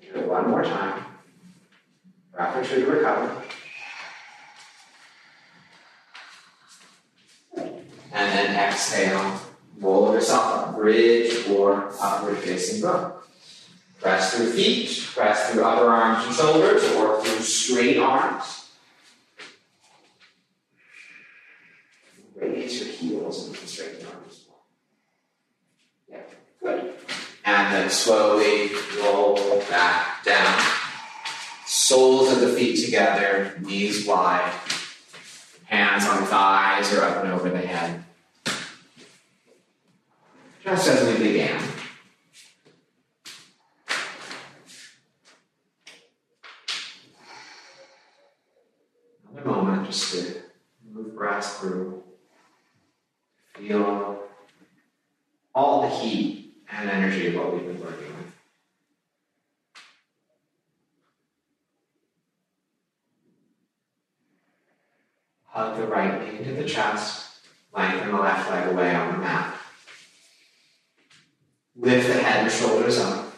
Do 0.00 0.20
it 0.20 0.28
one 0.28 0.50
more 0.50 0.64
time. 0.64 1.04
Breath 2.32 2.56
or 2.56 2.64
two 2.64 2.84
to 2.84 2.90
recover. 2.90 3.42
And 7.56 7.72
then 8.12 8.54
exhale. 8.56 9.40
Roll 9.80 10.12
yourself 10.12 10.44
up. 10.44 10.76
Bridge 10.76 11.48
or 11.48 11.92
upward 12.00 12.38
facing 12.38 12.82
bow. 12.82 13.21
Press 14.02 14.34
through 14.34 14.50
feet, 14.50 15.08
press 15.14 15.50
through 15.50 15.64
upper 15.64 15.86
arms 15.86 16.26
and 16.26 16.34
shoulders, 16.34 16.82
or 16.96 17.22
through 17.22 17.38
straight 17.44 17.98
arms. 17.98 18.70
Raise 22.34 22.80
your 22.80 22.88
heels 22.88 23.46
and 23.46 23.56
straighten 23.56 24.00
your 24.00 24.10
arms. 24.10 24.46
Yeah, 26.10 26.22
good. 26.60 26.94
And 27.44 27.74
then 27.74 27.90
slowly 27.90 28.72
roll 29.00 29.36
back 29.70 30.24
down. 30.24 30.60
Soles 31.64 32.32
of 32.32 32.40
the 32.40 32.48
feet 32.48 32.84
together, 32.84 33.56
knees 33.60 34.04
wide, 34.04 34.52
hands 35.66 36.04
on 36.06 36.24
thighs 36.24 36.92
or 36.92 37.04
up 37.04 37.22
and 37.22 37.32
over 37.32 37.48
the 37.48 37.58
head. 37.58 38.04
Just 40.64 40.88
as 40.88 41.18
we 41.18 41.28
began. 41.28 41.62
Another 49.32 49.48
moment 49.50 49.86
just 49.86 50.12
to 50.12 50.42
move 50.92 51.16
breath 51.16 51.58
through. 51.58 52.02
Feel 53.56 54.22
all 55.54 55.82
the 55.82 55.88
heat 55.88 56.54
and 56.70 56.88
energy 56.88 57.28
of 57.28 57.34
what 57.34 57.52
we've 57.52 57.66
been 57.66 57.80
working 57.80 58.16
with. 58.16 58.32
Hug 65.44 65.76
the 65.76 65.86
right 65.86 66.20
knee 66.72 66.80
into 66.80 66.92
the 66.92 66.96
chest, 66.96 67.30
lengthen 67.74 68.12
the 68.12 68.18
left 68.18 68.50
leg 68.50 68.72
away 68.72 68.94
on 68.94 69.12
the 69.12 69.18
mat. 69.18 69.54
Lift 71.76 72.08
the 72.08 72.14
head 72.14 72.44
and 72.44 72.52
shoulders 72.52 72.98
up. 72.98 73.32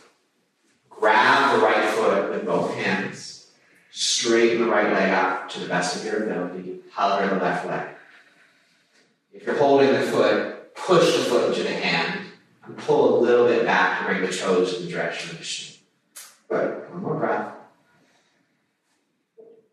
Grab 0.91 1.57
the 1.57 1.65
right 1.65 1.89
foot 1.91 2.31
with 2.31 2.47
both 2.47 2.75
hands. 2.75 3.51
Straighten 3.93 4.63
the 4.63 4.71
right 4.71 4.93
leg 4.93 5.13
up 5.13 5.49
to 5.51 5.61
the 5.61 5.69
best 5.69 5.97
of 5.97 6.05
your 6.05 6.25
ability. 6.25 6.81
Hover 6.91 7.35
the 7.35 7.41
left 7.41 7.67
leg. 7.67 7.89
If 9.33 9.47
you're 9.47 9.59
holding 9.59 9.93
the 9.93 10.03
foot, 10.03 10.75
push 10.75 11.17
the 11.17 11.25
foot 11.25 11.51
into 11.51 11.63
the 11.63 11.75
hand 11.75 12.21
and 12.65 12.77
pull 12.79 13.19
a 13.19 13.21
little 13.21 13.47
bit 13.47 13.65
back 13.65 14.01
to 14.01 14.07
bring 14.07 14.23
the 14.23 14.37
toes 14.37 14.79
in 14.79 14.87
the 14.87 14.93
direction 14.93 15.31
of 15.31 15.39
the 15.39 15.45
shin. 15.45 15.77
Good. 16.49 16.91
One 16.91 17.03
more 17.03 17.15
breath. 17.15 17.55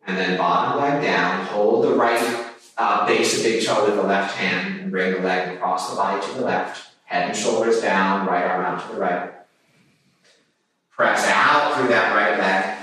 And 0.06 0.18
then 0.18 0.38
bottom 0.38 0.82
leg 0.82 1.02
down. 1.02 1.46
Hold 1.48 1.86
the 1.86 1.94
right 1.96 2.52
uh, 2.78 3.06
base 3.06 3.38
of 3.38 3.44
big 3.44 3.64
toe 3.64 3.86
with 3.86 3.96
the 3.96 4.04
left 4.04 4.36
hand 4.36 4.82
and 4.82 4.92
bring 4.92 5.14
the 5.14 5.20
leg 5.20 5.56
across 5.56 5.90
the 5.90 5.96
body 5.96 6.26
to 6.26 6.34
the 6.34 6.46
left. 6.46 6.92
Shoulders 7.72 7.84
down, 7.84 8.28
right 8.28 8.46
arm 8.46 8.66
out 8.66 8.86
to 8.86 8.94
the 8.94 9.00
right. 9.00 9.32
Press 10.90 11.26
out 11.28 11.76
through 11.76 11.88
that 11.88 12.14
right 12.14 12.38
leg. 12.38 12.78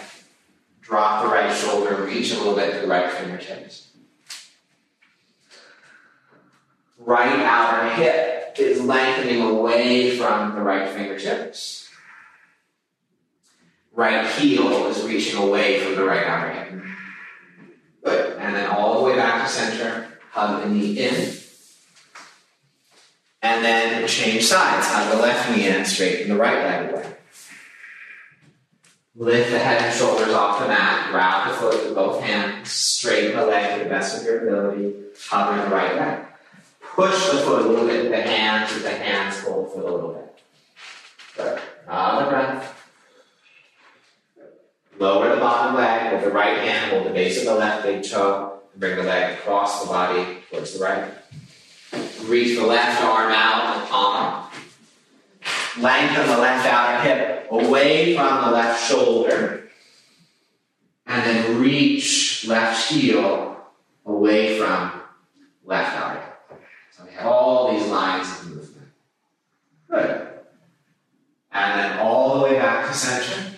Drop 0.80 1.22
the 1.22 1.28
right 1.28 1.54
shoulder, 1.54 2.04
reach 2.06 2.32
a 2.32 2.38
little 2.38 2.54
bit 2.54 2.74
to 2.74 2.80
the 2.80 2.86
right 2.86 3.10
fingertips. 3.10 3.90
Right 6.98 7.40
outer 7.40 7.90
hip 7.96 8.56
is 8.58 8.80
lengthening 8.80 9.42
away 9.42 10.16
from 10.16 10.54
the 10.54 10.62
right 10.62 10.88
fingertips. 10.88 11.90
Right 13.92 14.26
heel 14.26 14.86
is 14.86 15.04
reaching 15.04 15.38
away 15.38 15.80
from 15.80 15.96
the 15.96 16.04
right 16.04 16.24
outer 16.24 16.52
hip. 16.52 16.82
Good. 18.04 18.38
And 18.38 18.54
then 18.54 18.70
all 18.70 18.98
the 18.98 19.04
way 19.04 19.16
back 19.16 19.46
to 19.46 19.52
center. 19.52 20.08
Hug 20.30 20.62
the 20.62 20.70
knee 20.70 20.98
in. 20.98 21.34
And 23.40 23.64
then 23.64 24.08
change 24.08 24.44
sides. 24.44 24.86
Hug 24.88 25.14
the 25.14 25.22
left 25.22 25.50
knee 25.50 25.68
in, 25.68 25.84
straighten 25.84 26.28
the 26.28 26.36
right 26.36 26.58
leg 26.58 26.92
away. 26.92 27.14
Lift 29.18 29.50
the 29.50 29.58
head 29.58 29.82
and 29.82 29.92
shoulders 29.92 30.32
off 30.32 30.60
the 30.60 30.68
mat. 30.68 31.10
Grab 31.10 31.48
the 31.48 31.54
foot 31.54 31.84
with 31.84 31.94
both 31.94 32.22
hands. 32.22 32.70
Straighten 32.70 33.36
the 33.36 33.46
leg 33.46 33.76
to 33.76 33.84
the 33.84 33.90
best 33.90 34.16
of 34.16 34.24
your 34.24 34.46
ability. 34.46 34.94
Hover 35.28 35.60
the 35.60 35.74
right 35.74 35.96
leg. 35.96 36.24
Push 36.80 37.30
the 37.30 37.38
foot 37.38 37.66
a 37.66 37.68
little 37.68 37.86
bit 37.86 38.04
with 38.04 38.12
the 38.12 38.22
hands, 38.22 38.72
with 38.72 38.84
the 38.84 38.90
hands 38.90 39.40
hold 39.40 39.66
the 39.66 39.70
foot 39.70 39.84
a 39.84 39.92
little 39.92 40.12
bit. 40.12 40.38
Good. 41.36 41.60
Another 41.88 42.30
breath. 42.30 42.74
Lower 45.00 45.34
the 45.34 45.40
bottom 45.40 45.74
leg 45.74 46.12
with 46.12 46.24
the 46.24 46.30
right 46.30 46.58
hand, 46.58 46.92
hold 46.92 47.06
the 47.06 47.10
base 47.10 47.38
of 47.38 47.44
the 47.46 47.54
left 47.54 47.84
big 47.84 48.08
toe, 48.08 48.60
and 48.72 48.80
bring 48.80 48.96
the 48.96 49.02
leg 49.02 49.38
across 49.38 49.82
the 49.82 49.88
body 49.88 50.38
towards 50.50 50.78
the 50.78 50.84
right. 50.84 51.12
Reach 52.24 52.56
the 52.56 52.66
left 52.66 53.02
arm 53.02 53.32
out 53.32 53.76
and 53.76 53.88
palm 53.88 54.16
up. 54.16 54.47
Lengthen 55.80 56.26
the 56.26 56.38
left 56.38 56.66
outer 56.66 57.08
hip 57.08 57.46
away 57.50 58.16
from 58.16 58.44
the 58.44 58.50
left 58.50 58.88
shoulder. 58.88 59.70
And 61.06 61.24
then 61.24 61.60
reach 61.60 62.46
left 62.48 62.90
heel 62.90 63.56
away 64.04 64.58
from 64.58 64.92
left 65.64 65.96
outer 65.96 66.20
hip. 66.20 66.60
So 66.96 67.04
we 67.04 67.12
have 67.12 67.26
all 67.26 67.72
these 67.72 67.86
lines 67.88 68.28
of 68.28 68.48
movement. 68.48 68.88
Good. 69.88 70.28
And 71.52 71.80
then 71.80 71.98
all 72.00 72.38
the 72.38 72.44
way 72.44 72.58
back 72.58 72.88
to 72.88 72.94
center. 72.94 73.54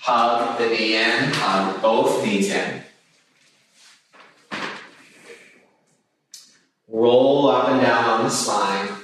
Hug 0.00 0.58
the 0.58 0.68
knee 0.68 0.96
in, 0.96 1.32
hug 1.32 1.80
both 1.80 2.24
knees 2.24 2.50
in. 2.50 2.82
Roll 6.88 7.48
up 7.48 7.68
and 7.68 7.80
down 7.80 8.04
on 8.04 8.24
the 8.24 8.30
spine 8.30 9.01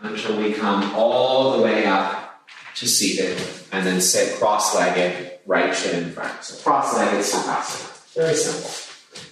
until 0.00 0.40
we 0.40 0.52
come 0.52 0.94
all 0.94 1.56
the 1.56 1.62
way 1.62 1.86
up 1.86 2.40
to 2.76 2.86
seated 2.86 3.40
and 3.72 3.86
then 3.86 4.00
sit 4.00 4.38
cross-legged, 4.38 5.40
right 5.46 5.74
shin 5.74 6.04
in 6.04 6.10
front. 6.12 6.44
So 6.44 6.62
cross-legged 6.62 7.24
Sukhasana. 7.24 8.14
Very 8.14 8.34
simple. 8.34 8.70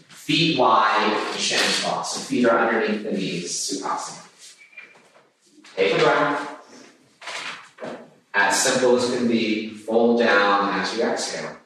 Feet 0.08 0.58
wide 0.58 1.34
shin 1.36 1.58
cross. 1.82 2.16
So 2.16 2.20
feet 2.20 2.46
are 2.46 2.58
underneath 2.58 3.04
the 3.04 3.12
knees, 3.12 3.52
Sukhasana. 3.52 4.22
Take 5.76 5.94
a 5.94 5.98
breath. 5.98 6.52
As 8.34 8.62
simple 8.62 8.96
as 8.96 9.08
can 9.10 9.28
be, 9.28 9.70
fold 9.70 10.18
down 10.18 10.78
as 10.80 10.96
you 10.96 11.04
exhale. 11.04 11.56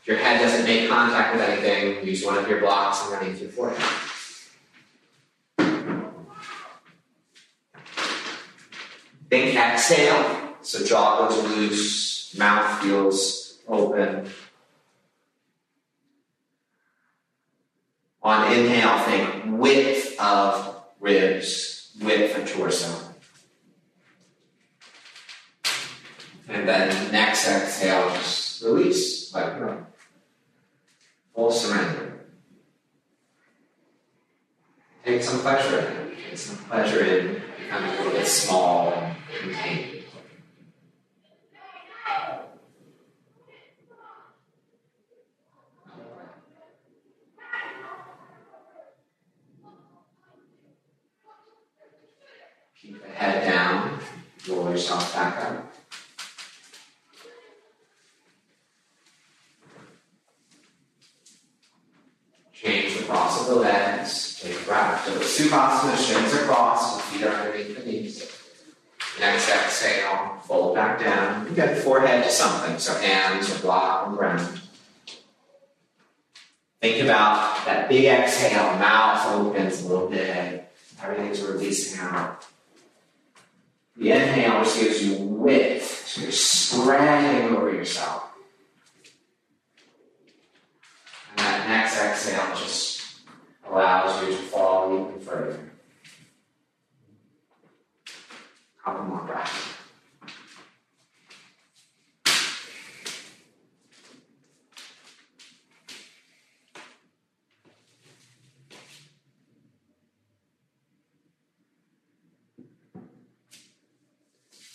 If 0.00 0.06
your 0.06 0.18
head 0.18 0.40
doesn't 0.40 0.64
make 0.64 0.88
contact 0.88 1.34
with 1.34 1.42
anything, 1.42 2.06
use 2.06 2.24
one 2.24 2.38
of 2.38 2.48
your 2.48 2.60
blocks 2.60 3.04
and 3.04 3.14
underneath 3.14 3.40
your 3.42 3.50
forehead. 3.50 4.05
Think 9.28 9.56
exhale, 9.56 10.54
so 10.62 10.84
jaw 10.84 11.28
goes 11.28 11.42
loose, 11.42 12.36
mouth 12.38 12.82
feels 12.82 13.58
open. 13.66 14.28
On 18.22 18.52
inhale, 18.52 18.98
think 19.00 19.58
width 19.58 20.18
of 20.20 20.82
ribs, 21.00 21.92
width 22.00 22.36
of 22.36 22.48
torso. 22.48 23.06
And 26.48 26.68
then 26.68 27.12
next 27.12 27.48
exhale, 27.48 28.08
just 28.10 28.62
release, 28.62 29.34
let 29.34 29.58
go. 29.58 29.86
Full 31.34 31.50
surrender. 31.50 32.26
Take 35.04 35.22
some 35.22 35.40
pleasure 35.40 35.78
in 35.78 35.96
it. 35.96 36.18
Take 36.30 36.38
some 36.38 36.56
pleasure 36.64 37.04
in 37.04 37.42
becoming 37.58 37.90
a 37.90 37.96
little 37.96 38.12
bit 38.12 38.26
small. 38.26 39.15
Keep 39.28 39.42
the 53.02 53.08
head 53.08 53.44
down, 53.44 53.98
roll 54.48 54.70
yourself 54.70 55.12
back 55.12 55.44
up. 55.44 55.74
Change 62.52 62.98
the 62.98 63.04
cross 63.04 63.40
of 63.40 63.54
the 63.54 63.60
legs. 63.60 64.40
Take 64.40 64.60
a 64.60 64.64
breath. 64.64 65.04
So 65.04 65.14
the 65.14 65.24
Sukhasana, 65.24 65.96
shins 65.96 66.32
are 66.34 66.44
crossed, 66.46 66.96
the 66.96 67.18
feet 67.18 67.26
are 67.26 67.34
underneath 67.34 67.76
the 67.76 67.90
knees. 67.90 68.35
Next 69.18 69.48
exhale, 69.48 70.38
fold 70.44 70.74
back 70.74 71.00
down. 71.00 71.46
You 71.46 71.54
get 71.54 71.74
the 71.74 71.80
forehead 71.80 72.22
to 72.24 72.30
something, 72.30 72.78
so 72.78 72.94
hands 72.94 73.54
or 73.54 73.58
block 73.60 74.06
on 74.06 74.12
the 74.12 74.18
ground. 74.18 74.60
Think 76.82 77.02
about 77.02 77.64
that 77.64 77.88
big 77.88 78.04
exhale, 78.04 78.78
mouth 78.78 79.26
opens 79.34 79.82
a 79.82 79.88
little 79.88 80.08
bit, 80.08 80.70
everything's 81.02 81.42
releasing 81.42 81.98
out. 82.00 82.46
The 83.96 84.12
inhale 84.12 84.62
just 84.62 84.78
gives 84.78 85.02
you 85.02 85.16
width, 85.24 86.06
so 86.06 86.20
you're 86.20 86.30
spreading 86.32 87.56
over 87.56 87.72
yourself. 87.72 88.24
And 91.30 91.38
that 91.38 91.68
next 91.68 91.98
exhale 91.98 92.54
just 92.54 93.02
allows 93.66 94.22
you 94.22 94.36
to 94.36 94.42
fall 94.42 95.08
even 95.08 95.20
further. 95.20 95.58
Couple 98.86 99.04
more 99.06 99.22
breaths. 99.22 99.74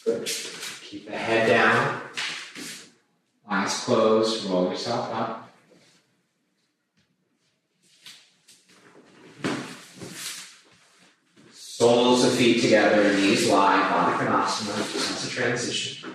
Good. 0.04 0.30
Keep 0.82 1.06
the 1.06 1.16
head 1.16 1.48
down. 1.48 2.02
Eyes 3.50 3.86
closed. 3.86 4.44
Roll 4.50 4.72
yourself 4.72 5.10
up. 5.14 5.41
Soles 11.82 12.22
of 12.24 12.34
feet 12.34 12.62
together, 12.62 13.12
knees 13.16 13.50
wide, 13.50 13.82
Baddha 13.90 14.14
Konasana, 14.20 14.78
as 14.78 15.26
a 15.26 15.30
transition. 15.32 16.14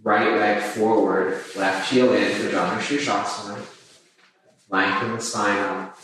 Right 0.00 0.38
leg 0.38 0.62
forward, 0.62 1.42
left 1.56 1.90
heel 1.90 2.12
in 2.12 2.32
for 2.36 2.48
Janu 2.48 2.78
Shirshasana. 2.78 3.58
Lengthen 4.68 5.16
the 5.16 5.20
spine 5.20 5.58
up. 5.58 5.98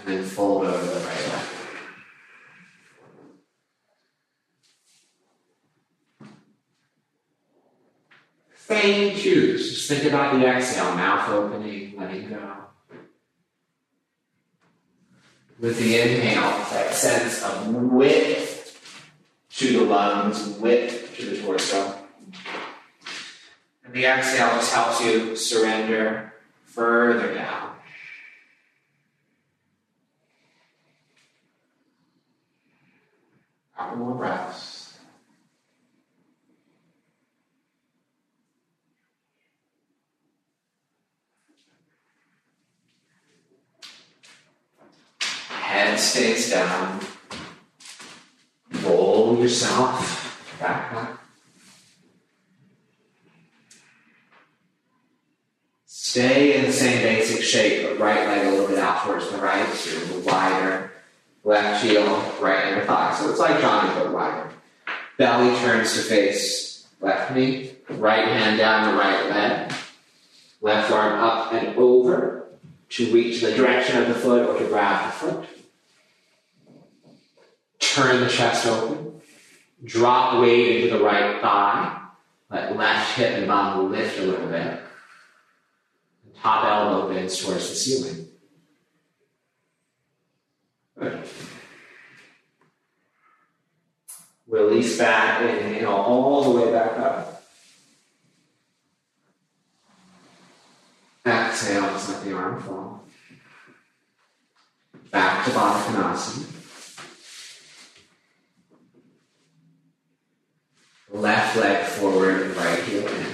And 0.00 0.08
then 0.08 0.24
fold 0.24 0.64
over 0.64 0.84
the 0.84 0.98
right 1.06 1.28
leg. 1.28 1.46
Same 8.56 9.16
choose. 9.16 9.74
Just 9.74 9.88
think 9.88 10.02
about 10.12 10.36
the 10.36 10.44
exhale, 10.44 10.96
mouth 10.96 11.28
opening, 11.28 11.94
letting 11.96 12.30
go. 12.30 12.63
With 15.60 15.78
the 15.78 16.00
inhale, 16.00 16.42
that 16.70 16.92
sense 16.92 17.42
of 17.42 17.68
width 17.68 18.78
to 19.56 19.78
the 19.78 19.84
lungs, 19.84 20.48
width 20.58 21.16
to 21.16 21.26
the 21.26 21.40
torso. 21.42 21.96
And 23.84 23.94
the 23.94 24.04
exhale 24.04 24.50
just 24.56 24.74
helps 24.74 25.00
you 25.00 25.36
surrender 25.36 26.34
further 26.64 27.34
down. 27.34 27.70
Couple 33.76 33.96
more 33.96 34.14
breaths. 34.14 34.73
Head 45.94 46.00
stays 46.00 46.50
down. 46.50 46.98
Roll 48.82 49.38
yourself 49.38 50.58
back 50.58 50.92
up. 50.92 51.20
Stay 55.86 56.58
in 56.58 56.64
the 56.64 56.72
same 56.72 57.00
basic 57.00 57.44
shape, 57.44 57.86
but 57.86 58.00
right 58.00 58.26
leg 58.26 58.44
a 58.44 58.50
little 58.50 58.66
bit 58.66 58.80
out 58.80 59.04
towards 59.04 59.30
the 59.30 59.38
right, 59.38 59.72
so 59.72 59.96
a 59.96 60.00
little 60.00 60.20
wider. 60.22 60.90
Left 61.44 61.84
heel, 61.84 62.04
right 62.40 62.72
under 62.72 62.84
thigh. 62.84 63.14
So 63.16 63.30
it's 63.30 63.38
like 63.38 63.60
Janu, 63.60 63.94
but 63.94 64.12
wider. 64.12 64.50
Belly 65.16 65.56
turns 65.60 65.92
to 65.92 66.00
face 66.00 66.88
left 67.00 67.32
knee. 67.36 67.70
Right 67.88 68.26
hand 68.26 68.58
down 68.58 68.90
the 68.90 68.98
right 68.98 69.30
leg. 69.30 69.72
Left 70.60 70.90
arm 70.90 71.20
up 71.20 71.52
and 71.52 71.78
over 71.78 72.48
to 72.88 73.14
reach 73.14 73.42
the 73.42 73.54
direction 73.54 74.02
of 74.02 74.08
the 74.08 74.14
foot 74.14 74.48
or 74.48 74.58
to 74.58 74.66
grab 74.66 75.06
the 75.06 75.12
foot. 75.12 75.48
Turn 77.94 78.20
the 78.22 78.28
chest 78.28 78.66
open. 78.66 79.20
Drop 79.84 80.40
weight 80.40 80.82
into 80.82 80.98
the 80.98 81.04
right 81.04 81.40
thigh. 81.40 82.00
Let 82.50 82.76
left 82.76 83.16
hip 83.16 83.38
and 83.38 83.46
bottom 83.46 83.92
lift 83.92 84.18
a 84.18 84.22
little 84.22 84.48
bit. 84.48 84.80
Top 86.42 86.64
elbow 86.64 87.14
bends 87.14 87.38
towards 87.38 87.68
the 87.68 87.76
ceiling. 87.76 88.26
Good. 90.98 91.22
Release 94.48 94.98
back, 94.98 95.42
inhale 95.42 95.92
all 95.92 96.52
the 96.52 96.60
way 96.60 96.72
back 96.72 96.98
up. 96.98 97.44
Exhale, 101.24 101.82
just 101.92 102.08
let 102.08 102.24
the 102.24 102.34
arm 102.34 102.60
fall. 102.60 103.04
Back 105.12 105.44
to 105.44 105.52
Baddha 105.52 105.84
Konasana. 105.84 106.53
Left 111.14 111.56
leg 111.56 111.86
forward, 111.86 112.56
right 112.56 112.82
heel 112.82 113.06
in. 113.06 113.26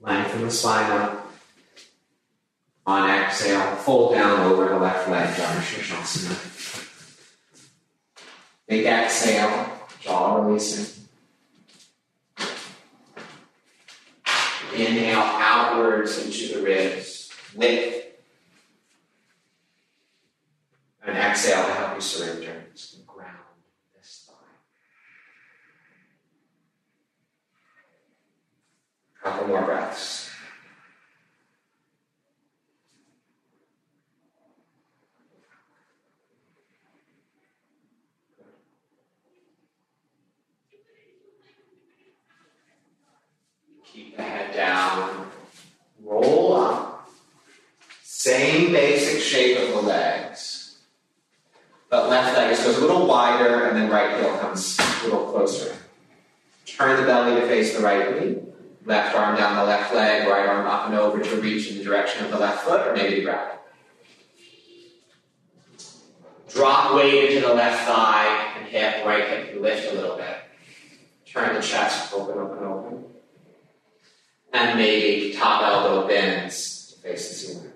Lengthen 0.00 0.42
the 0.42 0.50
spine 0.50 0.92
up. 0.92 1.32
On 2.86 3.10
exhale, 3.10 3.74
fold 3.76 4.14
down 4.14 4.40
over 4.40 4.68
the 4.68 4.78
left 4.78 5.08
leg, 5.08 5.28
Sirsasana. 5.34 6.36
Big 8.68 8.86
exhale, 8.86 9.66
jaw 10.00 10.36
releasing. 10.36 11.04
Inhale 14.72 15.18
outwards 15.18 16.24
into 16.24 16.54
the 16.54 16.64
ribs, 16.64 17.30
lift. 17.56 18.06
And 21.04 21.16
exhale 21.16 21.66
to 21.66 21.72
help 21.72 21.94
you 21.96 22.00
surrender. 22.00 22.64
Just 22.72 23.04
ground 23.06 23.36
this 23.94 24.28
thigh. 24.28 24.34
Couple 29.22 29.46
more 29.46 29.62
breaths. 29.62 30.30
Keep 43.84 44.16
the 44.16 44.22
head 44.22 44.54
down. 44.56 45.30
Roll 46.02 46.56
up. 46.56 47.08
Same 48.02 48.72
basic 48.72 49.22
shape 49.22 49.58
of 49.58 49.68
the 49.68 49.82
legs. 49.82 50.78
But 51.88 52.08
left 52.08 52.36
leg 52.36 52.50
just 52.50 52.64
goes 52.64 52.78
a 52.78 52.80
little 52.80 53.06
wider 53.06 53.66
and 53.66 53.76
then 53.76 53.88
right 53.88 54.18
heel 54.18 54.36
comes 54.38 54.78
a 54.80 55.04
little 55.04 55.30
closer. 55.30 55.76
Turn 56.64 57.00
the 57.00 57.06
belly 57.06 57.40
to 57.40 57.46
face 57.46 57.76
the 57.76 57.82
right 57.82 58.20
knee. 58.20 58.51
Left 58.84 59.14
arm 59.14 59.36
down 59.36 59.56
the 59.56 59.64
left 59.64 59.94
leg, 59.94 60.26
right 60.26 60.46
arm 60.46 60.66
up 60.66 60.86
and 60.86 60.96
over 60.96 61.22
to 61.22 61.40
reach 61.40 61.70
in 61.70 61.78
the 61.78 61.84
direction 61.84 62.24
of 62.24 62.32
the 62.32 62.38
left 62.38 62.64
foot 62.64 62.86
or 62.86 62.94
maybe 62.94 63.22
grab. 63.22 63.58
Drop 66.48 66.94
weight 66.96 67.32
into 67.32 67.46
the 67.46 67.54
left 67.54 67.86
thigh 67.86 68.54
and 68.56 68.66
hip, 68.66 69.06
right 69.06 69.24
hip, 69.24 69.60
lift 69.60 69.92
a 69.92 69.94
little 69.94 70.16
bit. 70.16 70.36
Turn 71.24 71.54
the 71.54 71.62
chest 71.62 72.12
open, 72.12 72.38
open, 72.38 72.64
open. 72.64 73.04
And 74.52 74.78
maybe 74.78 75.32
top 75.34 75.62
elbow 75.62 76.06
bends 76.06 76.92
to 76.92 77.00
face 77.00 77.28
the 77.28 77.34
ceiling. 77.34 77.72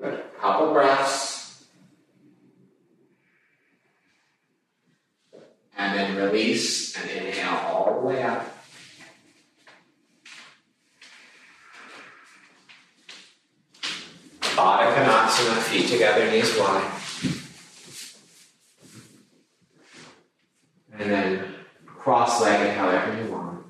Good. 0.00 0.22
Couple 0.38 0.72
breaths. 0.72 1.31
And 5.82 5.98
then 5.98 6.16
release 6.16 6.96
and 6.96 7.10
inhale 7.10 7.58
all 7.66 8.00
the 8.00 8.06
way 8.06 8.22
up. 8.22 8.46
Baddha 14.40 14.94
Konasana, 14.94 15.60
feet 15.62 15.88
together, 15.88 16.30
knees 16.30 16.56
wide. 16.56 16.88
And 21.00 21.10
then 21.10 21.54
cross-legged 21.84 22.76
however 22.76 23.20
you 23.20 23.32
want. 23.32 23.64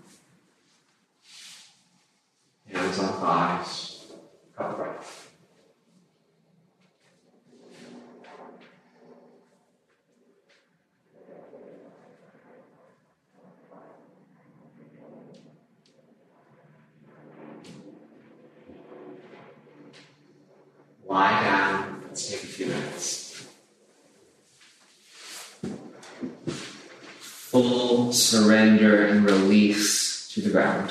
Hands 2.70 2.98
on 2.98 3.08
thighs. 3.20 4.12
Couple 4.54 4.76
breaths. 4.76 5.21
Lie 21.12 21.42
down. 21.42 22.02
Let's 22.06 22.30
take 22.30 22.42
a 22.42 22.46
few 22.46 22.66
minutes. 22.68 23.46
Full 27.20 28.14
surrender 28.14 29.08
and 29.08 29.26
release 29.26 30.26
to 30.30 30.40
the 30.40 30.48
ground. 30.48 30.90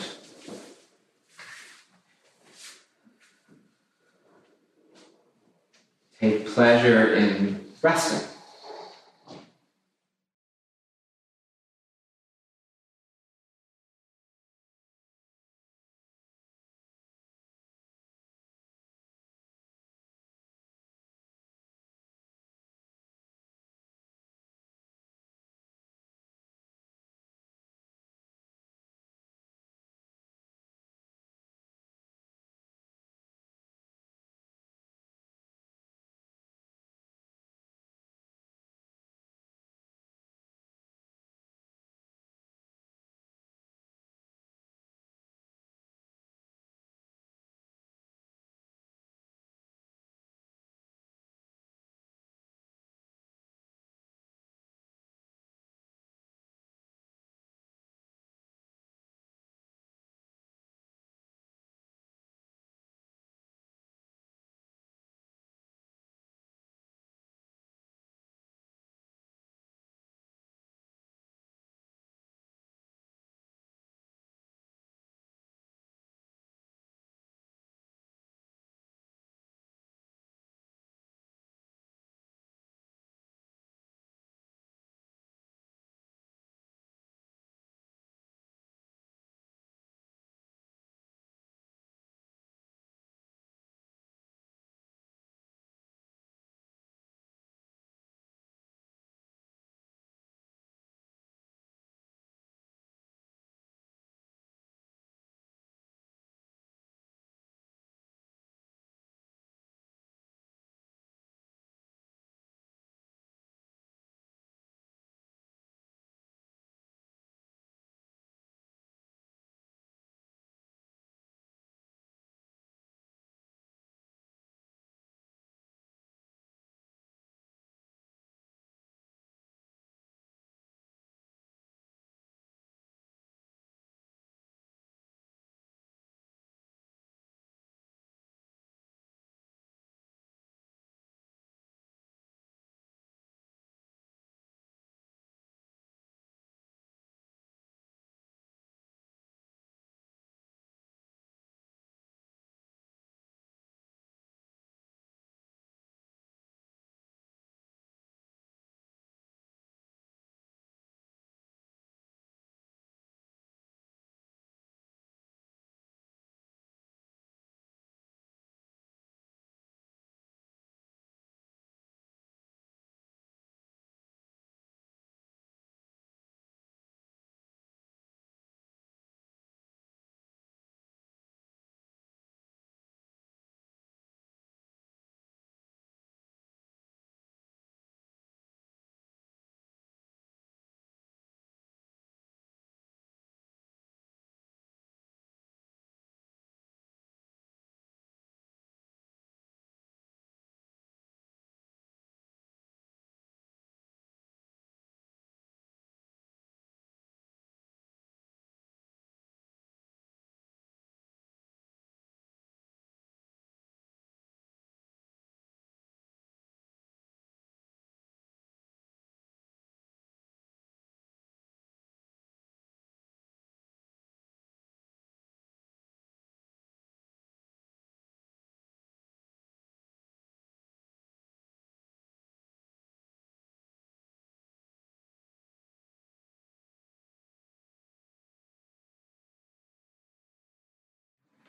Take 6.20 6.46
pleasure 6.50 7.16
in 7.16 7.66
resting. 7.82 8.31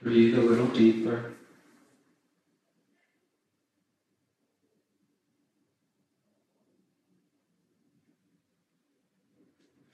Breathe 0.03 0.37
a 0.37 0.41
little 0.43 0.67
deeper. 0.67 1.33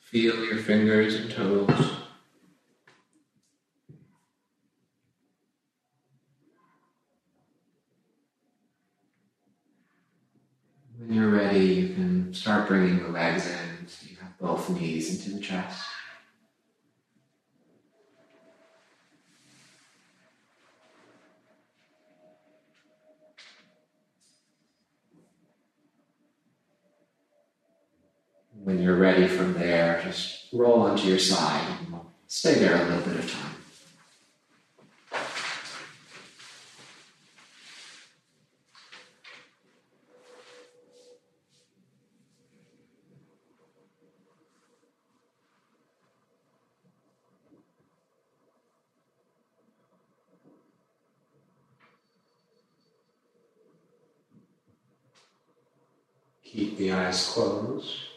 Feel 0.01 0.43
your 0.47 0.57
fingers 0.57 1.15
and 1.17 1.31
toes. 1.31 1.91
When 10.97 11.13
you're 11.13 11.29
ready, 11.29 11.61
you 11.61 11.95
can 11.95 12.33
start 12.33 12.67
bringing 12.67 13.03
the 13.03 13.11
legs 13.11 13.47
in 13.47 13.87
so 13.87 14.07
you 14.09 14.17
have 14.23 14.39
both 14.39 14.71
knees 14.71 15.27
into 15.27 15.37
the 15.37 15.43
chest. 15.43 15.85
When 28.69 28.83
you're 28.83 28.97
ready 28.97 29.27
from 29.27 29.55
there, 29.55 29.99
just 30.05 30.53
roll 30.53 30.83
onto 30.83 31.09
your 31.09 31.19
side 31.19 31.67
and 31.87 32.01
stay 32.27 32.57
there 32.57 32.77
a 32.77 32.85
little 32.85 33.01
bit 33.01 33.25
of 33.25 33.33
time. 33.33 33.55
Keep 56.45 56.77
the 56.77 56.93
eyes 56.93 57.31
closed. 57.31 58.08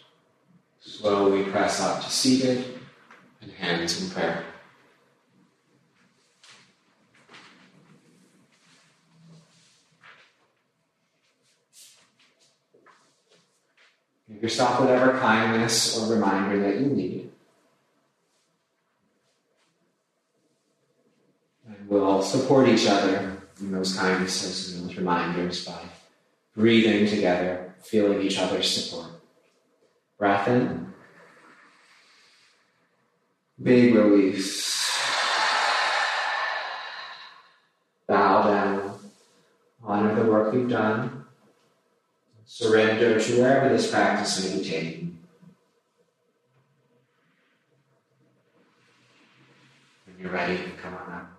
Slowly 1.02 1.46
press 1.46 1.82
up 1.82 2.04
to 2.04 2.12
seated 2.12 2.80
and 3.42 3.52
hands 3.54 4.04
in 4.04 4.12
prayer. 4.12 4.44
Give 14.30 14.44
yourself 14.44 14.80
whatever 14.80 15.18
kindness 15.18 15.98
or 15.98 16.14
reminder 16.14 16.60
that 16.60 16.80
you 16.80 16.86
need. 16.86 17.32
And 21.68 21.90
we'll 21.90 22.22
support 22.22 22.68
each 22.68 22.86
other 22.86 23.42
in 23.60 23.72
those 23.72 23.98
kindnesses 23.98 24.76
and 24.78 24.88
those 24.88 24.98
reminders 24.98 25.66
by 25.66 25.80
breathing 26.56 27.08
together, 27.08 27.74
feeling 27.82 28.22
each 28.22 28.38
other's 28.38 28.70
support. 28.70 29.10
Breath 30.20 30.48
in. 30.48 30.91
Big 33.62 33.94
release. 33.94 34.90
Bow 38.08 38.44
down. 38.44 39.00
Honor 39.84 40.16
the 40.16 40.32
work 40.32 40.54
you've 40.54 40.70
done. 40.70 41.26
Surrender 42.46 43.20
to 43.20 43.42
wherever 43.42 43.70
this 43.70 43.92
practice 43.92 44.44
may 44.44 44.58
be 44.58 44.68
taken. 44.68 45.20
When 50.06 50.20
you're 50.20 50.32
ready, 50.32 50.58
come 50.82 50.96
on 50.96 51.14
up. 51.14 51.32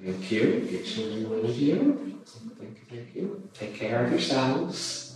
Thank 0.00 0.30
you, 0.30 0.68
each 0.70 0.96
and 0.98 1.12
every 1.12 1.24
one 1.24 1.50
of 1.50 1.58
you. 1.58 2.22
Thank 2.58 2.78
you, 2.78 2.96
thank 2.96 3.14
you. 3.16 3.50
Take 3.52 3.74
care 3.74 4.04
of 4.04 4.12
yourselves. 4.12 5.07